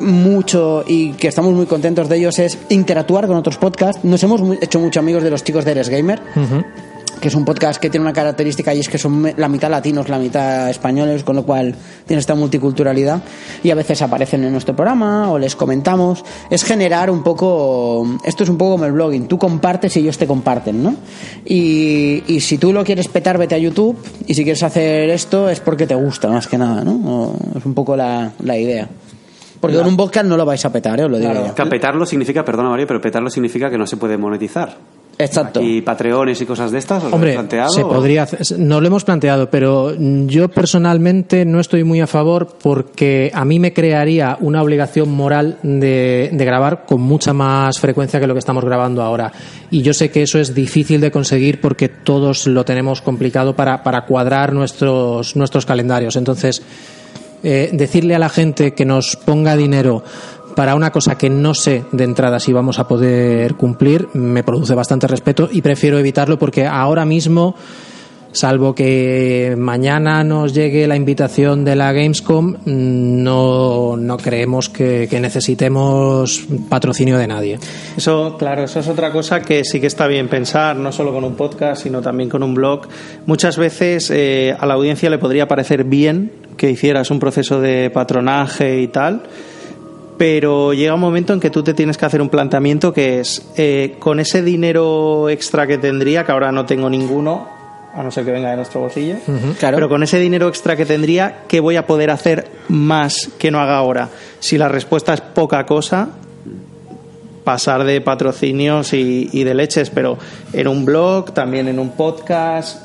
mucho 0.00 0.84
y 0.86 1.12
que 1.12 1.28
estamos 1.28 1.52
muy 1.52 1.66
contentos 1.66 2.08
de 2.08 2.16
ellos 2.16 2.38
es 2.38 2.58
interactuar 2.70 3.26
con 3.26 3.36
otros 3.36 3.58
podcasts. 3.58 4.04
Nos 4.04 4.22
hemos 4.22 4.40
hecho 4.62 4.80
mucho 4.80 5.00
amigos 5.00 5.22
de 5.22 5.30
los 5.30 5.44
chicos 5.44 5.64
de 5.64 5.72
Eres 5.72 5.88
Gamer, 5.90 6.20
que 7.20 7.28
es 7.28 7.34
un 7.34 7.44
podcast 7.44 7.80
que 7.80 7.90
tiene 7.90 8.04
una 8.04 8.12
característica 8.12 8.74
y 8.74 8.80
es 8.80 8.88
que 8.88 8.98
son 8.98 9.32
la 9.36 9.48
mitad 9.48 9.70
latinos, 9.70 10.08
la 10.08 10.18
mitad 10.18 10.70
españoles, 10.70 11.24
con 11.24 11.36
lo 11.36 11.44
cual 11.44 11.74
tiene 12.06 12.20
esta 12.20 12.34
multiculturalidad 12.34 13.22
y 13.62 13.70
a 13.70 13.74
veces 13.74 14.00
aparecen 14.02 14.44
en 14.44 14.52
nuestro 14.52 14.74
programa 14.76 15.30
o 15.30 15.38
les 15.38 15.56
comentamos. 15.56 16.24
Es 16.50 16.64
generar 16.64 17.10
un 17.10 17.22
poco, 17.22 18.06
esto 18.24 18.44
es 18.44 18.48
un 18.50 18.56
poco 18.58 18.72
como 18.72 18.84
el 18.84 18.92
blogging, 18.92 19.26
tú 19.28 19.38
compartes 19.38 19.96
y 19.96 20.00
ellos 20.00 20.16
te 20.18 20.26
comparten, 20.26 20.82
¿no? 20.82 20.94
Y, 21.44 22.22
y 22.26 22.40
si 22.40 22.58
tú 22.58 22.72
lo 22.72 22.84
quieres 22.84 23.08
petar, 23.08 23.38
vete 23.38 23.54
a 23.54 23.58
YouTube 23.58 23.96
y 24.26 24.34
si 24.34 24.44
quieres 24.44 24.62
hacer 24.62 25.10
esto 25.10 25.48
es 25.48 25.60
porque 25.60 25.86
te 25.86 25.94
gusta, 25.94 26.28
más 26.28 26.46
que 26.46 26.58
nada, 26.58 26.84
¿no? 26.84 26.92
O- 26.92 27.36
es 27.56 27.64
un 27.64 27.74
poco 27.74 27.96
la, 27.96 28.32
la 28.44 28.56
idea. 28.58 28.88
Porque 29.60 29.76
con 29.76 29.86
un 29.88 29.96
podcast 29.96 30.26
no 30.26 30.36
lo 30.36 30.46
vais 30.46 30.64
a 30.64 30.70
petar, 30.72 31.00
¿eh? 31.00 31.04
os 31.04 31.10
lo 31.10 31.18
digo 31.18 31.32
yo. 31.34 31.52
Que 31.54 31.66
petarlo 31.66 32.06
significa, 32.06 32.44
perdona 32.44 32.68
Mario, 32.70 32.86
pero 32.86 33.00
petarlo 33.00 33.28
significa 33.28 33.68
que 33.68 33.76
no 33.76 33.86
se 33.88 33.96
puede 33.96 34.16
monetizar. 34.16 34.76
Exacto. 35.18 35.60
Y 35.60 35.82
patreones 35.82 36.40
y 36.40 36.46
cosas 36.46 36.70
de 36.70 36.78
estas, 36.78 37.02
¿os 37.02 37.10
lo 37.10 37.16
Hombre, 37.16 37.32
planteado? 37.34 37.70
se 37.70 37.82
o- 37.82 37.88
podría 37.88 38.22
hacer- 38.22 38.58
no 38.58 38.80
lo 38.80 38.86
hemos 38.86 39.02
planteado, 39.04 39.50
pero 39.50 39.92
yo 40.26 40.48
personalmente 40.48 41.44
no 41.44 41.58
estoy 41.58 41.82
muy 41.82 42.00
a 42.00 42.06
favor 42.06 42.46
porque 42.62 43.30
a 43.34 43.44
mí 43.44 43.58
me 43.58 43.72
crearía 43.72 44.36
una 44.40 44.62
obligación 44.62 45.10
moral 45.10 45.58
de, 45.64 46.30
de 46.32 46.44
grabar 46.44 46.84
con 46.86 47.00
mucha 47.00 47.32
más 47.32 47.80
frecuencia 47.80 48.20
que 48.20 48.28
lo 48.28 48.34
que 48.34 48.38
estamos 48.38 48.64
grabando 48.64 49.02
ahora. 49.02 49.32
Y 49.72 49.82
yo 49.82 49.92
sé 49.92 50.10
que 50.10 50.22
eso 50.22 50.38
es 50.38 50.54
difícil 50.54 51.00
de 51.00 51.10
conseguir 51.10 51.60
porque 51.60 51.88
todos 51.88 52.46
lo 52.46 52.64
tenemos 52.64 53.02
complicado 53.02 53.56
para, 53.56 53.82
para 53.82 54.02
cuadrar 54.06 54.52
nuestros, 54.52 55.34
nuestros 55.34 55.66
calendarios. 55.66 56.14
Entonces, 56.14 56.62
eh, 57.42 57.70
decirle 57.72 58.14
a 58.16 58.18
la 58.18 58.28
gente 58.28 58.72
que 58.74 58.84
nos 58.84 59.14
ponga 59.16 59.56
dinero 59.56 60.02
para 60.58 60.74
una 60.74 60.90
cosa 60.90 61.16
que 61.16 61.30
no 61.30 61.54
sé 61.54 61.84
de 61.92 62.02
entrada 62.02 62.40
si 62.40 62.52
vamos 62.52 62.80
a 62.80 62.88
poder 62.88 63.54
cumplir 63.54 64.08
me 64.14 64.42
produce 64.42 64.74
bastante 64.74 65.06
respeto 65.06 65.48
y 65.52 65.62
prefiero 65.62 66.00
evitarlo 66.00 66.36
porque 66.36 66.66
ahora 66.66 67.04
mismo 67.04 67.54
salvo 68.32 68.74
que 68.74 69.54
mañana 69.56 70.24
nos 70.24 70.52
llegue 70.52 70.88
la 70.88 70.96
invitación 70.96 71.64
de 71.64 71.76
la 71.76 71.92
Gamescom 71.92 72.56
no, 72.64 73.96
no 73.96 74.16
creemos 74.16 74.68
que, 74.68 75.08
necesitemos 75.20 76.44
patrocinio 76.68 77.18
de 77.18 77.28
nadie 77.28 77.60
Eso, 77.96 78.34
claro, 78.36 78.64
eso 78.64 78.80
es 78.80 78.88
otra 78.88 79.12
cosa 79.12 79.42
que 79.42 79.62
sí 79.64 79.80
que 79.80 79.86
está 79.86 80.08
bien 80.08 80.26
pensar, 80.26 80.74
no 80.74 80.90
solo 80.90 81.12
con 81.12 81.22
un 81.22 81.36
podcast, 81.36 81.84
sino 81.84 82.02
también 82.02 82.28
con 82.28 82.42
un 82.42 82.54
blog. 82.54 82.88
Muchas 83.26 83.58
veces 83.58 84.10
eh, 84.10 84.56
a 84.58 84.66
la 84.66 84.74
audiencia 84.74 85.08
le 85.08 85.18
podría 85.18 85.46
parecer 85.46 85.84
bien 85.84 86.32
que 86.56 86.68
hicieras 86.68 87.12
un 87.12 87.20
proceso 87.20 87.60
de 87.60 87.90
patronaje 87.90 88.80
y 88.80 88.88
tal, 88.88 89.22
pero 90.18 90.74
llega 90.74 90.94
un 90.94 91.00
momento 91.00 91.32
en 91.32 91.40
que 91.40 91.48
tú 91.48 91.62
te 91.62 91.72
tienes 91.72 91.96
que 91.96 92.04
hacer 92.04 92.20
un 92.20 92.28
planteamiento 92.28 92.92
que 92.92 93.20
es, 93.20 93.50
eh, 93.56 93.94
con 94.00 94.18
ese 94.20 94.42
dinero 94.42 95.28
extra 95.30 95.66
que 95.66 95.78
tendría, 95.78 96.24
que 96.24 96.32
ahora 96.32 96.50
no 96.50 96.66
tengo 96.66 96.90
ninguno, 96.90 97.48
a 97.94 98.02
no 98.02 98.10
ser 98.10 98.24
que 98.24 98.32
venga 98.32 98.50
de 98.50 98.56
nuestro 98.56 98.80
bolsillo, 98.80 99.16
pero 99.60 99.88
con 99.88 100.02
ese 100.02 100.18
dinero 100.18 100.48
extra 100.48 100.76
que 100.76 100.84
tendría, 100.84 101.44
¿qué 101.48 101.60
voy 101.60 101.76
a 101.76 101.86
poder 101.86 102.10
hacer 102.10 102.50
más 102.68 103.30
que 103.38 103.50
no 103.50 103.60
haga 103.60 103.76
ahora? 103.76 104.08
Si 104.40 104.58
la 104.58 104.68
respuesta 104.68 105.14
es 105.14 105.20
poca 105.20 105.64
cosa, 105.64 106.08
pasar 107.44 107.84
de 107.84 108.00
patrocinios 108.00 108.92
y, 108.92 109.44
de 109.44 109.54
leches, 109.54 109.90
pero 109.90 110.18
en 110.52 110.68
un 110.68 110.84
blog, 110.84 111.32
también 111.32 111.68
en 111.68 111.78
un 111.78 111.90
podcast, 111.92 112.82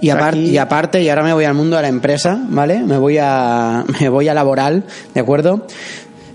y, 0.00 0.10
aparte, 0.10 0.38
y 0.38 0.58
aparte, 0.58 1.02
y 1.02 1.08
ahora 1.08 1.22
me 1.22 1.32
voy 1.32 1.44
al 1.44 1.54
mundo 1.54 1.76
de 1.76 1.82
la 1.82 1.88
empresa, 1.88 2.38
¿vale? 2.48 2.80
Me 2.80 2.96
voy 2.96 3.18
a, 3.18 3.84
me 4.00 4.08
voy 4.08 4.28
a 4.28 4.34
laboral, 4.34 4.84
¿de 5.14 5.20
acuerdo? 5.20 5.66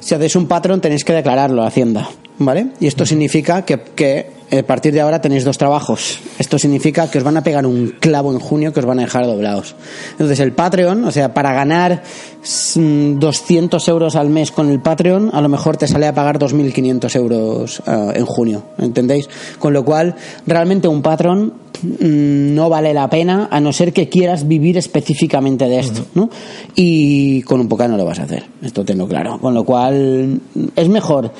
Si 0.01 0.13
hacéis 0.13 0.35
un 0.35 0.47
patrón 0.47 0.81
tenéis 0.81 1.05
que 1.05 1.13
declararlo 1.13 1.63
a 1.63 1.67
Hacienda, 1.67 2.09
¿vale? 2.37 2.67
Y 2.81 2.87
esto 2.87 3.05
significa 3.05 3.63
que, 3.63 3.79
que 3.95 4.41
eh, 4.51 4.59
a 4.59 4.63
partir 4.63 4.91
de 4.93 4.99
ahora 4.99 5.21
tenéis 5.21 5.45
dos 5.45 5.57
trabajos. 5.57 6.19
Esto 6.37 6.59
significa 6.59 7.09
que 7.09 7.19
os 7.19 7.23
van 7.23 7.37
a 7.37 7.41
pegar 7.41 7.65
un 7.65 7.95
clavo 8.01 8.33
en 8.33 8.39
junio 8.39 8.73
que 8.73 8.81
os 8.81 8.85
van 8.85 8.99
a 8.99 9.03
dejar 9.03 9.25
doblados. 9.25 9.75
Entonces 10.11 10.41
el 10.41 10.51
Patreon, 10.51 11.05
o 11.05 11.11
sea, 11.11 11.33
para 11.33 11.53
ganar 11.53 12.03
200 12.43 13.87
euros 13.87 14.17
al 14.17 14.29
mes 14.29 14.51
con 14.51 14.69
el 14.69 14.81
Patreon, 14.81 15.29
a 15.31 15.39
lo 15.39 15.47
mejor 15.47 15.77
te 15.77 15.87
sale 15.87 16.05
a 16.05 16.13
pagar 16.13 16.37
2.500 16.37 17.15
euros 17.15 17.81
eh, 17.87 18.11
en 18.15 18.25
junio, 18.25 18.63
¿entendéis? 18.77 19.29
Con 19.57 19.71
lo 19.71 19.85
cual, 19.85 20.15
realmente 20.45 20.89
un 20.89 21.01
Patreon 21.01 21.45
mm, 21.45 21.70
no 21.83 22.69
vale 22.69 22.93
la 22.93 23.09
pena 23.09 23.47
a 23.51 23.59
no 23.59 23.73
ser 23.73 23.93
que 23.93 24.09
quieras 24.09 24.47
vivir 24.47 24.77
específicamente 24.77 25.67
de 25.67 25.79
esto, 25.79 26.05
¿no? 26.15 26.29
Y 26.75 27.41
con 27.43 27.59
un 27.59 27.67
poca 27.67 27.87
no 27.87 27.97
lo 27.97 28.05
vas 28.05 28.19
a 28.19 28.23
hacer, 28.23 28.45
esto 28.61 28.85
tengo 28.85 29.07
claro. 29.07 29.39
Con 29.39 29.53
lo 29.53 29.63
cual, 29.63 30.39
es 30.75 30.89
mejor 30.89 31.31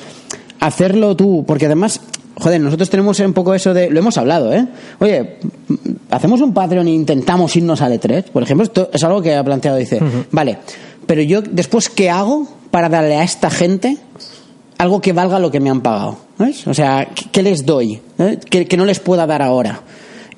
hacerlo 0.60 1.16
tú, 1.16 1.44
porque 1.46 1.66
además 1.66 2.00
joder, 2.36 2.60
nosotros 2.60 2.90
tenemos 2.90 3.18
un 3.20 3.32
poco 3.32 3.54
eso 3.54 3.74
de, 3.74 3.90
lo 3.90 3.98
hemos 3.98 4.16
hablado, 4.18 4.52
¿eh? 4.52 4.66
Oye, 5.00 5.38
hacemos 6.10 6.40
un 6.40 6.52
Patreon 6.52 6.86
e 6.88 6.92
intentamos 6.92 7.54
irnos 7.56 7.80
al 7.82 7.92
E3, 7.92 8.24
por 8.24 8.42
ejemplo, 8.42 8.64
esto 8.64 8.90
es 8.92 9.02
algo 9.04 9.22
que 9.22 9.34
ha 9.34 9.44
planteado, 9.44 9.76
dice, 9.76 10.00
vale, 10.30 10.58
pero 11.06 11.22
yo 11.22 11.42
después, 11.42 11.88
¿qué 11.88 12.10
hago 12.10 12.46
para 12.70 12.88
darle 12.88 13.16
a 13.16 13.22
esta 13.22 13.50
gente 13.50 13.98
algo 14.78 15.00
que 15.00 15.12
valga 15.12 15.38
lo 15.38 15.50
que 15.50 15.60
me 15.60 15.70
han 15.70 15.82
pagado? 15.82 16.16
¿Ves? 16.38 16.66
O 16.66 16.74
sea, 16.74 17.08
¿qué 17.30 17.42
les 17.42 17.64
doy? 17.64 18.00
¿Eh? 18.18 18.38
que 18.48 18.76
no 18.76 18.84
les 18.84 18.98
pueda 18.98 19.26
dar 19.26 19.42
ahora? 19.42 19.82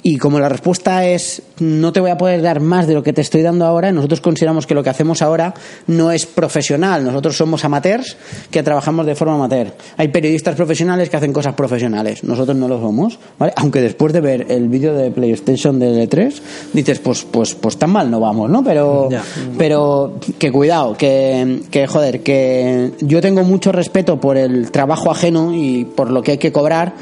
Y 0.07 0.19
como 0.19 0.39
la 0.39 0.51
respuesta 0.51 1.07
es 1.07 1.41
no 1.61 1.91
te 1.95 1.99
voy 1.99 2.11
a 2.11 2.19
poder 2.19 2.43
dar 2.43 2.61
más 2.61 2.87
de 2.87 2.93
lo 2.93 3.03
que 3.03 3.15
te 3.15 3.23
estoy 3.23 3.41
dando 3.41 3.65
ahora, 3.65 3.91
nosotros 3.91 4.21
consideramos 4.21 4.67
que 4.67 4.75
lo 4.75 4.83
que 4.83 4.91
hacemos 4.91 5.23
ahora 5.23 5.55
no 5.87 6.13
es 6.13 6.27
profesional. 6.27 7.03
Nosotros 7.03 7.39
somos 7.39 7.65
amateurs 7.65 8.19
que 8.51 8.63
trabajamos 8.63 9.07
de 9.07 9.15
forma 9.15 9.37
amateur. 9.37 9.69
Hay 9.97 10.09
periodistas 10.09 10.57
profesionales 10.57 11.09
que 11.09 11.17
hacen 11.17 11.33
cosas 11.33 11.55
profesionales. 11.55 12.23
Nosotros 12.23 12.55
no 12.55 12.69
lo 12.69 12.79
somos, 12.81 13.19
¿vale? 13.39 13.55
Aunque 13.57 13.81
después 13.81 14.13
de 14.13 14.21
ver 14.21 14.47
el 14.51 14.69
vídeo 14.69 14.95
de 14.95 15.11
PlayStation 15.11 15.79
de 15.79 16.07
E3, 16.07 16.35
dices, 16.75 16.99
pues, 16.99 17.25
pues, 17.25 17.55
pues 17.55 17.79
tan 17.79 17.89
mal 17.89 18.11
no 18.11 18.21
vamos, 18.21 18.51
¿no? 18.51 18.63
Pero, 18.63 19.09
pero 19.57 20.21
que 20.39 20.53
cuidado, 20.53 20.99
que, 20.99 21.63
que 21.71 21.87
joder, 21.87 22.23
que 22.23 22.93
yo 23.01 23.23
tengo 23.23 23.43
mucho 23.43 23.73
respeto 23.73 24.21
por 24.21 24.37
el 24.37 24.71
trabajo 24.71 25.11
ajeno 25.11 25.55
y 25.55 25.87
por 25.87 26.11
lo 26.11 26.23
que 26.23 26.33
hay 26.33 26.39
que 26.39 26.53
cobrar 26.53 26.93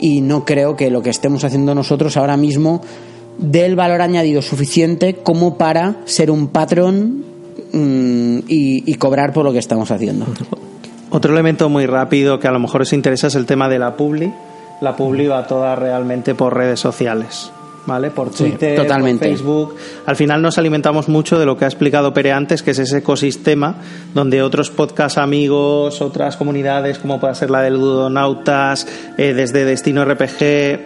y 0.00 0.20
no 0.20 0.44
creo 0.44 0.76
que 0.76 0.90
lo 0.90 1.02
que 1.02 1.10
estemos 1.10 1.44
haciendo 1.44 1.74
nosotros 1.74 2.16
ahora 2.16 2.36
mismo 2.36 2.80
dé 3.38 3.66
el 3.66 3.76
valor 3.76 4.02
añadido 4.02 4.42
suficiente 4.42 5.14
como 5.14 5.56
para 5.56 5.96
ser 6.04 6.30
un 6.30 6.48
patrón 6.48 7.24
mm, 7.72 8.38
y, 8.48 8.94
cobrar 8.94 9.32
por 9.32 9.44
lo 9.44 9.52
que 9.52 9.58
estamos 9.58 9.90
haciendo. 9.90 10.26
Otro 11.10 11.32
elemento 11.32 11.68
muy 11.68 11.86
rápido 11.86 12.38
que 12.38 12.48
a 12.48 12.52
lo 12.52 12.60
mejor 12.60 12.82
os 12.82 12.92
interesa 12.92 13.28
es 13.28 13.34
el 13.34 13.46
tema 13.46 13.68
de 13.68 13.78
la 13.78 13.96
publi. 13.96 14.32
La 14.80 14.96
publi 14.96 15.26
va 15.26 15.46
toda 15.46 15.74
realmente 15.74 16.34
por 16.34 16.54
redes 16.54 16.80
sociales. 16.80 17.50
¿Vale? 17.90 18.10
Por 18.12 18.30
Twitter, 18.30 18.76
totalmente. 18.76 19.26
por 19.26 19.36
Facebook. 19.36 19.76
Al 20.06 20.14
final 20.14 20.40
nos 20.40 20.58
alimentamos 20.58 21.08
mucho 21.08 21.38
de 21.40 21.44
lo 21.44 21.56
que 21.56 21.64
ha 21.64 21.68
explicado 21.68 22.14
Pere 22.14 22.30
antes, 22.30 22.62
que 22.62 22.70
es 22.70 22.78
ese 22.78 22.98
ecosistema 22.98 23.74
donde 24.14 24.42
otros 24.42 24.70
podcast 24.70 25.18
amigos, 25.18 26.00
otras 26.00 26.36
comunidades, 26.36 27.00
como 27.00 27.18
puede 27.18 27.34
ser 27.34 27.50
la 27.50 27.62
del 27.62 27.74
Ludonautas, 27.74 28.86
eh, 29.18 29.34
desde 29.34 29.64
Destino 29.64 30.04
RPG, 30.04 30.80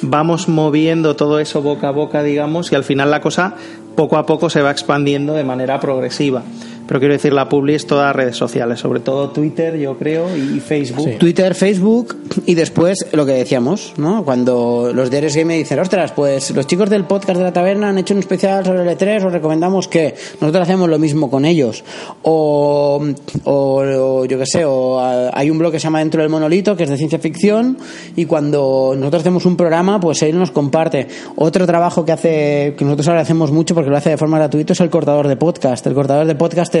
vamos 0.00 0.48
moviendo 0.48 1.16
todo 1.16 1.38
eso 1.38 1.60
boca 1.60 1.88
a 1.88 1.92
boca, 1.92 2.22
digamos, 2.22 2.72
y 2.72 2.76
al 2.76 2.84
final 2.84 3.10
la 3.10 3.20
cosa 3.20 3.54
poco 3.94 4.16
a 4.16 4.24
poco 4.24 4.48
se 4.48 4.62
va 4.62 4.70
expandiendo 4.70 5.34
de 5.34 5.44
manera 5.44 5.78
progresiva. 5.80 6.42
Pero 6.88 7.00
quiero 7.00 7.12
decir, 7.12 7.34
la 7.34 7.50
publi 7.50 7.74
es 7.74 7.86
todas 7.86 8.16
redes 8.16 8.34
sociales, 8.34 8.80
sobre 8.80 9.00
todo 9.00 9.28
Twitter, 9.28 9.76
yo 9.76 9.98
creo, 9.98 10.34
y 10.34 10.58
Facebook. 10.58 11.18
Twitter, 11.18 11.54
Facebook 11.54 12.16
y 12.46 12.54
después 12.54 13.06
lo 13.12 13.26
que 13.26 13.32
decíamos, 13.32 13.92
¿no? 13.98 14.24
Cuando 14.24 14.90
los 14.94 15.10
diarios 15.10 15.34
game 15.34 15.44
me 15.44 15.58
dicen, 15.58 15.78
ostras, 15.80 16.12
pues 16.12 16.50
los 16.52 16.66
chicos 16.66 16.88
del 16.88 17.04
podcast 17.04 17.36
de 17.36 17.44
la 17.44 17.52
taberna 17.52 17.90
han 17.90 17.98
hecho 17.98 18.14
un 18.14 18.20
especial 18.20 18.64
sobre 18.64 18.82
el 18.82 18.88
E3, 18.88 19.26
os 19.26 19.32
recomendamos 19.34 19.86
que 19.86 20.14
nosotros 20.40 20.62
hacemos 20.62 20.88
lo 20.88 20.98
mismo 20.98 21.30
con 21.30 21.44
ellos. 21.44 21.84
O, 22.22 23.04
o, 23.44 24.24
yo 24.24 24.38
qué 24.38 24.46
sé, 24.46 24.64
o 24.64 24.98
hay 24.98 25.50
un 25.50 25.58
blog 25.58 25.72
que 25.72 25.80
se 25.80 25.84
llama 25.84 25.98
Dentro 25.98 26.22
del 26.22 26.30
Monolito, 26.30 26.74
que 26.74 26.84
es 26.84 26.88
de 26.88 26.96
ciencia 26.96 27.18
ficción, 27.18 27.76
y 28.16 28.24
cuando 28.24 28.94
nosotros 28.96 29.20
hacemos 29.20 29.44
un 29.44 29.58
programa, 29.58 30.00
pues 30.00 30.22
él 30.22 30.38
nos 30.38 30.52
comparte. 30.52 31.06
Otro 31.36 31.66
trabajo 31.66 32.06
que 32.06 32.12
hace, 32.12 32.74
que 32.78 32.84
nosotros 32.86 33.08
ahora 33.08 33.20
hacemos 33.20 33.52
mucho 33.52 33.74
porque 33.74 33.90
lo 33.90 33.96
hace 33.98 34.08
de 34.08 34.16
forma 34.16 34.38
gratuita, 34.38 34.72
es 34.72 34.80
el 34.80 34.88
cortador 34.88 35.28
de 35.28 35.36
podcast. 35.36 35.86
El 35.86 35.92
cortador 35.92 36.26
de 36.26 36.34
podcast 36.34 36.77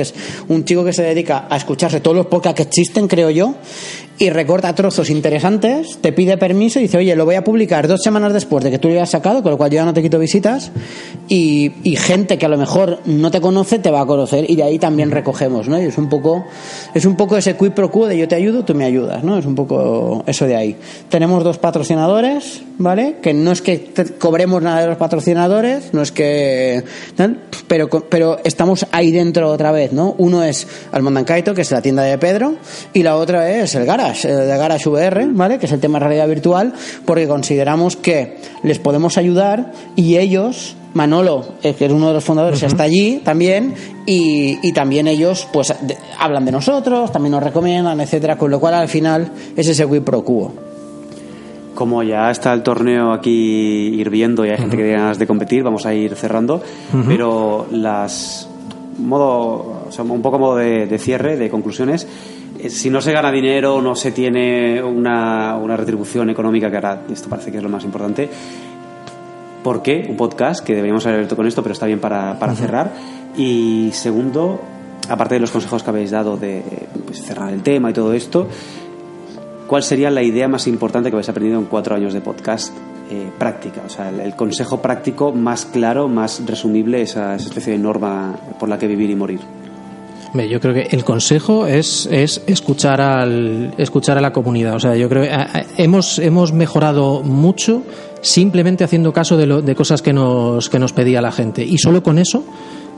un 0.48 0.64
chico 0.64 0.84
que 0.84 0.92
se 0.92 1.02
dedica 1.02 1.46
a 1.48 1.56
escucharse 1.56 2.00
todos 2.00 2.16
los 2.16 2.26
podcasts 2.26 2.56
que 2.56 2.62
existen, 2.62 3.08
creo 3.08 3.30
yo, 3.30 3.54
y 4.18 4.30
recorta 4.30 4.74
trozos 4.74 5.10
interesantes, 5.10 5.98
te 6.00 6.12
pide 6.12 6.36
permiso 6.36 6.80
y 6.80 6.82
dice, 6.82 6.98
oye, 6.98 7.14
lo 7.14 7.24
voy 7.24 7.36
a 7.36 7.44
publicar 7.44 7.86
dos 7.86 8.02
semanas 8.02 8.32
después 8.32 8.64
de 8.64 8.70
que 8.70 8.78
tú 8.78 8.88
lo 8.88 8.94
hayas 8.94 9.10
sacado, 9.10 9.42
con 9.44 9.52
lo 9.52 9.58
cual 9.58 9.70
yo 9.70 9.76
ya 9.76 9.84
no 9.84 9.94
te 9.94 10.02
quito 10.02 10.18
visitas, 10.18 10.72
y, 11.28 11.72
gente 11.98 12.38
que 12.38 12.46
a 12.46 12.48
lo 12.48 12.56
mejor 12.56 13.00
no 13.06 13.30
te 13.30 13.40
conoce 13.40 13.78
te 13.78 13.90
va 13.90 14.00
a 14.00 14.06
conocer, 14.06 14.48
y 14.50 14.56
de 14.56 14.62
ahí 14.62 14.78
también 14.78 15.10
recogemos, 15.10 15.68
¿no? 15.68 15.80
Y 15.80 15.86
es 15.86 15.98
un 15.98 16.08
poco, 16.08 16.46
es 16.94 17.04
un 17.04 17.16
poco 17.16 17.36
ese 17.36 17.56
quid 17.56 17.72
pro 17.72 17.90
quo 17.90 18.06
de 18.06 18.16
yo 18.16 18.26
te 18.28 18.34
ayudo, 18.34 18.64
tú 18.64 18.74
me 18.74 18.84
ayudas, 18.84 19.22
¿no? 19.22 19.38
Es 19.38 19.46
un 19.46 19.54
poco 19.54 20.24
eso 20.26 20.46
de 20.46 20.56
ahí. 20.56 20.76
Tenemos 21.08 21.44
dos 21.44 21.58
patrocinadores, 21.58 22.62
¿vale? 22.78 23.16
Que 23.20 23.34
no 23.34 23.52
es 23.52 23.62
que 23.62 23.92
cobremos 24.18 24.62
nada 24.62 24.80
de 24.80 24.86
los 24.88 24.96
patrocinadores, 24.96 25.92
no 25.92 26.02
es 26.02 26.12
que... 26.12 26.82
Pero, 27.66 27.88
pero 27.88 28.38
estamos 28.44 28.86
ahí 28.92 29.10
dentro 29.10 29.50
otra 29.50 29.72
vez, 29.72 29.92
¿no? 29.92 30.14
Uno 30.18 30.42
es 30.42 30.66
Almondancaito, 30.92 31.54
que 31.54 31.62
es 31.62 31.70
la 31.70 31.82
tienda 31.82 32.02
de 32.02 32.16
Pedro, 32.16 32.54
y 32.94 33.02
la 33.02 33.16
otra 33.16 33.50
es 33.50 33.74
el 33.74 33.84
Gara 33.84 34.07
eh, 34.12 34.28
de 34.28 34.56
Garage 34.56 34.88
VR, 34.88 35.26
¿vale? 35.32 35.58
Que 35.58 35.66
es 35.66 35.72
el 35.72 35.80
tema 35.80 35.98
de 35.98 36.06
realidad 36.06 36.28
virtual, 36.28 36.72
porque 37.04 37.26
consideramos 37.26 37.96
que 37.96 38.38
les 38.62 38.78
podemos 38.78 39.18
ayudar 39.18 39.72
y 39.96 40.16
ellos 40.16 40.76
Manolo, 40.94 41.44
eh, 41.62 41.74
que 41.74 41.86
es 41.86 41.92
uno 41.92 42.08
de 42.08 42.14
los 42.14 42.24
fundadores, 42.24 42.62
está 42.62 42.84
allí 42.84 43.20
también 43.22 43.74
y, 44.06 44.72
también 44.72 45.06
ellos 45.06 45.46
pues 45.52 45.74
hablan 46.18 46.44
de 46.44 46.52
nosotros, 46.52 47.12
también 47.12 47.32
nos 47.32 47.42
recomiendan, 47.42 48.00
etcétera, 48.00 48.36
con 48.36 48.50
lo 48.50 48.58
cual 48.58 48.74
al 48.74 48.88
final 48.88 49.30
es 49.56 49.68
ese 49.68 49.86
quid 49.86 50.02
pro 50.02 50.24
quo. 50.24 50.52
Como 51.74 52.02
ya 52.02 52.30
está 52.30 52.52
el 52.52 52.62
torneo 52.62 53.12
aquí 53.12 53.94
hirviendo 54.00 54.44
y 54.44 54.50
hay 54.50 54.56
gente 54.56 54.76
que 54.76 54.82
tiene 54.82 54.98
ganas 54.98 55.18
de 55.18 55.26
competir, 55.26 55.62
vamos 55.62 55.86
a 55.86 55.94
ir 55.94 56.16
cerrando, 56.16 56.60
pero 57.06 57.66
las 57.70 58.48
modo, 58.98 59.84
un 59.96 60.22
poco 60.22 60.38
modo 60.40 60.56
de 60.56 60.98
cierre, 60.98 61.36
de 61.36 61.48
conclusiones, 61.50 62.08
si 62.68 62.90
no 62.90 63.00
se 63.00 63.12
gana 63.12 63.30
dinero, 63.30 63.80
no 63.80 63.94
se 63.94 64.12
tiene 64.12 64.82
una, 64.82 65.56
una 65.56 65.76
retribución 65.76 66.30
económica, 66.30 66.70
que 66.70 66.76
ahora 66.76 67.02
esto 67.10 67.28
parece 67.28 67.50
que 67.50 67.58
es 67.58 67.62
lo 67.62 67.68
más 67.68 67.84
importante, 67.84 68.28
¿por 69.62 69.82
qué 69.82 70.06
un 70.08 70.16
podcast? 70.16 70.64
Que 70.64 70.74
deberíamos 70.74 71.04
haber 71.06 71.16
abierto 71.16 71.36
con 71.36 71.46
esto, 71.46 71.62
pero 71.62 71.72
está 71.72 71.86
bien 71.86 72.00
para, 72.00 72.38
para 72.38 72.54
cerrar. 72.54 72.92
Y 73.36 73.90
segundo, 73.92 74.60
aparte 75.08 75.34
de 75.34 75.40
los 75.40 75.50
consejos 75.50 75.82
que 75.82 75.90
habéis 75.90 76.10
dado 76.10 76.36
de 76.36 76.62
pues, 77.06 77.22
cerrar 77.22 77.52
el 77.52 77.62
tema 77.62 77.90
y 77.90 77.92
todo 77.92 78.12
esto, 78.12 78.48
¿cuál 79.66 79.82
sería 79.82 80.10
la 80.10 80.22
idea 80.22 80.48
más 80.48 80.66
importante 80.66 81.10
que 81.10 81.16
habéis 81.16 81.28
aprendido 81.28 81.58
en 81.58 81.66
cuatro 81.66 81.94
años 81.94 82.12
de 82.12 82.20
podcast 82.20 82.74
eh, 83.10 83.30
práctica? 83.38 83.82
O 83.86 83.90
sea, 83.90 84.10
el, 84.10 84.34
consejo 84.34 84.80
práctico 84.82 85.32
más 85.32 85.66
claro, 85.66 86.08
más 86.08 86.42
resumible, 86.46 87.02
esa, 87.02 87.34
esa 87.34 87.48
especie 87.48 87.72
de 87.72 87.78
norma 87.78 88.36
por 88.58 88.68
la 88.68 88.78
que 88.78 88.86
vivir 88.86 89.10
y 89.10 89.16
morir. 89.16 89.40
Yo 90.34 90.60
creo 90.60 90.74
que 90.74 90.88
el 90.90 91.04
consejo 91.04 91.66
es, 91.66 92.06
es 92.10 92.42
escuchar 92.46 93.00
al 93.00 93.74
escuchar 93.78 94.18
a 94.18 94.20
la 94.20 94.32
comunidad. 94.32 94.74
O 94.74 94.80
sea, 94.80 94.94
yo 94.94 95.08
creo 95.08 95.22
que 95.22 95.30
hemos, 95.82 96.18
hemos 96.18 96.52
mejorado 96.52 97.22
mucho 97.22 97.82
simplemente 98.20 98.84
haciendo 98.84 99.12
caso 99.12 99.36
de, 99.36 99.46
lo, 99.46 99.62
de 99.62 99.74
cosas 99.74 100.02
que 100.02 100.12
nos, 100.12 100.68
que 100.68 100.78
nos 100.78 100.92
pedía 100.92 101.22
la 101.22 101.32
gente. 101.32 101.64
Y 101.64 101.78
solo 101.78 102.02
con 102.02 102.18
eso 102.18 102.44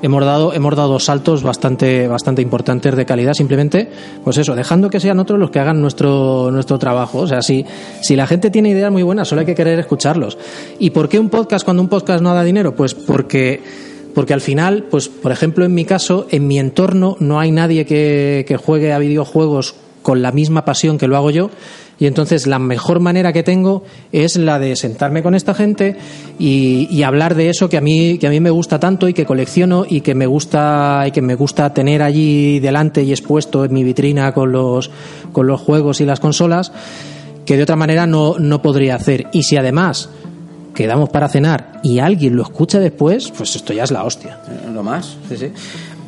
hemos 0.03 0.25
dado, 0.25 0.53
hemos 0.53 0.75
dado 0.75 0.99
saltos 0.99 1.43
bastante, 1.43 2.09
bastante 2.09 2.43
importantes 2.43 2.97
de 2.97 3.07
calidad, 3.07 3.35
simplemente, 3.35 3.89
pues 4.25 4.37
eso, 4.39 4.55
dejando 4.55 4.91
que 4.91 4.99
sean 4.99 5.19
otros 5.21 5.39
los 5.39 5.51
que 5.51 5.61
hagan 5.61 5.81
nuestro, 5.81 6.51
nuestro 6.51 6.79
trabajo. 6.79 7.19
O 7.19 7.27
sea, 7.27 7.43
si, 7.43 7.65
si 8.01 8.17
la 8.17 8.27
gente 8.27 8.51
tiene 8.51 8.71
ideas 8.71 8.91
muy 8.91 9.03
buenas, 9.03 9.29
solo 9.29 9.41
hay 9.41 9.47
que 9.47 9.55
querer 9.55 9.79
escucharlos. 9.79 10.37
¿Y 10.79 10.91
por 10.91 11.09
qué 11.09 11.19
un 11.19 11.29
podcast 11.29 11.65
cuando 11.65 11.83
un 11.83 11.89
podcast 11.89 12.23
no 12.23 12.35
da 12.35 12.43
dinero? 12.43 12.75
Pues 12.75 12.95
porque 12.95 13.90
porque 14.15 14.35
al 14.35 14.41
final, 14.41 14.85
pues 14.91 15.09
por 15.09 15.33
ejemplo 15.33 15.65
en 15.65 15.75
mi 15.75 15.85
caso, 15.85 16.27
en 16.31 16.47
mi 16.47 16.59
entorno 16.59 17.17
no 17.21 17.41
hay 17.41 17.51
nadie 17.51 17.87
que, 17.87 18.59
juegue 18.63 18.93
a 18.93 18.99
videojuegos 18.99 19.75
con 20.03 20.23
la 20.23 20.33
misma 20.33 20.65
pasión 20.65 20.99
que 20.99 21.09
lo 21.09 21.17
hago 21.17 21.31
yo. 21.31 21.51
Y 21.99 22.07
entonces 22.07 22.47
la 22.47 22.59
mejor 22.59 23.01
manera 23.01 23.35
que 23.35 23.43
tengo 23.43 23.85
es 24.11 24.37
la 24.37 24.59
de 24.59 24.75
sentarme 24.75 25.23
con 25.23 25.35
esta 25.35 25.53
gente 25.53 25.97
y, 26.39 27.03
hablar 27.03 27.35
de 27.35 27.51
eso 27.51 27.69
que 27.69 27.77
a 27.77 27.83
mí 27.83 28.17
que 28.19 28.27
a 28.27 28.31
mí 28.31 28.41
me 28.41 28.51
gusta 28.51 28.81
tanto 28.81 29.07
y 29.09 29.13
que 29.13 29.27
colecciono 29.27 29.85
y 29.89 30.01
que 30.01 30.15
me 30.15 30.27
gusta 30.27 31.05
y 31.07 31.11
que 31.11 31.21
me 31.21 31.35
gusta 31.35 31.75
tener 31.75 32.03
allí 32.03 32.59
delante 32.59 33.03
y 33.03 33.11
expuesto 33.11 33.65
en 33.65 33.75
mi 33.75 33.85
vitrina 33.85 34.33
con 34.33 34.53
los 34.53 34.91
con 35.33 35.47
los 35.47 35.61
juegos 35.61 36.01
y 36.01 36.07
las 36.07 36.21
consolas 36.21 36.73
que 37.45 37.57
de 37.57 37.65
otra 37.65 37.77
manera 37.77 38.07
no, 38.07 38.37
no 38.39 38.63
podría 38.63 38.95
hacer. 38.95 39.27
Y 39.33 39.43
si 39.43 39.57
además 39.57 40.09
quedamos 40.75 41.09
para 41.11 41.29
cenar 41.29 41.81
y 41.83 41.99
alguien 41.99 42.37
lo 42.37 42.43
escucha 42.43 42.79
después, 42.79 43.33
pues 43.37 43.57
esto 43.57 43.73
ya 43.73 43.85
es 43.85 43.91
la 43.91 44.05
hostia. 44.05 44.39
Lo 44.73 44.83
más, 44.83 45.17
sí, 45.29 45.37
sí. 45.37 45.53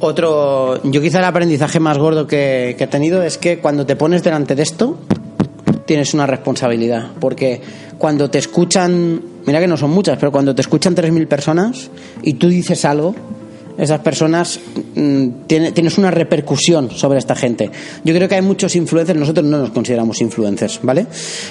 Otro, 0.01 0.83
yo 0.83 1.01
quizá 1.01 1.19
el 1.19 1.25
aprendizaje 1.25 1.79
más 1.79 1.99
gordo 1.99 2.27
que, 2.27 2.75
que 2.77 2.85
he 2.85 2.89
tenido 2.89 3.23
es 3.23 3.39
que 3.39 3.59
cuando 3.59 3.87
te 3.87 3.97
pones 3.97 4.23
delante 4.23 4.55
de 4.55 4.63
esto, 4.63 4.99
tienes 5.87 6.15
una 6.15 6.27
responsabilidad. 6.27 7.11
Porque 7.21 7.61
cuando 7.99 8.31
te 8.31 8.39
escuchan, 8.39 9.21
mira 9.47 9.61
que 9.61 9.69
no 9.69 9.77
son 9.77 9.91
muchas, 9.91 10.19
pero 10.19 10.33
cuando 10.33 10.55
te 10.55 10.63
escuchan 10.63 10.95
3.000 10.95 11.29
personas 11.29 11.91
y 12.23 12.35
tú 12.35 12.49
dices 12.49 12.85
algo, 12.85 13.15
esas 13.79 14.01
personas 14.01 14.61
mm, 14.95 15.29
tienes 15.47 15.99
una 15.99 16.11
repercusión 16.11 16.91
sobre 16.91 17.19
esta 17.19 17.35
gente. 17.35 17.71
Yo 18.05 18.15
creo 18.15 18.29
que 18.29 18.35
hay 18.37 18.43
muchos 18.43 18.77
influencers, 18.77 19.19
nosotros 19.19 19.47
no 19.47 19.59
nos 19.59 19.71
consideramos 19.71 20.21
influencers, 20.21 20.81
¿vale? 20.83 21.07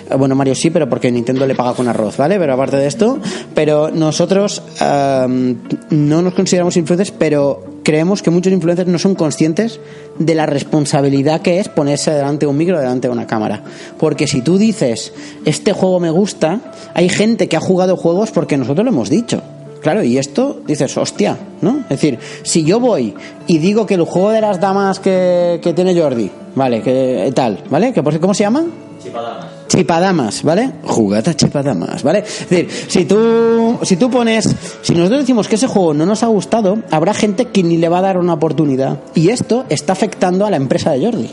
Eh, 0.10 0.16
bueno, 0.16 0.36
Mario 0.36 0.56
sí, 0.56 0.70
pero 0.70 0.90
porque 0.90 1.12
Nintendo 1.12 1.46
le 1.46 1.56
paga 1.56 1.74
con 1.74 1.88
arroz, 1.88 2.18
¿vale? 2.18 2.38
Pero 2.38 2.54
aparte 2.54 2.78
de 2.78 2.88
esto, 2.88 3.20
pero 3.54 3.90
nosotros 3.92 4.62
no 4.82 6.22
nos 6.22 6.34
consideramos 6.34 6.78
influencers, 6.78 7.12
pero 7.12 7.64
creemos 7.84 8.22
que 8.22 8.30
muchos 8.30 8.54
influencers 8.54 8.90
no 8.90 9.00
son 9.00 9.16
conscientes 9.16 9.80
de 10.20 10.36
la 10.36 10.46
responsabilidad 10.46 11.42
que 11.42 11.60
es 11.60 11.70
ponerse 11.70 12.12
delante 12.12 12.46
de 12.46 12.50
un 12.50 12.58
micro, 12.58 12.80
delante 12.80 13.08
de 13.08 13.14
una 13.14 13.28
cámara. 13.28 13.64
Porque 13.98 14.28
si 14.28 14.42
tú 14.42 14.58
dices, 14.58 15.14
este 15.46 15.74
juego 15.74 16.00
me 16.00 16.12
gusta, 16.12 16.62
hay 16.94 17.10
gente 17.10 17.48
que 17.48 17.58
ha 17.58 17.62
jugado 17.62 17.98
juegos 17.98 18.32
porque 18.32 18.58
nosotros 18.58 18.86
lo 18.86 18.92
hemos 18.92 19.10
dicho. 19.10 19.42
Claro, 19.82 20.04
y 20.04 20.18
esto 20.18 20.62
dices, 20.66 20.96
hostia, 20.96 21.38
¿no? 21.62 21.80
Es 21.82 21.90
decir, 21.90 22.20
si 22.44 22.64
yo 22.64 22.80
voy 22.80 23.16
y 23.48 23.58
digo 23.58 23.88
que 23.88 23.96
el 23.96 24.04
juego 24.04 24.30
de 24.30 24.42
las 24.42 24.60
damas 24.60 25.00
que, 25.00 25.60
tiene 25.76 26.00
Jordi, 26.00 26.30
¿vale? 26.56 26.82
Que 26.82 27.32
tal, 27.34 27.64
¿vale? 27.70 27.92
Que 27.92 28.04
por 28.04 28.20
¿Cómo 28.20 28.34
se 28.34 28.44
llama? 28.44 28.64
Chipadamas. 29.04 29.46
Chipadamas, 29.68 30.44
¿vale? 30.44 30.72
Jugata 30.84 31.34
chipadamas, 31.34 32.04
¿vale? 32.04 32.20
Es 32.20 32.48
decir, 32.48 32.70
si 32.88 33.06
tú, 33.06 33.80
si 33.82 33.96
tú 33.96 34.12
pones, 34.12 34.56
si 34.84 34.94
nosotros 34.94 35.22
decimos 35.22 35.48
que 35.48 35.56
ese 35.56 35.66
juego 35.66 35.96
no 35.96 36.06
nos 36.06 36.22
ha 36.22 36.28
gustado, 36.28 36.78
habrá 36.92 37.16
gente 37.16 37.46
que 37.46 37.64
ni 37.64 37.78
le 37.78 37.90
va 37.90 37.98
a 38.00 38.02
dar 38.02 38.18
una 38.20 38.34
oportunidad. 38.34 39.00
Y 39.16 39.30
esto 39.30 39.66
está 39.70 39.94
afectando 39.94 40.46
a 40.46 40.52
la 40.52 40.58
empresa 40.58 40.92
de 40.92 41.04
Jordi. 41.04 41.30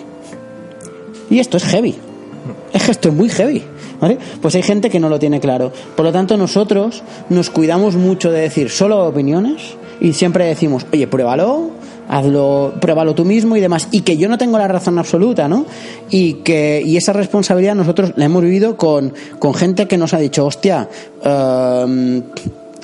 Y 1.29 1.41
esto 1.41 1.59
es 1.59 1.65
heavy. 1.65 1.97
Es 2.73 2.85
que 2.85 2.93
esto 2.93 3.11
es 3.11 3.15
muy 3.15 3.29
heavy. 3.29 3.63
Pues 4.41 4.55
hay 4.55 4.63
gente 4.63 4.91
que 4.91 5.01
no 5.01 5.09
lo 5.09 5.19
tiene 5.19 5.41
claro. 5.41 5.73
Por 5.97 6.05
lo 6.05 6.13
tanto, 6.13 6.37
nosotros 6.37 7.03
nos 7.29 7.51
cuidamos 7.51 7.97
mucho 7.97 8.31
de 8.31 8.43
decir 8.43 8.71
solo 8.71 9.07
opiniones 9.07 9.77
y 10.01 10.13
siempre 10.13 10.45
decimos, 10.45 10.87
oye, 10.93 11.07
pruébalo, 11.07 11.71
hazlo, 12.09 12.75
pruébalo 12.81 13.15
tú 13.15 13.25
mismo 13.25 13.57
y 13.57 13.61
demás. 13.61 13.89
Y 13.91 14.03
que 14.03 14.17
yo 14.17 14.29
no 14.29 14.39
tengo 14.39 14.59
la 14.59 14.69
razón 14.69 14.99
absoluta, 14.99 15.49
¿no? 15.49 15.67
Y 16.11 16.35
que 16.35 16.83
y 16.85 16.97
esa 16.97 17.13
responsabilidad 17.13 17.75
nosotros 17.75 18.13
la 18.17 18.25
hemos 18.25 18.43
vivido 18.43 18.77
con, 18.77 19.13
con 19.39 19.55
gente 19.55 19.87
que 19.87 19.99
nos 19.99 20.15
ha 20.15 20.19
dicho, 20.19 20.47
hostia, 20.47 20.89
em, 21.23 22.23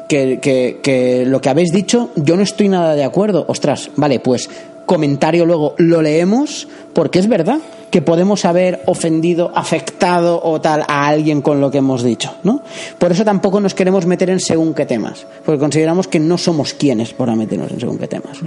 que, 0.08 0.38
que, 0.40 0.80
que 0.82 1.24
lo 1.26 1.40
que 1.40 1.48
habéis 1.48 1.72
dicho, 1.72 2.10
yo 2.16 2.36
no 2.36 2.42
estoy 2.42 2.68
nada 2.68 2.94
de 2.94 3.04
acuerdo. 3.04 3.44
Ostras, 3.48 3.90
vale, 3.96 4.20
pues 4.20 4.50
comentario 4.86 5.46
luego 5.46 5.74
lo 5.78 6.02
leemos 6.02 6.68
porque 6.92 7.18
es 7.18 7.28
verdad 7.28 7.58
que 7.90 8.02
podemos 8.02 8.44
haber 8.44 8.82
ofendido, 8.86 9.52
afectado 9.54 10.40
o 10.42 10.60
tal 10.60 10.82
a 10.88 11.06
alguien 11.06 11.40
con 11.42 11.60
lo 11.60 11.70
que 11.70 11.78
hemos 11.78 12.02
dicho, 12.02 12.34
¿no? 12.42 12.60
Por 12.98 13.12
eso 13.12 13.24
tampoco 13.24 13.60
nos 13.60 13.74
queremos 13.74 14.04
meter 14.04 14.30
en 14.30 14.40
según 14.40 14.74
qué 14.74 14.84
temas, 14.84 15.26
porque 15.44 15.60
consideramos 15.60 16.08
que 16.08 16.18
no 16.18 16.36
somos 16.36 16.74
quienes 16.74 17.12
para 17.12 17.36
meternos 17.36 17.70
en 17.70 17.78
según 17.78 17.98
qué 17.98 18.08
temas. 18.08 18.40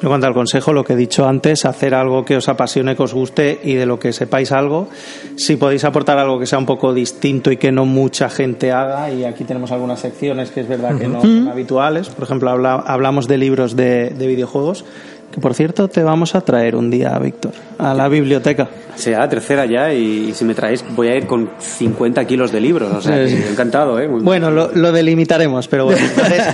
En 0.00 0.08
cuanto 0.08 0.28
al 0.28 0.32
consejo, 0.32 0.72
lo 0.72 0.84
que 0.84 0.92
he 0.92 0.96
dicho 0.96 1.26
antes, 1.26 1.64
hacer 1.64 1.92
algo 1.92 2.24
que 2.24 2.36
os 2.36 2.48
apasione, 2.48 2.94
que 2.94 3.02
os 3.02 3.14
guste 3.14 3.58
y 3.64 3.74
de 3.74 3.84
lo 3.84 3.98
que 3.98 4.12
sepáis 4.12 4.52
algo. 4.52 4.86
Si 5.34 5.56
podéis 5.56 5.82
aportar 5.82 6.16
algo 6.18 6.38
que 6.38 6.46
sea 6.46 6.60
un 6.60 6.66
poco 6.66 6.94
distinto 6.94 7.50
y 7.50 7.56
que 7.56 7.72
no 7.72 7.84
mucha 7.84 8.30
gente 8.30 8.70
haga, 8.70 9.10
y 9.10 9.24
aquí 9.24 9.42
tenemos 9.42 9.72
algunas 9.72 9.98
secciones 9.98 10.52
que 10.52 10.60
es 10.60 10.68
verdad 10.68 10.96
que 10.96 11.08
no 11.08 11.20
son 11.20 11.48
habituales. 11.48 12.10
Por 12.10 12.22
ejemplo, 12.22 12.48
hablamos 12.48 13.26
de 13.26 13.38
libros 13.38 13.74
de 13.74 14.14
videojuegos 14.16 14.84
que 15.30 15.40
por 15.40 15.54
cierto 15.54 15.88
te 15.88 16.02
vamos 16.02 16.34
a 16.34 16.40
traer 16.40 16.74
un 16.74 16.90
día, 16.90 17.18
Víctor, 17.18 17.52
a 17.78 17.94
la 17.94 18.08
biblioteca. 18.08 18.68
A 19.06 19.10
la 19.10 19.28
tercera 19.28 19.66
ya 19.66 19.92
y, 19.92 20.32
si 20.34 20.44
me 20.44 20.54
traéis 20.54 20.84
voy 20.96 21.08
a 21.08 21.16
ir 21.16 21.26
con 21.26 21.50
50 21.58 22.24
kilos 22.26 22.50
de 22.50 22.60
libros, 22.60 22.92
o 22.92 23.00
sea, 23.00 23.22
encantado, 23.22 24.00
¿eh? 24.00 24.06
bueno, 24.06 24.50
lo, 24.50 24.72
lo, 24.72 24.92
delimitaremos, 24.92 25.68
pero 25.68 25.84
bueno, 25.84 26.00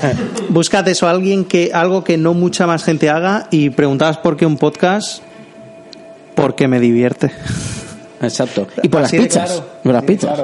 buscad 0.48 0.86
eso, 0.88 1.08
alguien 1.08 1.44
que, 1.44 1.70
algo 1.72 2.04
que 2.04 2.16
no 2.16 2.34
mucha 2.34 2.66
más 2.66 2.84
gente 2.84 3.08
haga 3.10 3.46
y 3.50 3.70
preguntabas 3.70 4.18
por 4.18 4.36
qué 4.36 4.46
un 4.46 4.58
podcast, 4.58 5.22
porque 6.34 6.68
me 6.68 6.80
divierte. 6.80 7.30
Exacto. 8.24 8.66
Y 8.82 8.88
por 8.88 9.02
las 9.02 9.10
pizzas. 9.10 9.62
Por 9.82 9.92
las 9.92 10.04
pizzas. 10.04 10.42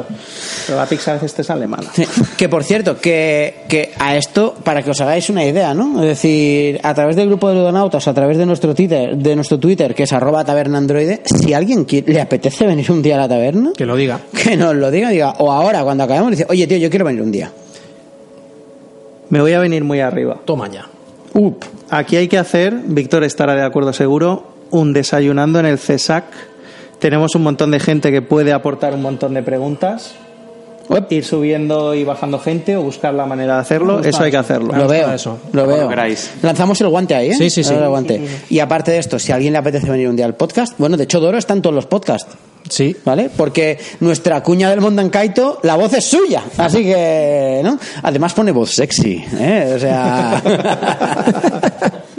Pero 0.66 0.78
la 0.78 0.86
pizza 0.86 1.12
a 1.12 1.14
veces 1.14 1.34
te 1.34 1.44
sale 1.44 1.66
mala. 1.66 1.90
Que 2.36 2.48
por 2.48 2.64
cierto, 2.64 3.00
que, 3.00 3.64
que 3.68 3.92
a 3.98 4.16
esto, 4.16 4.54
para 4.62 4.82
que 4.82 4.90
os 4.90 5.00
hagáis 5.00 5.28
una 5.30 5.44
idea, 5.44 5.74
¿no? 5.74 6.00
Es 6.02 6.08
decir, 6.08 6.80
a 6.82 6.94
través 6.94 7.16
del 7.16 7.28
grupo 7.28 7.48
de 7.48 7.56
ludonautas, 7.56 8.06
a 8.08 8.14
través 8.14 8.38
de 8.38 8.46
nuestro 8.46 8.74
Twitter, 8.74 9.16
de 9.16 9.36
nuestro 9.36 9.58
Twitter, 9.58 9.94
que 9.94 10.04
es 10.04 10.12
arroba 10.12 10.44
tabernandroide, 10.44 11.22
si 11.24 11.52
alguien 11.52 11.86
le 12.06 12.20
apetece 12.20 12.66
venir 12.66 12.90
un 12.90 13.02
día 13.02 13.16
a 13.16 13.18
la 13.18 13.28
taberna, 13.28 13.72
que 13.76 13.86
lo 13.86 13.96
diga. 13.96 14.20
Que 14.32 14.56
nos 14.56 14.74
lo 14.74 14.90
diga, 14.90 15.10
diga. 15.10 15.34
O 15.38 15.52
ahora, 15.52 15.82
cuando 15.82 16.04
acabemos, 16.04 16.30
dice, 16.30 16.46
oye, 16.48 16.66
tío, 16.66 16.78
yo 16.78 16.90
quiero 16.90 17.04
venir 17.04 17.22
un 17.22 17.32
día. 17.32 17.52
Me 19.28 19.40
voy 19.40 19.52
a 19.52 19.60
venir 19.60 19.84
muy 19.84 20.00
arriba. 20.00 20.38
Toma 20.44 20.68
ya. 20.68 20.86
Up. 21.34 21.64
Aquí 21.88 22.16
hay 22.16 22.28
que 22.28 22.38
hacer, 22.38 22.74
Víctor 22.84 23.24
estará 23.24 23.54
de 23.54 23.62
acuerdo 23.62 23.92
seguro, 23.92 24.44
un 24.70 24.92
desayunando 24.92 25.60
en 25.60 25.66
el 25.66 25.78
CESAC 25.78 26.24
tenemos 27.00 27.34
un 27.34 27.42
montón 27.42 27.72
de 27.72 27.80
gente 27.80 28.12
que 28.12 28.22
puede 28.22 28.52
aportar 28.52 28.94
un 28.94 29.02
montón 29.02 29.34
de 29.34 29.42
preguntas. 29.42 30.14
Ir 31.08 31.24
subiendo 31.24 31.94
y 31.94 32.02
bajando 32.02 32.40
gente 32.40 32.76
o 32.76 32.82
buscar 32.82 33.14
la 33.14 33.24
manera 33.24 33.54
de 33.54 33.60
hacerlo, 33.60 34.00
eso 34.00 34.24
hay 34.24 34.32
que 34.32 34.36
hacerlo. 34.36 34.74
Lo 34.74 34.88
veo, 34.88 35.12
eso. 35.12 35.38
Lo 35.52 35.64
veo. 35.64 35.88
Lanzamos 36.42 36.80
el 36.80 36.88
guante 36.88 37.14
ahí, 37.14 37.30
¿eh? 37.30 37.34
Sí, 37.34 37.48
sí, 37.48 37.62
sí. 37.62 37.74
Y 38.48 38.58
aparte 38.58 38.90
de 38.90 38.98
esto, 38.98 39.20
si 39.20 39.30
a 39.30 39.36
alguien 39.36 39.52
le 39.52 39.60
apetece 39.60 39.88
venir 39.88 40.08
un 40.08 40.16
día 40.16 40.26
al 40.26 40.34
podcast, 40.34 40.76
bueno, 40.78 40.96
de 40.96 41.04
hecho, 41.04 41.20
Doro 41.20 41.38
está 41.38 41.54
en 41.54 41.62
todos 41.62 41.76
los 41.76 41.86
podcasts. 41.86 42.34
Sí. 42.68 42.96
¿Vale? 43.04 43.30
Porque 43.34 43.78
nuestra 44.00 44.42
cuña 44.42 44.68
del 44.68 44.80
Mondankaito, 44.80 45.60
la 45.62 45.76
voz 45.76 45.94
es 45.94 46.04
suya. 46.04 46.42
Así 46.56 46.82
que, 46.82 47.60
¿no? 47.62 47.78
Además 48.02 48.34
pone 48.34 48.50
voz 48.50 48.72
sexy, 48.72 49.24
¿eh? 49.38 49.72
O 49.76 49.78
sea. 49.78 50.42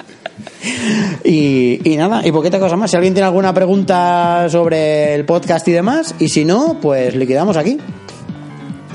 Y, 1.23 1.95
nada, 1.97 2.25
y 2.25 2.31
poquita 2.31 2.59
cosa 2.59 2.75
más. 2.75 2.91
Si 2.91 2.97
alguien 2.97 3.13
tiene 3.13 3.27
alguna 3.27 3.53
pregunta 3.53 4.47
sobre 4.49 5.15
el 5.15 5.25
podcast 5.25 5.67
y 5.67 5.71
demás, 5.71 6.15
y 6.19 6.29
si 6.29 6.45
no, 6.45 6.77
pues 6.81 7.15
liquidamos 7.15 7.57
aquí. 7.57 7.77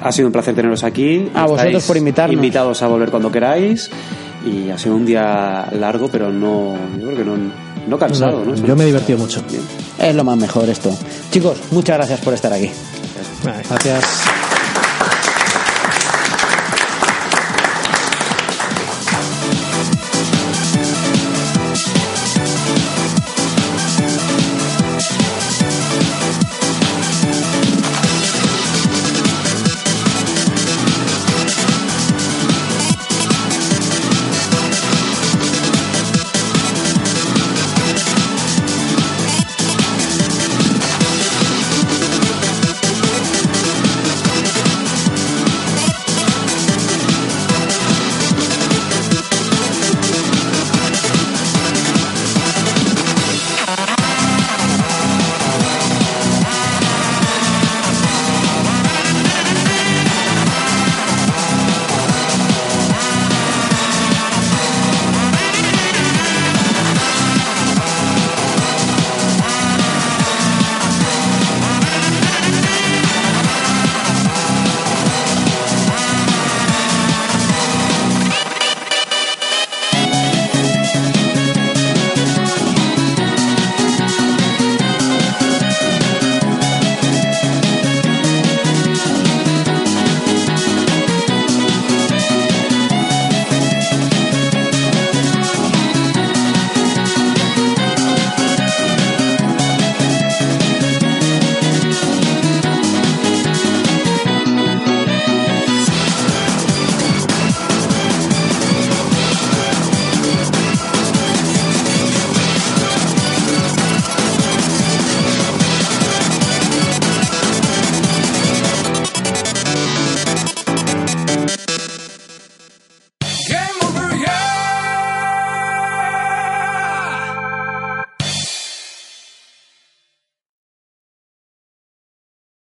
Ha 0.00 0.12
sido 0.12 0.28
un 0.28 0.32
placer 0.32 0.54
teneros 0.54 0.84
aquí. 0.84 1.30
A 1.34 1.46
vosotros 1.46 1.84
por 1.84 1.96
invitarnos. 1.96 2.34
Invitados 2.34 2.82
a 2.82 2.88
volver 2.88 3.10
cuando 3.10 3.30
queráis. 3.32 3.90
Y 4.44 4.70
ha 4.70 4.78
sido 4.78 4.94
un 4.94 5.04
día 5.04 5.68
largo, 5.72 6.08
pero 6.08 6.30
no, 6.30 6.76
yo 6.98 7.06
creo 7.06 7.16
que 7.16 7.24
no, 7.24 7.36
no 7.88 7.98
cansado. 7.98 8.44
¿no? 8.44 8.54
Yo 8.54 8.76
me 8.76 8.84
he 8.84 8.86
divertido 8.86 9.18
mucho. 9.18 9.42
Es 9.98 10.14
lo 10.14 10.22
más 10.22 10.36
mejor 10.36 10.68
esto. 10.68 10.96
Chicos, 11.30 11.58
muchas 11.72 11.96
gracias 11.96 12.20
por 12.20 12.34
estar 12.34 12.52
aquí. 12.52 12.70
Gracias. 13.42 14.45